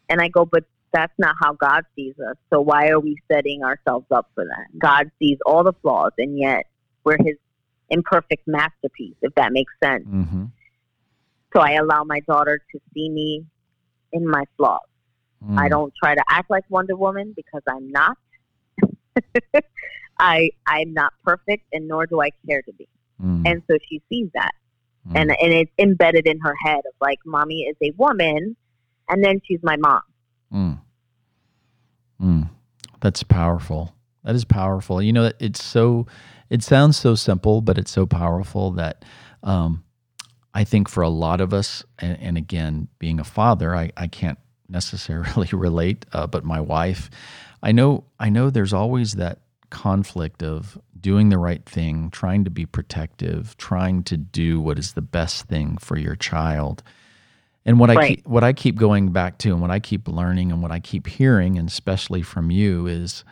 And 0.10 0.22
I 0.22 0.28
go, 0.30 0.46
but 0.46 0.64
that's 0.92 1.14
not 1.20 1.36
how 1.40 1.54
God 1.54 1.84
sees 1.96 2.16
us. 2.20 2.36
So 2.52 2.62
why 2.62 2.90
are 2.90 3.00
we 3.00 3.16
setting 3.32 3.64
ourselves 3.64 4.08
up 4.12 4.30
for 4.34 4.44
that? 4.44 4.80
God 4.80 5.12
sees 5.20 5.38
all 5.46 5.64
the 5.64 5.74
flaws, 5.82 6.12
and 6.18 6.38
yet 6.38 6.66
we're 7.04 7.18
His 7.20 7.36
imperfect 7.90 8.48
masterpiece, 8.48 9.16
if 9.22 9.34
that 9.36 9.52
makes 9.52 9.74
sense. 9.84 10.06
hmm 10.06 10.46
So 11.54 11.60
I 11.60 11.74
allow 11.74 12.04
my 12.04 12.20
daughter 12.22 12.60
to 12.72 12.80
see 12.94 13.10
me 13.10 13.46
in 14.12 14.28
my 14.28 14.44
flaws. 14.58 14.82
mm. 15.44 15.58
I 15.58 15.70
don't 15.70 15.94
try 16.02 16.16
to 16.16 16.24
act 16.30 16.50
like 16.50 16.64
Wonder 16.70 16.96
Woman 16.96 17.34
because 17.36 17.62
I'm 17.68 17.92
not. 17.92 18.18
I 20.20 20.52
I'm 20.66 20.94
not 20.94 21.14
perfect, 21.24 21.66
and 21.74 21.88
nor 21.88 22.06
do 22.06 22.22
I 22.22 22.32
care 22.46 22.62
to 22.62 22.74
be. 22.74 22.88
Mm, 23.24 23.44
And 23.46 23.64
so 23.70 23.78
she 23.90 24.02
sees 24.10 24.30
that, 24.34 24.52
mm. 25.08 25.16
and 25.16 25.32
and 25.32 25.54
it's 25.54 25.72
embedded 25.78 26.28
in 26.28 26.40
her 26.40 26.56
head 26.62 26.80
of 26.80 26.94
like, 27.02 27.20
mommy 27.26 27.62
is 27.62 27.76
a 27.82 27.92
woman, 27.98 28.56
and 29.08 29.24
then 29.24 29.42
she's 29.46 29.60
my 29.64 29.78
mom. 29.78 30.02
Mm. 30.54 30.80
Mm. 32.22 32.50
That's 33.02 33.24
powerful. 33.24 33.94
That 34.24 34.36
is 34.36 34.46
powerful. 34.46 35.02
You 35.02 35.14
know, 35.14 35.32
it's 35.40 35.64
so, 35.64 36.06
it 36.50 36.62
sounds 36.64 36.98
so 36.98 37.16
simple, 37.16 37.62
but 37.62 37.78
it's 37.78 37.92
so 37.92 38.06
powerful 38.06 38.72
that 38.72 39.06
um, 39.44 39.84
I 40.54 40.64
think 40.64 40.90
for 40.90 41.02
a 41.02 41.10
lot 41.10 41.42
of 41.42 41.54
us, 41.54 41.84
and, 42.00 42.18
and 42.20 42.38
again, 42.38 42.88
being 42.98 43.20
a 43.20 43.24
father, 43.24 43.76
I, 43.76 43.92
I 43.96 44.08
can't 44.08 44.40
necessarily 44.70 45.50
relate, 45.52 46.06
uh, 46.14 46.28
but 46.28 46.44
my 46.44 46.62
wife, 46.62 47.10
I 47.62 47.72
know, 47.72 48.06
I 48.20 48.30
know 48.30 48.50
there's 48.50 48.74
always 48.74 49.14
that 49.14 49.40
conflict 49.70 50.44
of 50.44 50.78
doing 51.00 51.30
the 51.30 51.38
right 51.38 51.66
thing, 51.66 52.10
trying 52.12 52.44
to 52.44 52.50
be 52.50 52.66
protective, 52.66 53.56
trying 53.58 54.04
to 54.04 54.18
do 54.18 54.60
what 54.60 54.80
is 54.80 54.94
the 54.94 55.02
best 55.02 55.46
thing 55.46 55.78
for 55.78 55.98
your 55.98 56.16
child. 56.16 56.84
And 57.66 57.80
what 57.80 57.90
I 57.90 58.08
keep, 58.08 58.28
what 58.28 58.44
I 58.44 58.54
keep 58.54 58.78
going 58.78 59.12
back 59.12 59.38
to, 59.40 59.52
and 59.52 59.62
what 59.62 59.70
I 59.70 59.80
keep 59.80 60.08
learning, 60.08 60.52
and 60.52 60.62
what 60.62 60.72
I 60.72 60.80
keep 60.80 61.08
hearing, 61.08 61.58
and 61.58 61.68
especially 61.68 62.22
from 62.22 62.52
you, 62.52 62.88
is 62.88 63.24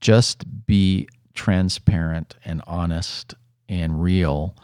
just 0.00 0.44
be 0.66 1.08
transparent 1.34 2.36
and 2.44 2.62
honest 2.66 3.34
and 3.68 4.02
real. 4.02 4.54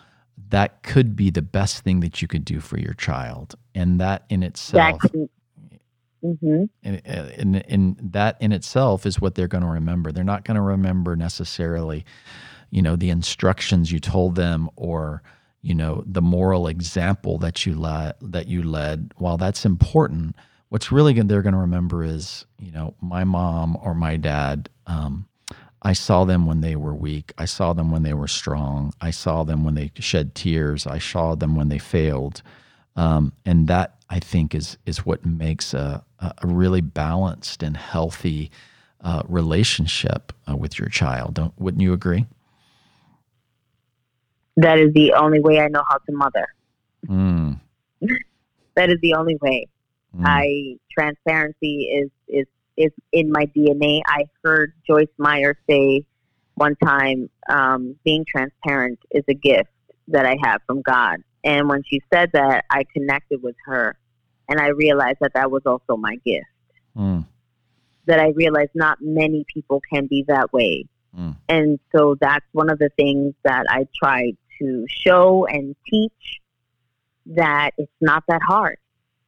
That 0.51 0.83
could 0.83 1.17
be 1.17 1.31
the 1.31 1.43
best 1.43 1.83
thing 1.85 2.01
that 2.01 2.23
you 2.23 2.29
could 2.29 2.45
do 2.45 2.61
for 2.61 2.79
your 2.79 2.95
child, 2.95 3.57
and 3.75 4.01
that 4.01 4.25
in 4.31 4.43
itself, 4.43 5.13
That 5.13 5.29
hmm 6.23 6.65
and, 6.83 7.03
and, 7.07 7.57
and 7.69 7.97
that 8.13 8.37
in 8.41 8.53
itself 8.53 9.07
is 9.07 9.21
what 9.21 9.35
they're 9.35 9.49
going 9.49 9.65
to 9.65 9.71
remember. 9.71 10.13
They're 10.13 10.25
not 10.25 10.45
going 10.45 10.57
to 10.57 10.63
remember 10.63 11.17
necessarily, 11.17 12.05
you 12.71 12.83
know, 12.83 12.97
the 12.97 13.11
instructions 13.11 13.93
you 13.93 14.01
told 14.01 14.37
them 14.37 14.71
or 14.77 15.23
you 15.63 15.75
know 15.75 16.05
the 16.07 16.23
moral 16.23 16.69
example 16.69 17.39
that 17.39 17.67
you 17.67 17.75
led 17.75 18.15
that 18.23 18.49
you 18.49 18.63
led. 18.63 19.13
While 19.19 19.37
that's 19.39 19.67
important, 19.67 20.37
what's 20.71 20.93
really 20.93 21.15
going 21.15 21.29
they're 21.29 21.43
going 21.43 21.55
to 21.55 21.61
remember 21.61 22.05
is 22.05 22.47
you 22.59 22.73
know 22.73 22.95
my 23.01 23.25
mom 23.25 23.77
or 23.83 23.95
my 23.95 24.17
dad. 24.17 24.71
Um, 24.87 25.27
I 25.87 25.93
saw 25.93 26.25
them 26.25 26.47
when 26.47 26.63
they 26.63 26.75
were 26.75 26.97
weak. 26.97 27.33
I 27.39 27.45
saw 27.45 27.73
them 27.73 27.93
when 27.93 28.03
they 28.03 28.13
were 28.13 28.27
strong. 28.27 28.93
I 29.01 29.13
saw 29.13 29.45
them 29.45 29.63
when 29.63 29.77
they 29.77 29.93
shed 30.01 30.35
tears. 30.35 30.85
I 30.85 30.99
saw 30.99 31.37
them 31.37 31.55
when 31.55 31.69
they 31.69 31.79
failed. 31.79 32.43
Um, 32.97 33.33
and 33.45 33.69
that 33.69 33.95
I 34.11 34.19
think 34.19 34.53
is 34.53 34.79
is 34.85 35.07
what 35.07 35.25
makes 35.25 35.75
a, 35.75 36.05
a 36.19 36.35
really 36.45 36.81
balanced 36.81 37.63
and 37.63 37.77
healthy 37.77 38.51
uh, 39.01 39.23
relationship 39.29 40.33
uh, 40.51 40.57
with 40.57 40.77
your 40.77 40.89
child. 40.89 41.35
Don't 41.35 41.55
wouldn't 41.57 41.83
you 41.83 41.93
agree? 41.93 42.27
That 44.57 44.81
is 44.81 44.93
the 44.93 45.13
only 45.13 45.39
way 45.39 45.61
I 45.61 45.69
know 45.69 45.85
how 45.89 45.99
to 45.99 46.13
mother. 46.13 46.49
Mm, 47.07 47.61
That 48.75 48.91
is 48.91 48.99
the 49.03 49.15
only 49.15 49.39
way. 49.41 49.69
mm, 50.19 50.27
I 50.27 50.79
transparency 50.91 51.85
is 51.85 52.11
is 52.27 52.47
is 52.77 52.93
in 53.13 53.31
my 53.31 53.47
DNA. 53.47 54.01
I 54.07 54.25
heard 54.45 54.73
Joyce 54.87 55.09
Meyer 55.19 55.57
say 55.69 56.05
one 56.55 56.77
time, 56.77 57.29
um, 57.49 57.97
being 58.05 58.25
transparent 58.27 58.99
is 59.11 59.25
a 59.29 59.35
gift 59.35 59.69
that 60.09 60.25
I 60.27 60.37
have 60.43 60.63
from 60.67 60.83
God. 60.83 61.19
And 61.45 61.69
when 61.69 61.83
she 61.85 62.01
said 62.13 62.31
that, 62.33 62.65
I 62.71 62.85
connected 62.93 63.43
with 63.43 63.57
her, 63.67 63.97
and 64.49 64.59
I 64.61 64.69
realized 64.69 65.19
that 65.21 65.33
that 65.35 65.51
was 65.51 65.63
also 65.67 65.97
my 65.97 66.17
gift. 66.25 66.47
mm, 66.97 67.25
That 68.07 68.21
I 68.21 68.29
realized 68.31 68.71
not 68.75 68.99
many 69.01 69.45
people 69.53 69.81
can 69.93 70.07
be 70.07 70.25
that 70.29 70.53
way. 70.53 70.87
Mm. 71.19 71.37
And 71.49 71.79
so 71.95 72.17
that's 72.21 72.45
one 72.53 72.71
of 72.71 72.79
the 72.79 72.91
things 72.97 73.35
that 73.45 73.65
I 73.69 73.87
try 74.03 74.33
to 74.59 74.87
show 74.89 75.47
and 75.47 75.75
teach 75.91 76.41
that 77.27 77.73
it's 77.77 77.93
not 78.01 78.25
that 78.29 78.41
hard. 78.43 78.79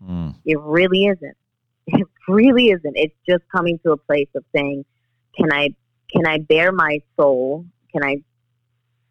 mm, 0.02 0.34
It 0.44 0.58
really 0.60 1.06
isn't. 1.06 1.36
It 1.90 2.06
really 2.28 2.66
isn't. 2.70 2.96
It's 2.96 3.14
just 3.28 3.42
coming 3.54 3.78
to 3.84 3.92
a 3.92 3.96
place 3.96 4.28
of 4.34 4.44
saying, 4.54 4.84
can 5.36 5.52
I 5.52 5.74
can 6.12 6.26
I 6.26 6.38
bare 6.38 6.72
my 6.72 7.00
soul? 7.18 7.66
Can 7.92 8.04
I 8.04 8.16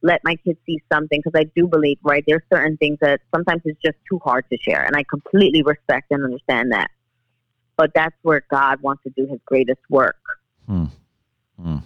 let 0.01 0.22
my 0.24 0.36
kids 0.36 0.59
see 0.65 0.82
something? 0.91 1.22
Because 1.24 1.39
I 1.39 1.45
do 1.55 1.68
believe, 1.68 1.97
right, 2.03 2.24
there's 2.28 2.43
certain 2.53 2.78
things 2.78 2.97
that 3.01 3.20
sometimes 3.34 3.61
it's 3.65 3.80
just 3.84 3.97
too 4.09 4.20
hard 4.24 4.45
to 4.51 4.57
share, 4.61 4.84
and 4.84 4.95
I 4.95 5.03
completely 5.09 5.63
respect 5.63 6.07
and 6.11 6.24
understand 6.24 6.72
that. 6.72 6.89
but 7.78 7.91
that's 7.93 8.15
where 8.24 8.43
God 8.49 8.82
wants 8.82 9.03
to 9.03 9.11
do 9.15 9.28
His 9.28 9.39
greatest 9.45 9.80
work. 9.89 10.18
Hmm. 10.65 10.86
Hmm. 11.61 11.78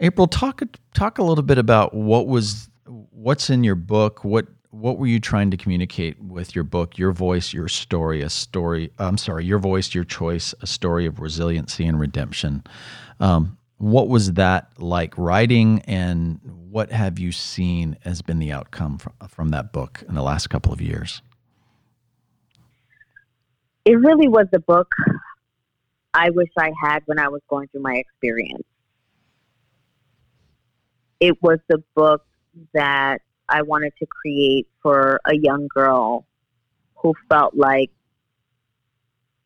April, 0.00 0.26
talk 0.26 0.62
talk 0.94 1.18
a 1.18 1.22
little 1.22 1.44
bit 1.44 1.58
about 1.58 1.94
what 1.94 2.26
was 2.26 2.68
what's 2.86 3.48
in 3.48 3.64
your 3.64 3.76
book. 3.76 4.24
What 4.24 4.46
what 4.72 4.96
were 4.98 5.06
you 5.06 5.20
trying 5.20 5.50
to 5.50 5.56
communicate 5.56 6.18
with 6.18 6.54
your 6.54 6.64
book? 6.64 6.96
Your 6.96 7.12
voice, 7.12 7.52
your 7.52 7.68
story, 7.68 8.22
a 8.22 8.30
story. 8.30 8.90
I'm 8.98 9.18
sorry, 9.18 9.44
your 9.44 9.58
voice, 9.58 9.94
your 9.94 10.04
choice, 10.04 10.54
a 10.62 10.66
story 10.66 11.04
of 11.04 11.20
resiliency 11.20 11.84
and 11.84 12.00
redemption. 12.00 12.64
Um, 13.20 13.58
what 13.76 14.08
was 14.08 14.32
that 14.32 14.70
like 14.78 15.16
writing, 15.18 15.82
and 15.86 16.40
what 16.70 16.90
have 16.90 17.18
you 17.18 17.32
seen 17.32 17.98
has 18.02 18.22
been 18.22 18.38
the 18.38 18.50
outcome 18.50 18.96
from, 18.96 19.12
from 19.28 19.48
that 19.50 19.72
book 19.72 20.02
in 20.08 20.14
the 20.14 20.22
last 20.22 20.48
couple 20.48 20.72
of 20.72 20.80
years? 20.80 21.20
It 23.84 23.98
really 23.98 24.28
was 24.28 24.46
the 24.52 24.60
book 24.60 24.88
I 26.14 26.30
wish 26.30 26.48
I 26.58 26.72
had 26.82 27.02
when 27.04 27.18
I 27.18 27.28
was 27.28 27.42
going 27.50 27.68
through 27.68 27.82
my 27.82 27.96
experience. 27.96 28.64
It 31.20 31.42
was 31.42 31.58
the 31.68 31.82
book 31.94 32.24
that 32.72 33.20
I 33.52 33.62
wanted 33.62 33.92
to 33.98 34.06
create 34.06 34.66
for 34.82 35.20
a 35.24 35.36
young 35.36 35.68
girl 35.72 36.26
who 36.96 37.14
felt 37.28 37.54
like 37.54 37.90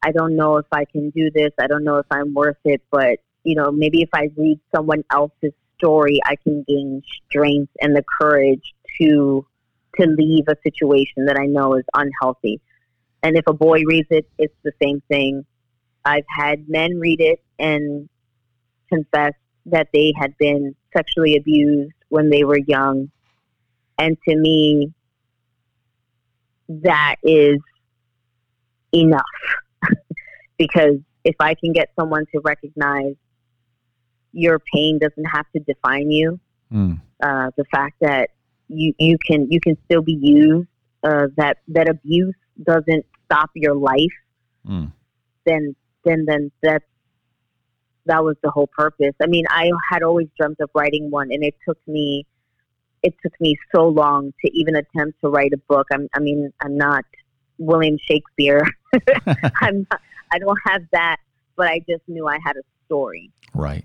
I 0.03 0.13
don't 0.13 0.37
know 0.37 0.59
if 0.59 0.67
I 0.71 0.85
can 0.85 1.11
do 1.11 1.31
this. 1.31 1.51
I 1.59 1.67
don't 1.67 1.83
know 1.83 1.97
if 1.97 2.07
I'm 2.11 2.33
worth 2.33 2.59
it, 2.65 2.83
but 2.91 3.19
you 3.43 3.57
know, 3.57 3.73
maybe 3.73 4.03
if 4.03 4.09
I 4.15 4.31
read 4.37 4.61
someone 4.75 5.03
else's 5.11 5.53
story, 5.77 6.21
I 6.25 6.37
can 6.37 6.65
gain 6.67 7.03
strength 7.29 7.73
and 7.81 7.95
the 7.97 8.05
courage 8.21 8.75
to 8.99 9.45
to 9.99 10.07
leave 10.07 10.45
a 10.49 10.57
situation 10.63 11.25
that 11.27 11.39
I 11.39 11.47
know 11.47 11.75
is 11.75 11.85
unhealthy. 11.95 12.61
And 13.23 13.37
if 13.37 13.47
a 13.47 13.53
boy 13.53 13.83
reads 13.87 14.09
it, 14.11 14.29
it's 14.39 14.55
the 14.63 14.73
same 14.81 15.03
thing. 15.09 15.45
I've 16.05 16.27
had 16.29 16.69
men 16.69 17.01
read 17.01 17.21
it 17.21 17.43
and 17.59 18.09
confess 18.89 19.33
that 19.67 19.89
they 19.93 20.13
had 20.17 20.37
been 20.39 20.77
sexually 20.97 21.37
abused 21.37 21.95
when 22.09 22.31
they 22.31 22.45
were 22.45 22.59
young. 22.59 23.11
And 23.99 24.17
to 24.29 24.37
me, 24.37 24.93
that 26.69 27.17
is 27.23 27.59
enough. 28.93 29.23
because 30.59 30.97
if 31.25 31.37
I 31.41 31.55
can 31.55 31.73
get 31.73 31.91
someone 31.99 32.25
to 32.35 32.41
recognize 32.45 33.15
your 34.33 34.59
pain 34.73 34.99
doesn't 34.99 35.25
have 35.25 35.47
to 35.55 35.61
define 35.61 36.11
you, 36.11 36.39
mm. 36.73 37.01
uh, 37.23 37.51
the 37.57 37.65
fact 37.71 37.97
that 38.01 38.31
you, 38.69 38.93
you 38.99 39.17
can 39.25 39.51
you 39.51 39.61
can 39.61 39.77
still 39.85 40.03
be 40.03 40.19
used, 40.21 40.69
uh, 41.03 41.27
that 41.37 41.59
that 41.69 41.89
abuse 41.89 42.35
doesn't 42.63 43.07
stop 43.25 43.51
your 43.55 43.75
life, 43.75 44.17
mm. 44.69 44.93
then 45.45 45.75
then 46.05 46.25
then 46.27 46.51
that's 46.63 46.85
that 48.07 48.23
was 48.23 48.37
the 48.43 48.51
whole 48.51 48.69
purpose. 48.69 49.15
I 49.21 49.27
mean, 49.27 49.45
I 49.51 49.71
had 49.91 50.03
always 50.03 50.29
dreamt 50.39 50.59
of 50.61 50.71
writing 50.75 51.11
one, 51.11 51.33
and 51.33 51.43
it 51.43 51.55
took 51.67 51.79
me 51.87 52.25
it 53.07 53.15
took 53.23 53.41
me 53.41 53.57
so 53.73 53.87
long 53.87 54.35
to 54.45 54.51
even 54.53 54.75
attempt 54.75 55.21
to 55.21 55.29
write 55.29 55.53
a 55.53 55.59
book. 55.69 55.87
I'm, 55.93 56.09
I 56.13 56.19
mean, 56.19 56.53
I'm 56.61 56.77
not 56.77 57.05
William 57.57 57.99
Shakespeare. 58.03 58.67
I'm 59.61 59.87
not, 59.89 60.01
I 60.33 60.41
don't 60.41 60.59
have 60.67 60.83
that, 60.91 61.19
but 61.55 61.69
I 61.69 61.79
just 61.89 62.03
knew 62.09 62.27
I 62.27 62.39
had 62.45 62.57
a 62.57 62.63
story. 62.85 63.31
Right. 63.55 63.85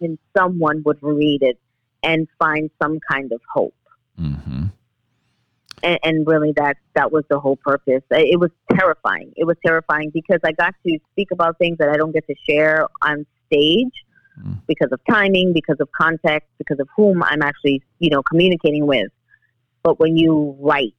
And 0.00 0.20
someone 0.36 0.84
would 0.84 0.98
read 1.02 1.42
it 1.42 1.58
and 2.04 2.28
find 2.38 2.70
some 2.80 3.00
kind 3.10 3.32
of 3.32 3.40
hope. 3.52 3.74
Mm-hmm. 4.20 4.66
And, 5.82 5.98
and 6.04 6.26
really, 6.26 6.52
that 6.52 6.76
that 6.94 7.10
was 7.10 7.24
the 7.28 7.40
whole 7.40 7.56
purpose. 7.56 8.02
It 8.10 8.38
was 8.38 8.50
terrifying. 8.72 9.32
It 9.36 9.46
was 9.46 9.56
terrifying 9.66 10.10
because 10.14 10.38
I 10.44 10.52
got 10.52 10.76
to 10.86 10.98
speak 11.10 11.32
about 11.32 11.58
things 11.58 11.78
that 11.78 11.88
I 11.88 11.96
don't 11.96 12.12
get 12.12 12.26
to 12.28 12.36
share 12.48 12.86
on 13.02 13.26
stage 13.46 13.92
mm. 14.38 14.60
because 14.66 14.88
of 14.92 15.00
timing, 15.08 15.52
because 15.52 15.76
of 15.80 15.88
context, 15.92 16.48
because 16.58 16.80
of 16.80 16.88
whom 16.96 17.22
I'm 17.22 17.42
actually, 17.42 17.82
you 17.98 18.10
know, 18.10 18.22
communicating 18.22 18.86
with. 18.86 19.10
But 19.82 19.98
when 19.98 20.16
you 20.16 20.56
write, 20.60 20.94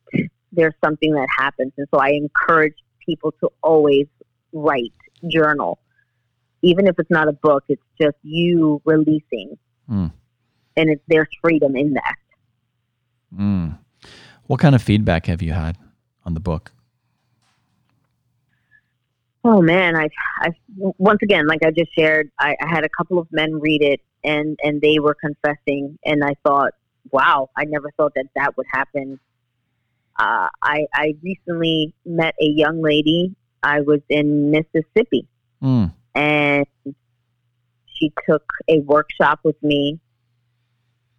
there's 0.51 0.73
something 0.83 1.13
that 1.13 1.27
happens. 1.37 1.73
And 1.77 1.87
so 1.93 1.99
I 1.99 2.09
encourage 2.09 2.75
people 3.05 3.33
to 3.41 3.49
always 3.61 4.07
write, 4.51 4.93
journal. 5.27 5.79
Even 6.61 6.87
if 6.87 6.95
it's 6.97 7.09
not 7.09 7.27
a 7.27 7.33
book, 7.33 7.63
it's 7.67 7.81
just 7.99 8.15
you 8.23 8.81
releasing. 8.85 9.57
Mm. 9.89 10.11
And 10.77 10.89
it's, 10.89 11.01
there's 11.07 11.27
freedom 11.41 11.75
in 11.75 11.93
that. 11.93 12.15
Mm. 13.37 13.77
What 14.47 14.59
kind 14.59 14.75
of 14.75 14.81
feedback 14.81 15.25
have 15.27 15.41
you 15.41 15.53
had 15.53 15.77
on 16.25 16.33
the 16.33 16.39
book? 16.39 16.71
Oh 19.43 19.61
man, 19.61 19.95
I, 19.95 20.09
I 20.41 20.49
once 20.75 21.19
again, 21.23 21.47
like 21.47 21.63
I 21.63 21.71
just 21.71 21.93
shared, 21.95 22.29
I, 22.39 22.55
I 22.61 22.67
had 22.67 22.83
a 22.83 22.89
couple 22.89 23.19
of 23.19 23.27
men 23.31 23.59
read 23.59 23.81
it, 23.81 24.01
and 24.23 24.59
and 24.61 24.81
they 24.81 24.99
were 24.99 25.15
confessing, 25.15 25.97
and 26.03 26.23
I 26.23 26.33
thought, 26.43 26.73
wow, 27.11 27.49
I 27.57 27.63
never 27.65 27.91
thought 27.95 28.13
that 28.15 28.25
that 28.35 28.57
would 28.57 28.65
happen. 28.71 29.19
Uh, 30.17 30.49
I 30.61 30.87
I 30.93 31.15
recently 31.23 31.93
met 32.05 32.35
a 32.41 32.45
young 32.45 32.81
lady. 32.81 33.33
I 33.63 33.81
was 33.81 34.01
in 34.09 34.51
Mississippi, 34.51 35.25
mm. 35.63 35.93
and 36.15 36.65
she 37.85 38.11
took 38.27 38.43
a 38.67 38.79
workshop 38.79 39.39
with 39.43 39.61
me. 39.63 39.99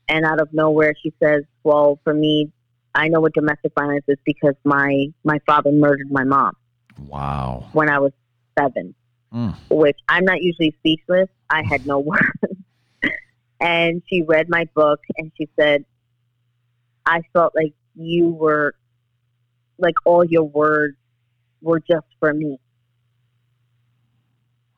And 0.09 0.27
out 0.27 0.41
of 0.41 0.53
nowhere, 0.53 0.93
she 1.03 1.15
says, 1.23 1.45
"Well, 1.63 2.01
for 2.05 2.13
me, 2.13 2.53
I 2.95 3.09
know 3.09 3.21
what 3.21 3.33
domestic 3.33 3.73
violence 3.79 4.05
is 4.09 4.19
because 4.27 4.57
my 4.65 5.07
my 5.25 5.39
father 5.47 5.73
murdered 5.73 6.11
my 6.11 6.25
mom." 6.25 6.55
Wow. 6.99 7.69
When 7.73 7.89
I 7.89 7.99
was 7.99 8.13
seven, 8.59 8.95
mm. 9.33 9.55
which 9.71 9.99
I'm 10.09 10.25
not 10.25 10.43
usually 10.43 10.75
speechless. 10.79 11.29
I 11.49 11.63
had 11.63 11.87
no 11.87 11.99
words. 11.99 12.23
and 13.61 14.03
she 14.09 14.23
read 14.23 14.49
my 14.49 14.67
book 14.75 15.01
and 15.17 15.33
she 15.37 15.49
said, 15.59 15.85
I 17.07 17.23
felt 17.33 17.55
like 17.55 17.73
you 17.95 18.29
were, 18.29 18.75
like 19.79 19.95
all 20.05 20.25
your 20.25 20.45
words 20.45 20.97
were 21.61 21.81
just 21.81 22.07
for 22.19 22.33
me. 22.33 22.59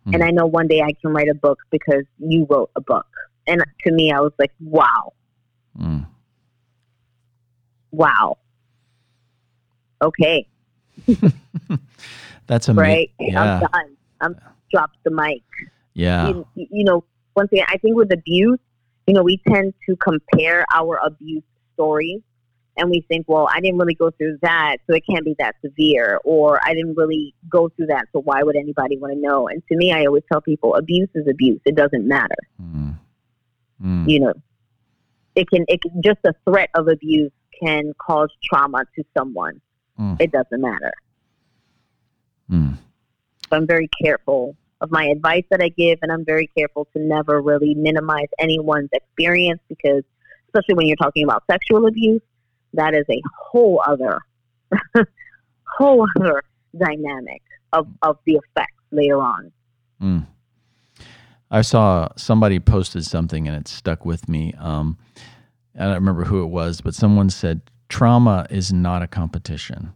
Mm. 0.07 0.15
And 0.15 0.25
I 0.25 0.31
know 0.31 0.47
one 0.47 0.69
day 0.69 0.81
I 0.83 0.93
can 1.01 1.13
write 1.13 1.29
a 1.29 1.35
book 1.35 1.59
because 1.71 2.05
you 2.19 2.47
wrote 2.49 2.71
a 2.77 2.81
book. 2.81 3.07
And 3.47 3.63
to 3.85 3.93
me, 3.93 4.13
I 4.13 4.21
was 4.21 4.33
like, 4.39 4.53
wow. 4.61 5.13
Mm. 5.79 6.07
Wow. 7.91 8.39
Okay. 10.01 10.47
That's 12.47 12.69
amazing. 12.69 12.91
Right? 12.91 13.11
Yeah. 13.19 13.43
I'm 13.43 13.61
done. 13.61 13.97
I'm 14.21 14.37
dropped 14.71 14.99
the 15.05 15.11
mic. 15.11 15.43
Yeah. 15.95 16.29
You, 16.29 16.47
you 16.55 16.85
know, 16.85 17.05
once 17.37 17.51
again, 17.53 17.67
I 17.69 17.79
think 17.79 17.97
with 17.97 18.13
abuse, 18.13 18.59
you 19.07 19.15
know, 19.15 19.23
we 19.23 19.41
tend 19.49 19.75
to 19.87 19.97
compare 19.97 20.65
our 20.75 20.99
abuse 21.05 21.43
stories 21.75 22.21
and 22.77 22.91
we 22.91 23.05
think, 23.09 23.27
well, 23.29 23.49
I 23.53 23.61
didn't 23.61 23.79
really 23.79 23.95
go 23.95 24.11
through 24.11 24.39
that, 24.43 24.79
so 24.87 24.97
it 24.97 25.05
can't 25.09 25.25
be 25.25 25.35
that 25.39 25.57
severe, 25.63 26.19
or 26.25 26.59
I 26.65 26.73
didn't 26.73 26.95
really 26.95 27.35
go 27.49 27.69
through 27.69 27.87
that, 27.87 28.07
so 28.13 28.21
why 28.21 28.43
would 28.43 28.57
anybody 28.57 28.97
want 28.97 29.13
to 29.13 29.21
know? 29.21 29.47
And 29.47 29.63
to 29.69 29.77
me, 29.77 29.93
I 29.93 30.07
always 30.07 30.23
tell 30.33 30.41
people, 30.41 30.75
abuse 30.75 31.09
is 31.15 31.27
abuse. 31.29 31.61
It 31.67 31.75
doesn't 31.75 32.09
matter. 32.09 32.35
Mm. 32.63 32.99
Mm. 33.85 34.09
You 34.09 34.21
know, 34.21 34.33
it 35.35 35.51
can, 35.51 35.67
it 35.69 35.83
can, 35.83 36.01
just 36.03 36.19
the 36.23 36.35
threat 36.49 36.71
of 36.75 36.89
abuse 36.89 37.31
can 37.63 37.93
cause 37.99 38.31
trauma 38.43 38.85
to 38.97 39.05
someone. 39.17 39.61
Mm. 39.99 40.21
It 40.21 40.33
doesn't 40.33 40.61
matter. 40.61 40.93
Mm. 42.51 42.77
So 43.49 43.57
I'm 43.57 43.67
very 43.67 43.89
careful 44.03 44.57
of 44.81 44.91
my 44.91 45.07
advice 45.07 45.45
that 45.51 45.63
I 45.63 45.69
give, 45.69 45.99
and 46.03 46.11
I'm 46.11 46.25
very 46.25 46.49
careful 46.57 46.87
to 46.93 46.99
never 46.99 47.41
really 47.41 47.75
minimize 47.75 48.27
anyone's 48.39 48.91
experience 48.93 49.61
because, 49.69 50.03
especially 50.49 50.75
when 50.75 50.87
you're 50.87 50.97
talking 50.97 51.25
about 51.25 51.45
sexual 51.51 51.87
abuse, 51.87 52.21
that 52.75 52.95
is 52.95 53.05
a 53.09 53.21
whole 53.39 53.83
other, 53.87 54.21
whole 55.79 56.07
other 56.17 56.43
dynamic 56.77 57.43
of, 57.73 57.87
of 58.03 58.19
the 58.27 58.35
effects 58.35 58.83
later 58.91 59.21
on. 59.23 59.53
Mm. 60.01 60.27
I 61.51 61.61
saw 61.61 62.09
somebody 62.17 62.59
posted 62.59 63.05
something 63.05 63.47
and 63.47 63.57
it 63.57 63.69
stuck 63.69 64.05
with 64.05 64.29
me. 64.29 64.55
Um, 64.59 64.99
I 65.79 65.85
don't 65.85 65.95
remember 65.95 66.25
who 66.25 66.43
it 66.43 66.49
was, 66.49 66.81
but 66.81 66.95
someone 66.95 67.31
said 67.31 67.61
trauma 67.93 68.47
is 68.49 68.73
not 68.73 69.03
a 69.03 69.07
competition 69.07 69.93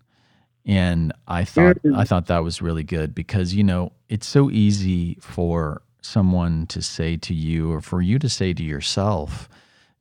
and 0.66 1.12
I 1.28 1.44
thought 1.44 1.76
mm-hmm. 1.76 1.94
I 1.94 2.04
thought 2.04 2.26
that 2.26 2.42
was 2.42 2.60
really 2.60 2.82
good 2.82 3.14
because 3.14 3.54
you 3.54 3.64
know 3.64 3.92
it's 4.08 4.26
so 4.26 4.50
easy 4.50 5.16
for 5.20 5.82
someone 6.02 6.66
to 6.66 6.82
say 6.82 7.16
to 7.16 7.34
you 7.34 7.72
or 7.72 7.80
for 7.80 8.02
you 8.02 8.18
to 8.18 8.28
say 8.28 8.52
to 8.52 8.62
yourself, 8.62 9.48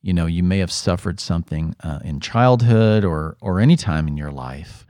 you 0.02 0.14
know, 0.14 0.26
you 0.26 0.44
may 0.44 0.60
have 0.60 0.72
suffered 0.72 1.20
something 1.20 1.76
uh, 1.84 2.00
in 2.04 2.20
childhood 2.20 3.06
or 3.06 3.38
or 3.42 3.60
any 3.60 3.76
time 3.76 4.08
in 4.08 4.18
your 4.18 4.32
life, 4.32 4.86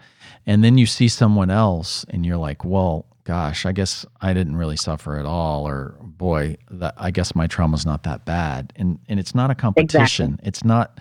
and 0.45 0.63
then 0.63 0.77
you 0.77 0.85
see 0.85 1.09
someone 1.09 1.51
else 1.51 2.05
and 2.09 2.25
you're 2.25 2.37
like, 2.37 2.63
well, 2.63 3.05
gosh, 3.25 3.65
I 3.65 3.73
guess 3.73 4.05
I 4.21 4.33
didn't 4.33 4.55
really 4.55 4.77
suffer 4.77 5.19
at 5.19 5.25
all, 5.25 5.67
or 5.67 5.97
boy, 6.01 6.57
that 6.71 6.93
I 6.97 7.11
guess 7.11 7.35
my 7.35 7.47
trauma's 7.47 7.85
not 7.85 8.03
that 8.03 8.23
bad, 8.23 8.71
and 8.77 8.99
and 9.09 9.19
it's 9.19 9.35
not 9.35 9.51
a 9.51 9.55
competition. 9.55 10.39
Exactly. 10.39 10.47
It's 10.47 10.63
not 10.63 10.99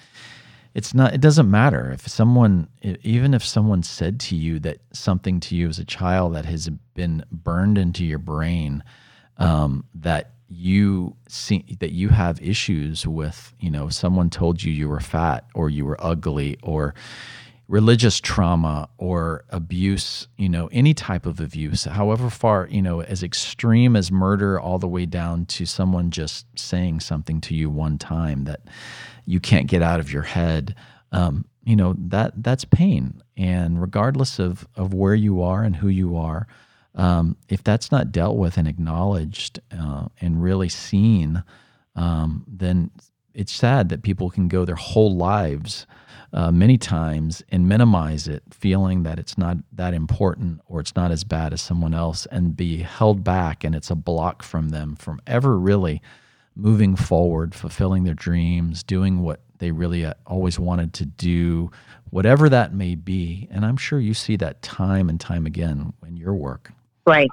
it's 0.75 0.93
not 0.93 1.15
it 1.15 1.21
doesn't 1.21 1.51
matter 1.51 1.93
if 1.93 2.07
someone 2.09 2.69
even 2.83 3.33
if 3.33 3.45
someone 3.45 3.83
said 3.83 4.19
to 4.19 4.37
you 4.37 4.59
that 4.59 4.79
something 4.93 5.41
to 5.41 5.55
you 5.55 5.69
as 5.69 5.79
a 5.79 5.85
child 5.85 6.35
that 6.35 6.45
has 6.45 6.69
been 6.95 7.25
burned 7.31 7.79
into 7.79 8.05
your 8.05 8.19
brain 8.19 8.83
um, 9.39 9.85
that 9.95 10.33
you 10.49 11.17
see 11.29 11.65
that 11.81 11.93
you 11.93 12.09
have 12.09 12.41
issues 12.43 13.07
with 13.07 13.55
you 13.61 13.71
know 13.71 13.89
someone 13.89 14.29
told 14.29 14.63
you 14.63 14.73
you 14.73 14.89
were 14.89 15.01
fat 15.01 15.45
or 15.55 15.71
you 15.71 15.85
were 15.85 15.97
ugly 16.05 16.59
or 16.63 16.95
religious 17.67 18.21
trauma 18.21 18.89
or 18.99 19.45
abuse 19.49 20.29
you 20.37 20.49
know 20.49 20.69
any 20.71 20.93
type 20.93 21.25
of 21.25 21.41
abuse 21.41 21.85
however 21.85 22.29
far 22.29 22.69
you 22.71 22.83
know 22.83 23.01
as 23.01 23.23
extreme 23.23 23.97
as 23.97 24.13
murder 24.13 24.61
all 24.61 24.79
the 24.79 24.87
way 24.87 25.07
down 25.07 25.47
to 25.47 25.65
someone 25.65 26.11
just 26.11 26.47
saying 26.59 27.01
something 27.01 27.41
to 27.41 27.55
you 27.55 27.71
one 27.71 27.97
time 27.97 28.45
that 28.45 28.61
you 29.25 29.41
can't 29.41 29.67
get 29.67 29.81
out 29.81 29.99
of 29.99 30.13
your 30.13 30.23
head 30.23 30.75
um, 31.13 31.47
you 31.65 31.77
know 31.77 31.95
that 31.99 32.33
that's 32.43 32.65
pain. 32.65 33.23
And 33.37 33.81
regardless 33.81 34.39
of 34.39 34.67
of 34.77 34.93
where 34.93 35.15
you 35.15 35.43
are 35.43 35.63
and 35.63 35.75
who 35.75 35.89
you 35.89 36.17
are 36.17 36.47
um, 36.95 37.37
if 37.49 37.65
that's 37.65 37.91
not 37.91 38.13
dealt 38.13 38.37
with 38.37 38.57
and 38.57 38.69
acknowledged 38.69 39.61
uh, 39.77 40.07
and 40.21 40.43
really 40.43 40.69
seen 40.69 41.43
um, 41.97 42.45
then 42.47 42.91
it's 43.35 43.53
sad 43.53 43.89
that 43.89 44.03
people 44.03 44.31
can 44.31 44.49
go 44.49 44.65
their 44.65 44.75
whole 44.77 45.15
lives 45.15 45.87
uh, 46.33 46.51
many 46.51 46.77
times 46.77 47.43
and 47.51 47.69
minimize 47.69 48.27
it, 48.27 48.43
feeling 48.51 49.05
that 49.05 49.19
it's 49.19 49.39
not 49.39 49.57
that 49.73 49.95
important 49.95 50.61
or 50.67 50.81
it's 50.81 50.97
not 50.97 51.11
as 51.11 51.23
bad 51.23 51.53
as 51.53 51.63
someone 51.63 51.95
else, 51.95 52.27
and 52.27 52.57
be 52.57 52.79
held 52.79 53.23
back, 53.23 53.63
and 53.63 53.75
it's 53.75 53.91
a 53.91 53.95
block 53.95 54.43
from 54.43 54.71
them 54.71 54.97
from 54.97 55.21
ever 55.27 55.59
really 55.59 56.03
moving 56.57 56.97
forward, 56.97 57.55
fulfilling 57.55 58.05
their 58.05 58.15
dreams, 58.15 58.83
doing 58.83 59.23
what 59.23 59.41
they 59.59 59.71
really 59.71 60.05
uh, 60.05 60.15
always 60.27 60.59
wanted 60.59 60.93
to 60.95 61.05
do, 61.05 61.71
whatever 62.11 62.49
that 62.49 62.73
may 62.73 62.95
be. 62.95 63.49
And 63.51 63.65
I'm 63.65 63.77
sure 63.77 64.01
you 64.01 64.15
see 64.15 64.37
that 64.37 64.63
time 64.63 65.09
and 65.09 65.21
time 65.21 65.47
again 65.47 65.93
in 66.07 66.17
your 66.17 66.35
work. 66.35 66.73
Right. 67.07 67.31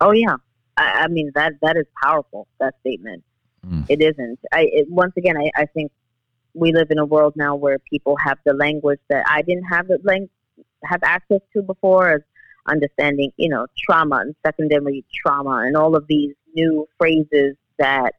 Oh 0.00 0.12
yeah. 0.12 0.36
I, 0.76 1.04
I 1.04 1.08
mean 1.08 1.32
that 1.34 1.54
that 1.62 1.76
is 1.76 1.86
powerful. 2.02 2.46
That 2.60 2.74
statement. 2.80 3.24
Mm. 3.66 3.86
It 3.88 4.00
isn't. 4.00 4.38
I 4.52 4.68
it, 4.72 4.90
once 4.90 5.12
again, 5.16 5.36
I, 5.36 5.50
I 5.56 5.66
think 5.66 5.90
we 6.54 6.72
live 6.72 6.90
in 6.90 6.98
a 6.98 7.04
world 7.04 7.34
now 7.36 7.54
where 7.54 7.78
people 7.78 8.16
have 8.16 8.38
the 8.44 8.54
language 8.54 9.00
that 9.08 9.24
I 9.28 9.42
didn't 9.42 9.64
have 9.64 9.88
the 9.88 9.98
lang- 10.02 10.30
have 10.84 11.02
access 11.02 11.40
to 11.54 11.62
before, 11.62 12.10
as 12.10 12.20
understanding, 12.68 13.32
you 13.36 13.48
know, 13.48 13.66
trauma 13.78 14.16
and 14.16 14.34
secondary 14.44 15.04
trauma 15.14 15.64
and 15.66 15.76
all 15.76 15.96
of 15.96 16.06
these 16.08 16.34
new 16.54 16.88
phrases 16.98 17.56
that 17.78 18.14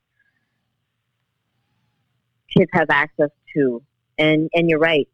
kids 2.56 2.70
have 2.74 2.89
access 2.89 3.30
to. 3.56 3.82
And 4.18 4.50
and 4.54 4.70
you're 4.70 4.80
right, 4.80 5.08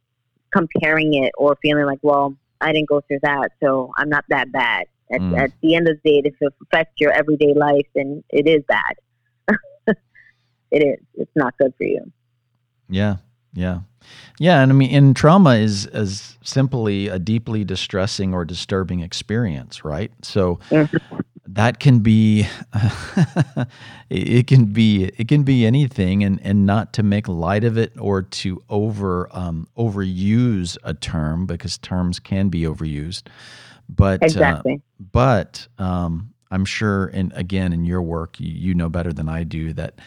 comparing 0.52 1.14
it 1.14 1.32
or 1.38 1.58
feeling 1.62 1.86
like, 1.86 2.00
well, 2.02 2.36
I 2.62 2.72
didn't 2.72 2.90
go 2.90 3.02
through 3.02 3.20
that, 3.24 3.52
so 3.62 3.92
I'm 3.98 4.10
not 4.10 4.26
that 4.30 4.52
bad. 4.52 4.88
At, 5.12 5.22
mm. 5.22 5.38
at 5.38 5.52
the 5.62 5.76
end 5.76 5.88
of 5.88 5.98
the 6.02 6.22
day, 6.22 6.28
if 6.28 6.36
it 6.40 6.54
affects 6.64 6.94
your 7.00 7.12
everyday 7.12 7.54
life, 7.54 7.86
then 7.94 8.24
it 8.30 8.48
is 8.48 8.64
bad. 8.68 8.96
It 10.74 10.84
is. 10.84 11.06
It's 11.14 11.32
not 11.36 11.58
good 11.58 11.74
for 11.78 11.86
you. 11.86 12.12
Yeah. 12.90 13.18
Yeah. 13.54 13.82
Yeah, 14.40 14.62
and 14.62 14.72
I 14.72 14.76
mean, 14.76 14.94
and 14.94 15.16
trauma 15.16 15.56
is 15.56 15.86
as 15.88 16.38
simply 16.44 17.08
a 17.08 17.20
deeply 17.20 17.64
distressing 17.64 18.34
or 18.34 18.44
disturbing 18.44 19.00
experience, 19.00 19.86
right? 19.86 20.12
So 20.24 20.60
mm-hmm. 20.70 21.20
that 21.48 21.80
can 21.80 22.00
be, 22.00 22.48
it 24.10 24.48
can 24.48 24.66
be, 24.66 25.06
it 25.18 25.30
can 25.30 25.44
be 25.44 25.66
anything, 25.66 26.24
and 26.24 26.42
and 26.44 26.66
not 26.66 26.92
to 26.94 27.04
make 27.04 27.30
light 27.30 27.64
of 27.64 27.78
it 27.78 27.94
or 27.98 28.24
to 28.24 28.62
over 28.70 29.30
um, 29.32 29.68
overuse 29.78 30.78
a 30.84 30.94
term 30.94 31.46
because 31.46 31.78
terms 31.78 32.20
can 32.20 32.50
be 32.50 32.64
overused, 32.64 33.24
but 33.88 34.22
uh, 34.22 34.26
exactly. 34.26 34.74
Uh, 34.74 35.04
but 35.14 35.68
um, 35.78 36.33
I'm 36.54 36.66
sure, 36.66 37.08
and 37.08 37.34
again, 37.36 37.74
in 37.74 37.84
your 37.84 38.02
work, 38.02 38.40
you, 38.40 38.50
you 38.50 38.74
know 38.74 38.90
better 38.90 39.12
than 39.12 39.28
I 39.28 39.44
do 39.44 39.74
that 39.74 40.00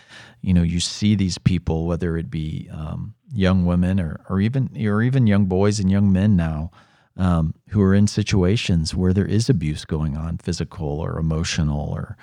you 0.46 0.54
know 0.54 0.62
you 0.62 0.80
see 0.80 1.16
these 1.16 1.38
people 1.38 1.86
whether 1.86 2.16
it 2.16 2.30
be 2.30 2.68
um, 2.72 3.14
young 3.32 3.66
women 3.66 3.98
or, 4.00 4.20
or 4.30 4.40
even 4.40 4.70
or 4.86 5.02
even 5.02 5.26
young 5.26 5.46
boys 5.46 5.80
and 5.80 5.90
young 5.90 6.12
men 6.12 6.36
now 6.36 6.70
um, 7.16 7.52
who 7.70 7.82
are 7.82 7.94
in 7.94 8.06
situations 8.06 8.94
where 8.94 9.12
there 9.12 9.26
is 9.26 9.50
abuse 9.50 9.84
going 9.84 10.16
on 10.16 10.38
physical 10.38 11.00
or 11.00 11.18
emotional 11.18 11.90
or 11.90 12.16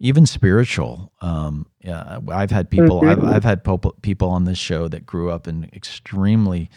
even 0.00 0.26
spiritual 0.26 1.12
um, 1.20 1.66
yeah 1.80 2.18
i've 2.30 2.50
had 2.50 2.68
people 2.68 3.00
mm-hmm. 3.00 3.24
I've, 3.24 3.36
I've 3.36 3.44
had 3.44 3.62
people 4.02 4.28
on 4.28 4.44
this 4.44 4.58
show 4.58 4.88
that 4.88 5.06
grew 5.06 5.30
up 5.30 5.46
in 5.46 5.70
extremely 5.72 6.70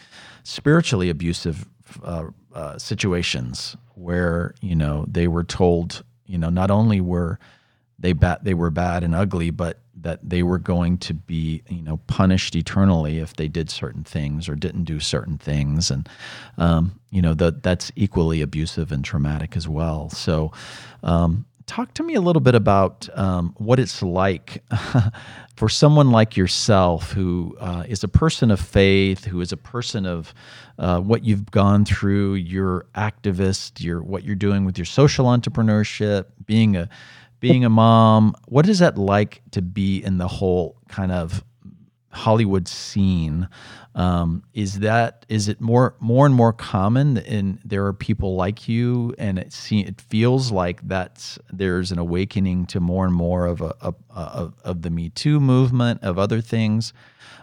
spiritually 0.44 1.10
abusive 1.10 1.66
uh, 2.04 2.26
uh, 2.54 2.78
situations 2.78 3.76
where 3.94 4.54
you 4.60 4.76
know 4.76 5.04
they 5.08 5.26
were 5.26 5.44
told 5.44 6.04
you 6.26 6.38
know 6.38 6.50
not 6.50 6.70
only 6.70 7.00
were 7.00 7.38
they 7.98 8.12
bad 8.12 8.38
they 8.42 8.54
were 8.54 8.70
bad 8.70 9.04
and 9.04 9.14
ugly 9.14 9.50
but 9.50 9.78
that 10.02 10.18
they 10.28 10.42
were 10.42 10.58
going 10.58 10.98
to 10.98 11.14
be 11.14 11.62
you 11.68 11.82
know 11.82 11.98
punished 12.06 12.56
eternally 12.56 13.18
if 13.18 13.34
they 13.36 13.48
did 13.48 13.70
certain 13.70 14.04
things 14.04 14.48
or 14.48 14.54
didn't 14.54 14.84
do 14.84 15.00
certain 15.00 15.38
things. 15.38 15.90
And 15.90 16.08
um, 16.58 17.00
you 17.10 17.22
know 17.22 17.34
that 17.34 17.62
that's 17.62 17.92
equally 17.96 18.40
abusive 18.40 18.92
and 18.92 19.04
traumatic 19.04 19.56
as 19.56 19.68
well. 19.68 20.08
So 20.10 20.52
um, 21.02 21.44
talk 21.66 21.94
to 21.94 22.02
me 22.02 22.14
a 22.14 22.20
little 22.20 22.40
bit 22.40 22.54
about 22.54 23.08
um, 23.14 23.54
what 23.58 23.78
it's 23.78 24.02
like 24.02 24.62
for 25.56 25.68
someone 25.68 26.10
like 26.10 26.36
yourself 26.36 27.12
who 27.12 27.56
uh, 27.60 27.84
is 27.88 28.02
a 28.04 28.08
person 28.08 28.50
of 28.50 28.60
faith 28.60 29.24
who 29.24 29.40
is 29.40 29.52
a 29.52 29.56
person 29.56 30.06
of 30.06 30.34
uh, 30.78 31.00
what 31.00 31.24
you've 31.24 31.50
gone 31.50 31.84
through 31.84 32.34
your 32.34 32.86
activist 32.94 33.82
your 33.82 34.02
what 34.02 34.24
you're 34.24 34.34
doing 34.34 34.64
with 34.64 34.78
your 34.78 34.84
social 34.84 35.26
entrepreneurship 35.26 36.26
being 36.46 36.76
a 36.76 36.88
being 37.42 37.64
a 37.64 37.68
mom, 37.68 38.36
what 38.46 38.68
is 38.68 38.78
that 38.78 38.96
like 38.96 39.42
to 39.50 39.60
be 39.60 40.02
in 40.02 40.16
the 40.16 40.28
whole 40.28 40.76
kind 40.88 41.10
of 41.10 41.44
Hollywood 42.12 42.68
scene? 42.68 43.48
Um, 43.94 44.42
is 44.54 44.78
that 44.78 45.26
is 45.28 45.48
it 45.48 45.60
more 45.60 45.96
more 46.00 46.24
and 46.24 46.34
more 46.34 46.54
common 46.54 47.18
and 47.18 47.58
there 47.62 47.84
are 47.84 47.92
people 47.92 48.36
like 48.36 48.66
you 48.66 49.14
and 49.18 49.38
it 49.38 49.52
see, 49.52 49.80
it 49.80 50.00
feels 50.00 50.50
like 50.50 50.86
that's 50.88 51.38
there's 51.52 51.92
an 51.92 51.98
awakening 51.98 52.64
to 52.66 52.80
more 52.80 53.04
and 53.04 53.14
more 53.14 53.44
of 53.44 53.60
a, 53.60 53.74
a, 53.82 53.94
a 54.14 54.52
of 54.64 54.80
the 54.80 54.88
Me 54.88 55.10
Too 55.10 55.40
movement 55.40 56.02
of 56.02 56.18
other 56.18 56.40
things. 56.40 56.94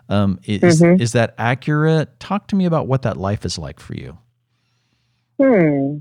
Um, 0.10 0.40
is 0.44 0.82
mm-hmm. 0.82 1.00
is 1.00 1.12
that 1.12 1.36
accurate? 1.38 2.20
Talk 2.20 2.48
to 2.48 2.56
me 2.56 2.66
about 2.66 2.88
what 2.88 3.04
that 3.04 3.18
life 3.18 3.46
is 3.46 3.60
like 3.60 3.80
for 3.80 3.94
you. 3.94 4.18
Hmm. 5.40 6.00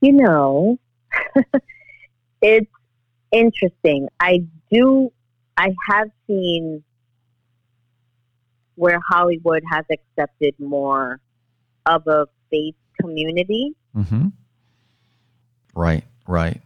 You 0.00 0.12
know, 0.12 0.78
it's 2.42 2.70
interesting. 3.32 4.08
I 4.20 4.44
do, 4.72 5.12
I 5.56 5.74
have 5.90 6.10
seen 6.26 6.82
where 8.74 8.98
Hollywood 9.10 9.62
has 9.70 9.84
accepted 9.90 10.54
more 10.58 11.20
of 11.86 12.06
a 12.06 12.26
faith 12.50 12.74
community. 13.00 13.74
Mm-hmm. 13.96 14.28
Right, 15.74 16.04
right. 16.26 16.60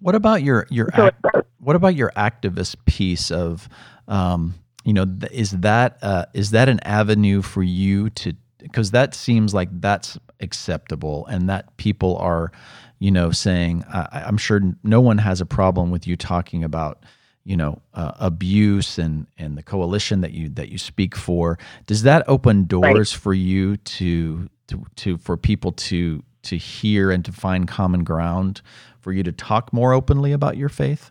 What 0.00 0.14
about 0.14 0.42
your 0.42 0.66
your 0.70 0.90
so, 0.94 1.06
act, 1.06 1.24
what 1.58 1.74
about 1.74 1.94
your 1.94 2.12
activist 2.16 2.76
piece 2.86 3.30
of 3.30 3.68
um, 4.06 4.54
you 4.84 4.92
know 4.92 5.06
is 5.32 5.50
that 5.52 5.98
uh, 6.02 6.26
is 6.34 6.52
that 6.52 6.68
an 6.68 6.80
avenue 6.80 7.42
for 7.42 7.62
you 7.62 8.10
to 8.10 8.34
because 8.58 8.90
that 8.92 9.14
seems 9.14 9.54
like 9.54 9.68
that's 9.80 10.18
acceptable 10.40 11.26
and 11.26 11.48
that 11.48 11.76
people 11.76 12.16
are 12.18 12.52
you 12.98 13.10
know 13.10 13.30
saying 13.30 13.84
I, 13.92 14.22
i'm 14.26 14.36
sure 14.36 14.60
no 14.82 15.00
one 15.00 15.18
has 15.18 15.40
a 15.40 15.46
problem 15.46 15.90
with 15.90 16.06
you 16.06 16.16
talking 16.16 16.62
about 16.62 17.02
you 17.48 17.56
know 17.56 17.80
uh, 17.94 18.12
abuse 18.18 18.98
and 18.98 19.26
and 19.38 19.56
the 19.56 19.62
coalition 19.62 20.20
that 20.20 20.32
you 20.32 20.48
that 20.50 20.68
you 20.68 20.78
speak 20.78 21.16
for 21.16 21.58
does 21.86 22.02
that 22.02 22.22
open 22.28 22.64
doors 22.64 23.14
right. 23.14 23.22
for 23.22 23.34
you 23.34 23.76
to, 23.78 24.48
to 24.66 24.84
to 24.96 25.18
for 25.18 25.36
people 25.36 25.72
to 25.72 26.22
to 26.42 26.56
hear 26.56 27.10
and 27.10 27.24
to 27.24 27.32
find 27.32 27.66
common 27.66 28.04
ground 28.04 28.62
for 29.00 29.12
you 29.12 29.22
to 29.22 29.32
talk 29.32 29.72
more 29.72 29.92
openly 29.92 30.32
about 30.32 30.56
your 30.56 30.68
faith 30.68 31.10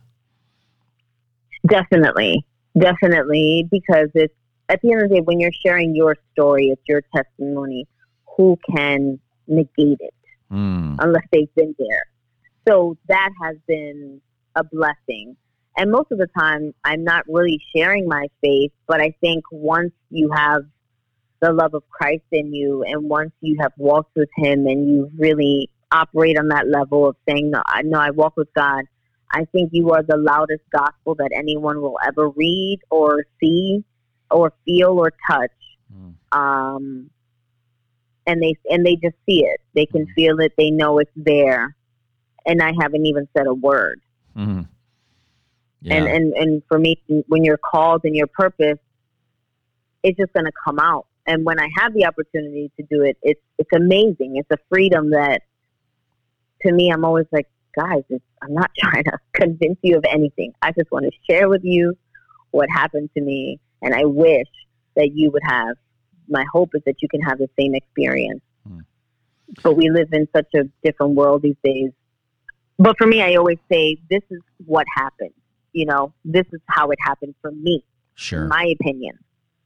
definitely 1.68 2.46
definitely 2.78 3.68
because 3.72 4.10
it's 4.14 4.34
at 4.70 4.82
the 4.82 4.92
end 4.92 5.04
of 5.04 5.10
the 5.10 5.16
day, 5.16 5.22
when 5.22 5.40
you're 5.40 5.52
sharing 5.66 5.96
your 5.96 6.16
story, 6.34 6.70
it's 6.70 6.82
your 6.88 7.02
testimony. 7.16 7.88
Who 8.36 8.58
can 8.70 9.20
negate 9.48 10.00
it 10.00 10.14
mm. 10.52 10.96
unless 11.00 11.24
they've 11.32 11.54
been 11.56 11.76
there? 11.80 12.04
So 12.68 12.98
that 13.08 13.30
has 13.42 13.56
been 13.68 14.22
a 14.56 14.64
blessing. 14.64 15.38
And 15.78 15.92
most 15.92 16.12
of 16.12 16.18
the 16.18 16.28
time, 16.38 16.74
I'm 16.84 17.04
not 17.04 17.24
really 17.28 17.62
sharing 17.76 18.08
my 18.08 18.28
faith, 18.42 18.72
but 18.88 19.00
I 19.00 19.14
think 19.22 19.44
once 19.52 19.94
you 20.10 20.32
have 20.36 20.64
the 21.40 21.54
love 21.54 21.76
of 21.76 21.88
Christ 21.90 22.24
in 22.32 22.52
you, 22.52 22.84
and 22.84 23.08
once 23.08 23.32
you 23.42 23.58
have 23.62 23.72
walked 23.78 24.16
with 24.16 24.30
Him, 24.36 24.66
and 24.66 24.90
you 24.90 25.12
really 25.18 25.70
operate 25.92 26.38
on 26.38 26.48
that 26.48 26.68
level 26.68 27.08
of 27.08 27.16
saying, 27.30 27.52
"No, 27.52 27.62
I 27.68 27.84
know 27.84 28.00
I 28.00 28.10
walk 28.10 28.36
with 28.36 28.52
God. 28.56 28.86
I 29.32 29.46
think 29.46 29.70
you 29.72 29.92
are 29.92 30.02
the 30.02 30.18
loudest 30.18 30.64
gospel 30.72 31.14
that 31.16 31.30
anyone 31.36 31.80
will 31.82 32.00
ever 32.06 32.30
read 32.30 32.80
or 32.90 33.26
see 33.40 33.84
or 34.32 34.54
feel 34.66 35.00
or 35.00 35.14
touch. 35.30 35.52
Mm. 35.94 36.14
Um, 36.32 37.10
and 38.26 38.42
they 38.42 38.56
and 38.70 38.86
they 38.86 38.96
just 38.96 39.16
see 39.26 39.46
it. 39.46 39.62
They 39.74 39.86
can 39.86 40.06
mm. 40.06 40.14
feel 40.16 40.40
it. 40.40 40.54
They 40.58 40.72
know 40.72 41.00
it's 41.00 41.12
there, 41.16 41.76
and 42.46 42.62
I 42.62 42.72
haven't 42.80 43.06
even 43.06 43.28
said 43.38 43.48
a 43.48 43.54
word. 43.54 44.02
Mm. 44.36 44.68
Yeah. 45.82 45.96
And 45.96 46.08
and 46.08 46.34
and 46.34 46.64
for 46.68 46.80
me, 46.80 47.02
when 47.28 47.44
you're 47.44 47.58
called 47.58 48.02
and 48.04 48.16
your 48.16 48.28
purpose, 48.28 48.80
it's 50.04 50.18
just 50.18 50.34
going 50.34 50.46
to 50.46 50.52
come 50.66 50.80
out. 50.80 51.08
And 51.26 51.46
when 51.46 51.60
I 51.60 51.68
have 51.78 51.94
the 51.94 52.06
opportunity 52.06 52.72
to 52.78 52.84
do 52.90 53.04
it, 53.04 53.18
it's 53.22 53.42
it's 53.58 53.70
amazing. 53.74 54.38
It's 54.38 54.50
a 54.52 54.58
freedom 54.70 55.12
that, 55.12 55.42
to 56.64 56.72
me, 56.72 56.92
I'm 56.92 57.04
always 57.06 57.26
like, 57.32 57.48
guys, 57.76 58.04
I'm 58.42 58.54
not 58.54 58.72
trying 58.78 59.04
to 59.04 59.20
convince 59.34 59.78
you 59.82 59.98
of 59.98 60.06
anything. 60.10 60.54
I 60.62 60.72
just 60.72 60.92
want 60.92 61.06
to 61.06 61.12
share 61.30 61.50
with 61.50 61.64
you 61.64 61.98
what 62.52 62.70
happened 62.70 63.10
to 63.16 63.22
me, 63.22 63.60
and 63.82 63.94
I 63.94 64.06
wish 64.06 64.48
that 64.96 65.12
you 65.14 65.32
would 65.32 65.44
have. 65.44 65.76
My 66.30 66.46
hope 66.52 66.72
is 66.74 66.82
that 66.86 66.96
you 67.02 67.08
can 67.08 67.22
have 67.22 67.38
the 67.38 67.50
same 67.58 67.76
experience. 67.76 68.42
Hmm. 68.68 68.80
But 69.64 69.78
we 69.78 69.90
live 69.90 70.10
in 70.12 70.28
such 70.36 70.48
a 70.56 70.64
different 70.84 71.16
world 71.16 71.42
these 71.42 71.56
days. 71.64 71.92
But 72.80 72.98
for 72.98 73.08
me, 73.08 73.22
I 73.22 73.36
always 73.36 73.60
say 73.72 73.98
this 74.10 74.24
is 74.30 74.42
what 74.66 74.86
happened. 74.96 75.34
You 75.78 75.86
know, 75.86 76.14
this 76.26 76.46
is 76.52 76.62
how 76.68 76.90
it 76.92 76.98
happened 77.02 77.36
for 77.42 77.52
me. 77.52 77.84
Sure. 78.16 78.46
my 78.48 78.74
opinion 78.80 79.20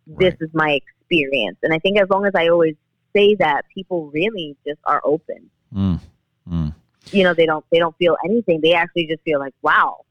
this 0.07 0.35
is 0.41 0.49
my 0.53 0.71
experience. 0.71 1.57
And 1.63 1.73
I 1.73 1.79
think 1.79 1.99
as 1.99 2.09
long 2.09 2.25
as 2.25 2.33
I 2.35 2.47
always 2.47 2.75
say 3.15 3.35
that, 3.35 3.63
people 3.73 4.09
really 4.11 4.55
just 4.65 4.79
are 4.85 5.01
open. 5.03 5.49
Mm. 5.73 5.99
Mm. 6.49 6.75
You 7.11 7.23
know, 7.23 7.33
they 7.33 7.45
don't 7.45 7.65
they 7.71 7.79
don't 7.79 7.95
feel 7.97 8.15
anything. 8.25 8.61
They 8.61 8.73
actually 8.73 9.07
just 9.07 9.21
feel 9.23 9.39
like, 9.39 9.53
wow, 9.61 10.05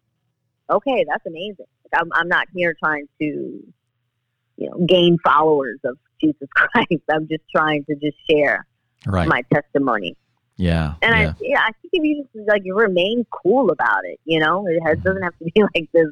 okay, 0.68 1.04
that's 1.08 1.24
amazing. 1.26 1.66
Like, 1.84 2.02
I'm 2.02 2.10
I'm 2.12 2.28
not 2.28 2.48
here 2.54 2.74
trying 2.78 3.06
to, 3.20 3.24
you 3.24 4.70
know, 4.70 4.84
gain 4.86 5.18
followers 5.24 5.78
of 5.84 5.96
Jesus 6.20 6.48
Christ. 6.54 7.02
I'm 7.10 7.28
just 7.28 7.44
trying 7.54 7.84
to 7.84 7.94
just 7.96 8.16
share 8.28 8.66
right. 9.06 9.28
my 9.28 9.42
testimony. 9.52 10.16
Yeah. 10.60 10.94
And 11.02 11.12
yeah. 11.12 11.28
I 11.28 11.34
yeah, 11.40 11.60
I 11.60 11.72
think 11.80 11.90
if 11.92 12.04
you 12.04 12.28
just 12.34 12.48
like 12.48 12.62
remain 12.66 13.26
cool 13.30 13.70
about 13.70 14.04
it, 14.04 14.20
you 14.24 14.38
know, 14.38 14.66
it 14.66 14.80
has, 14.80 14.96
mm-hmm. 14.98 15.08
doesn't 15.08 15.22
have 15.22 15.38
to 15.38 15.44
be 15.44 15.62
like 15.74 15.88
this 15.92 16.08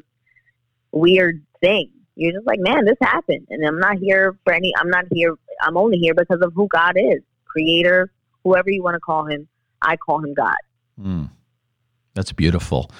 weird 0.91 1.43
thing 1.61 1.91
you're 2.19 2.33
just 2.33 2.45
like, 2.45 2.59
man, 2.59 2.83
this 2.83 2.97
happened, 3.01 3.47
and 3.49 3.65
I'm 3.65 3.79
not 3.79 3.97
here 3.97 4.35
for 4.43 4.51
any. 4.51 4.73
I'm 4.77 4.89
not 4.89 5.05
here. 5.09 5.35
I'm 5.61 5.77
only 5.77 5.97
here 5.97 6.13
because 6.13 6.41
of 6.41 6.51
who 6.53 6.67
God 6.67 6.95
is, 6.97 7.21
Creator, 7.45 8.11
whoever 8.43 8.69
you 8.69 8.83
want 8.83 8.95
to 8.95 8.99
call 8.99 9.25
Him. 9.25 9.47
I 9.81 9.95
call 9.95 10.21
Him 10.23 10.33
God. 10.33 10.57
Mm, 11.01 11.29
that's 12.13 12.33
beautiful. 12.33 12.91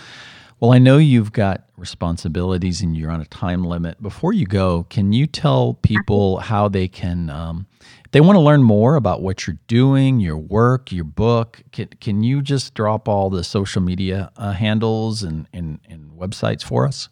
Well, 0.61 0.71
I 0.71 0.77
know 0.77 0.97
you've 0.97 1.33
got 1.33 1.65
responsibilities 1.77 2.81
and 2.81 2.95
you're 2.95 3.11
on 3.11 3.19
a 3.19 3.25
time 3.25 3.65
limit. 3.65 4.01
Before 4.01 4.31
you 4.31 4.45
go, 4.45 4.85
can 4.89 5.11
you 5.11 5.27
tell 5.27 5.73
people 5.73 6.37
how 6.37 6.69
they 6.69 6.87
can, 6.87 7.29
um, 7.29 7.65
they 8.11 8.21
want 8.21 8.35
to 8.35 8.41
learn 8.41 8.63
more 8.63 8.95
about 8.95 9.21
what 9.21 9.45
you're 9.45 9.59
doing, 9.67 10.19
your 10.19 10.37
work, 10.37 10.91
your 10.91 11.03
book, 11.03 11.61
can, 11.71 11.89
can 11.99 12.23
you 12.23 12.41
just 12.41 12.73
drop 12.73 13.07
all 13.07 13.29
the 13.29 13.43
social 13.43 13.81
media 13.81 14.31
uh, 14.35 14.53
handles 14.53 15.21
and, 15.23 15.47
and, 15.53 15.79
and 15.87 16.11
websites 16.11 16.63
for 16.63 16.87
us? 16.87 17.09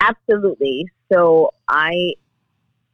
Absolutely. 0.00 0.86
So 1.12 1.52
I 1.68 2.14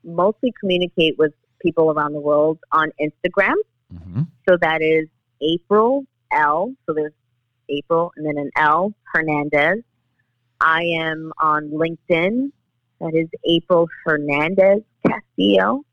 mostly 0.04 0.54
communicate 0.58 1.18
with 1.18 1.32
people 1.60 1.90
around 1.90 2.12
the 2.12 2.20
world 2.20 2.58
on 2.72 2.90
Instagram. 3.00 3.54
Mm-hmm. 3.92 4.22
So 4.48 4.56
that 4.60 4.82
is 4.82 5.08
April 5.40 6.04
L. 6.32 6.74
So 6.86 6.94
there's 6.94 7.12
April 7.68 8.12
and 8.16 8.26
then 8.26 8.38
an 8.38 8.50
L 8.56 8.94
Hernandez. 9.12 9.82
I 10.60 10.82
am 10.98 11.32
on 11.40 11.70
LinkedIn. 11.70 12.50
That 13.00 13.14
is 13.14 13.28
April 13.44 13.88
Hernandez 14.04 14.82
Castillo. 15.06 15.84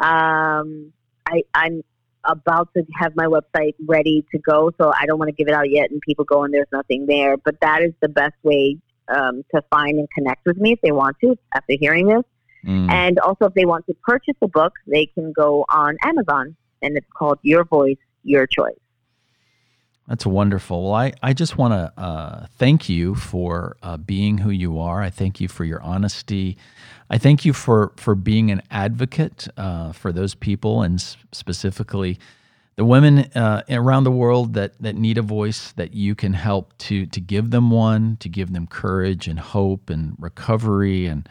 Um, 0.00 0.92
I, 1.26 1.42
I'm 1.54 1.82
about 2.24 2.68
to 2.74 2.84
have 3.00 3.14
my 3.16 3.26
website 3.26 3.74
ready 3.86 4.24
to 4.32 4.38
go, 4.38 4.70
so 4.80 4.92
I 4.94 5.06
don't 5.06 5.18
want 5.18 5.28
to 5.28 5.34
give 5.34 5.48
it 5.48 5.54
out 5.54 5.70
yet, 5.70 5.90
and 5.90 6.00
people 6.00 6.24
go 6.24 6.44
and 6.44 6.52
there's 6.52 6.68
nothing 6.72 7.06
there. 7.06 7.36
But 7.36 7.60
that 7.60 7.82
is 7.82 7.92
the 8.00 8.08
best 8.08 8.34
way 8.42 8.78
um, 9.08 9.44
to 9.54 9.62
find 9.70 9.98
and 9.98 10.08
connect 10.10 10.44
with 10.46 10.58
me 10.58 10.72
if 10.72 10.80
they 10.80 10.92
want 10.92 11.16
to 11.22 11.36
after 11.54 11.74
hearing 11.78 12.06
this. 12.06 12.24
Mm. 12.66 12.90
And 12.90 13.18
also, 13.20 13.46
if 13.46 13.54
they 13.54 13.64
want 13.64 13.86
to 13.86 13.94
purchase 14.02 14.34
a 14.42 14.48
book, 14.48 14.74
they 14.86 15.06
can 15.06 15.32
go 15.32 15.64
on 15.72 15.96
Amazon, 16.02 16.56
and 16.82 16.96
it's 16.96 17.06
called 17.16 17.38
Your 17.42 17.64
Voice, 17.64 17.96
Your 18.24 18.46
Choice. 18.46 18.78
That's 20.08 20.24
wonderful. 20.24 20.84
Well, 20.84 20.94
I, 20.94 21.12
I 21.22 21.34
just 21.34 21.58
want 21.58 21.74
to 21.74 22.00
uh, 22.00 22.46
thank 22.56 22.88
you 22.88 23.14
for 23.14 23.76
uh, 23.82 23.98
being 23.98 24.38
who 24.38 24.50
you 24.50 24.78
are. 24.78 25.02
I 25.02 25.10
thank 25.10 25.38
you 25.40 25.48
for 25.48 25.64
your 25.64 25.82
honesty. 25.82 26.56
I 27.10 27.18
thank 27.18 27.44
you 27.44 27.52
for, 27.52 27.92
for 27.96 28.14
being 28.14 28.50
an 28.50 28.62
advocate 28.70 29.48
uh, 29.58 29.92
for 29.92 30.10
those 30.10 30.34
people 30.34 30.82
and 30.82 31.00
specifically 31.32 32.18
the 32.76 32.84
women 32.84 33.18
uh, 33.34 33.62
around 33.68 34.04
the 34.04 34.10
world 34.10 34.54
that 34.54 34.80
that 34.80 34.94
need 34.94 35.18
a 35.18 35.22
voice 35.22 35.72
that 35.72 35.94
you 35.94 36.14
can 36.14 36.32
help 36.32 36.78
to 36.78 37.06
to 37.06 37.20
give 37.20 37.50
them 37.50 37.72
one, 37.72 38.16
to 38.18 38.28
give 38.28 38.52
them 38.52 38.68
courage 38.68 39.26
and 39.26 39.40
hope 39.40 39.90
and 39.90 40.14
recovery 40.20 41.06
and 41.06 41.28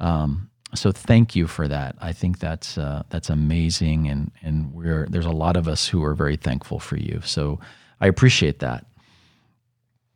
um, 0.00 0.50
so 0.74 0.92
thank 0.92 1.34
you 1.34 1.46
for 1.46 1.66
that. 1.68 1.96
I 2.00 2.12
think 2.12 2.40
that's 2.40 2.76
uh, 2.76 3.02
that's 3.08 3.30
amazing, 3.30 4.08
and 4.08 4.30
and 4.42 4.72
we're 4.74 5.06
there's 5.08 5.24
a 5.24 5.30
lot 5.30 5.56
of 5.56 5.66
us 5.66 5.88
who 5.88 6.04
are 6.04 6.14
very 6.14 6.36
thankful 6.36 6.78
for 6.78 6.96
you. 6.96 7.22
So 7.24 7.58
I 8.00 8.06
appreciate 8.06 8.60
that. 8.60 8.86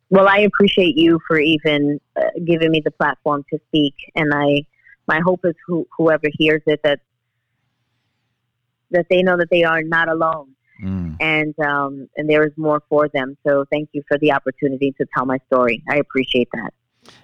Well, 0.09 0.27
I 0.27 0.39
appreciate 0.39 0.95
you 0.95 1.19
for 1.27 1.39
even 1.39 1.99
uh, 2.15 2.21
giving 2.45 2.71
me 2.71 2.81
the 2.83 2.91
platform 2.91 3.43
to 3.51 3.59
speak, 3.67 3.95
and 4.15 4.33
I 4.33 4.63
my 5.07 5.19
hope 5.19 5.41
is 5.43 5.55
who, 5.65 5.87
whoever 5.97 6.27
hears 6.37 6.61
it 6.65 6.81
that 6.83 6.99
that 8.91 9.07
they 9.09 9.23
know 9.23 9.37
that 9.37 9.49
they 9.49 9.63
are 9.63 9.81
not 9.81 10.07
alone 10.07 10.53
Mm. 10.83 11.15
And 11.19 11.57
um, 11.59 12.09
and 12.17 12.29
there 12.29 12.43
is 12.43 12.51
more 12.57 12.81
for 12.89 13.07
them. 13.13 13.37
So 13.45 13.65
thank 13.71 13.89
you 13.93 14.03
for 14.07 14.17
the 14.17 14.31
opportunity 14.31 14.93
to 14.99 15.05
tell 15.15 15.25
my 15.25 15.37
story. 15.47 15.83
I 15.89 15.97
appreciate 15.97 16.49
that. 16.53 16.73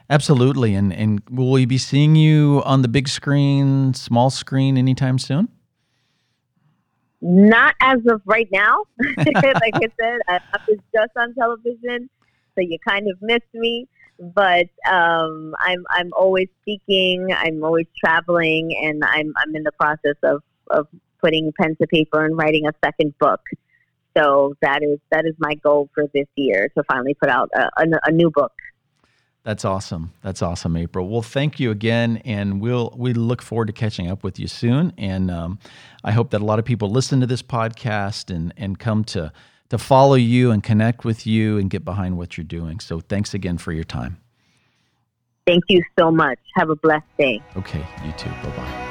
Absolutely. 0.10 0.76
And 0.76 0.94
and 0.94 1.22
will 1.30 1.52
we 1.52 1.66
be 1.66 1.78
seeing 1.78 2.16
you 2.16 2.62
on 2.66 2.82
the 2.82 2.88
big 2.88 3.08
screen, 3.08 3.94
small 3.94 4.30
screen 4.30 4.78
anytime 4.78 5.20
soon? 5.20 5.50
Not 7.22 7.76
as 7.82 8.00
of 8.08 8.22
right 8.26 8.48
now. 8.52 8.86
like 9.18 9.36
I 9.36 9.90
said, 10.00 10.20
I, 10.28 10.40
I 10.54 10.60
was 10.68 10.80
just 10.94 11.12
on 11.18 11.34
television, 11.36 12.10
so 12.56 12.62
you 12.62 12.78
kind 12.88 13.10
of 13.10 13.22
missed 13.22 13.54
me. 13.54 13.88
But 14.20 14.68
um, 14.90 15.54
I'm 15.60 15.84
I'm 15.90 16.12
always 16.14 16.48
speaking. 16.62 17.28
I'm 17.36 17.64
always 17.64 17.88
traveling, 17.98 18.76
and 18.82 19.04
I'm 19.04 19.34
I'm 19.38 19.56
in 19.56 19.64
the 19.64 19.72
process 19.74 20.16
of 20.24 20.42
of 20.70 20.88
putting 21.22 21.52
pen 21.60 21.76
to 21.82 21.88
paper 21.88 22.24
and 22.24 22.38
writing 22.38 22.68
a 22.68 22.74
second 22.84 23.18
book. 23.20 23.42
So 24.18 24.56
that 24.62 24.82
is 24.82 25.00
that 25.12 25.26
is 25.26 25.34
my 25.40 25.56
goal 25.56 25.90
for 25.94 26.06
this 26.14 26.28
year 26.36 26.70
to 26.78 26.84
finally 26.84 27.14
put 27.14 27.30
out 27.30 27.50
a, 27.54 27.70
a, 27.78 27.86
a 28.06 28.12
new 28.12 28.30
book. 28.32 28.54
That's 29.44 29.64
awesome. 29.64 30.12
That's 30.22 30.42
awesome, 30.42 30.76
April. 30.76 31.08
Well, 31.08 31.22
thank 31.22 31.60
you 31.60 31.72
again, 31.72 32.22
and 32.26 32.62
we'll 32.62 32.94
we 32.98 33.14
look 33.14 33.42
forward 33.42 33.68
to 33.68 33.74
catching 33.74 34.10
up 34.10 34.24
with 34.24 34.38
you 34.38 34.48
soon. 34.48 34.94
And 34.98 35.32
um, 35.32 35.60
I 36.04 36.12
hope 36.12 36.32
that 36.32 36.42
a 36.42 36.46
lot 36.46 36.60
of 36.60 36.66
people 36.66 36.90
listen 36.90 37.20
to 37.22 37.26
this 37.26 37.42
podcast 37.42 38.34
and 38.34 38.54
and 38.58 38.78
come 38.78 39.04
to 39.06 39.32
to 39.70 39.78
follow 39.78 40.16
you 40.16 40.52
and 40.52 40.62
connect 40.62 41.06
with 41.06 41.26
you 41.26 41.58
and 41.58 41.70
get 41.70 41.86
behind 41.86 42.18
what 42.18 42.38
you're 42.38 42.44
doing. 42.44 42.80
So 42.80 43.00
thanks 43.00 43.34
again 43.34 43.58
for 43.58 43.72
your 43.72 43.84
time. 43.84 44.18
Thank 45.48 45.64
you 45.70 45.82
so 45.98 46.12
much. 46.12 46.38
Have 46.56 46.70
a 46.70 46.76
blessed 46.76 47.06
day. 47.18 47.42
Okay, 47.56 47.86
you 48.06 48.12
too. 48.14 48.30
Bye 48.30 48.56
bye. 48.56 48.86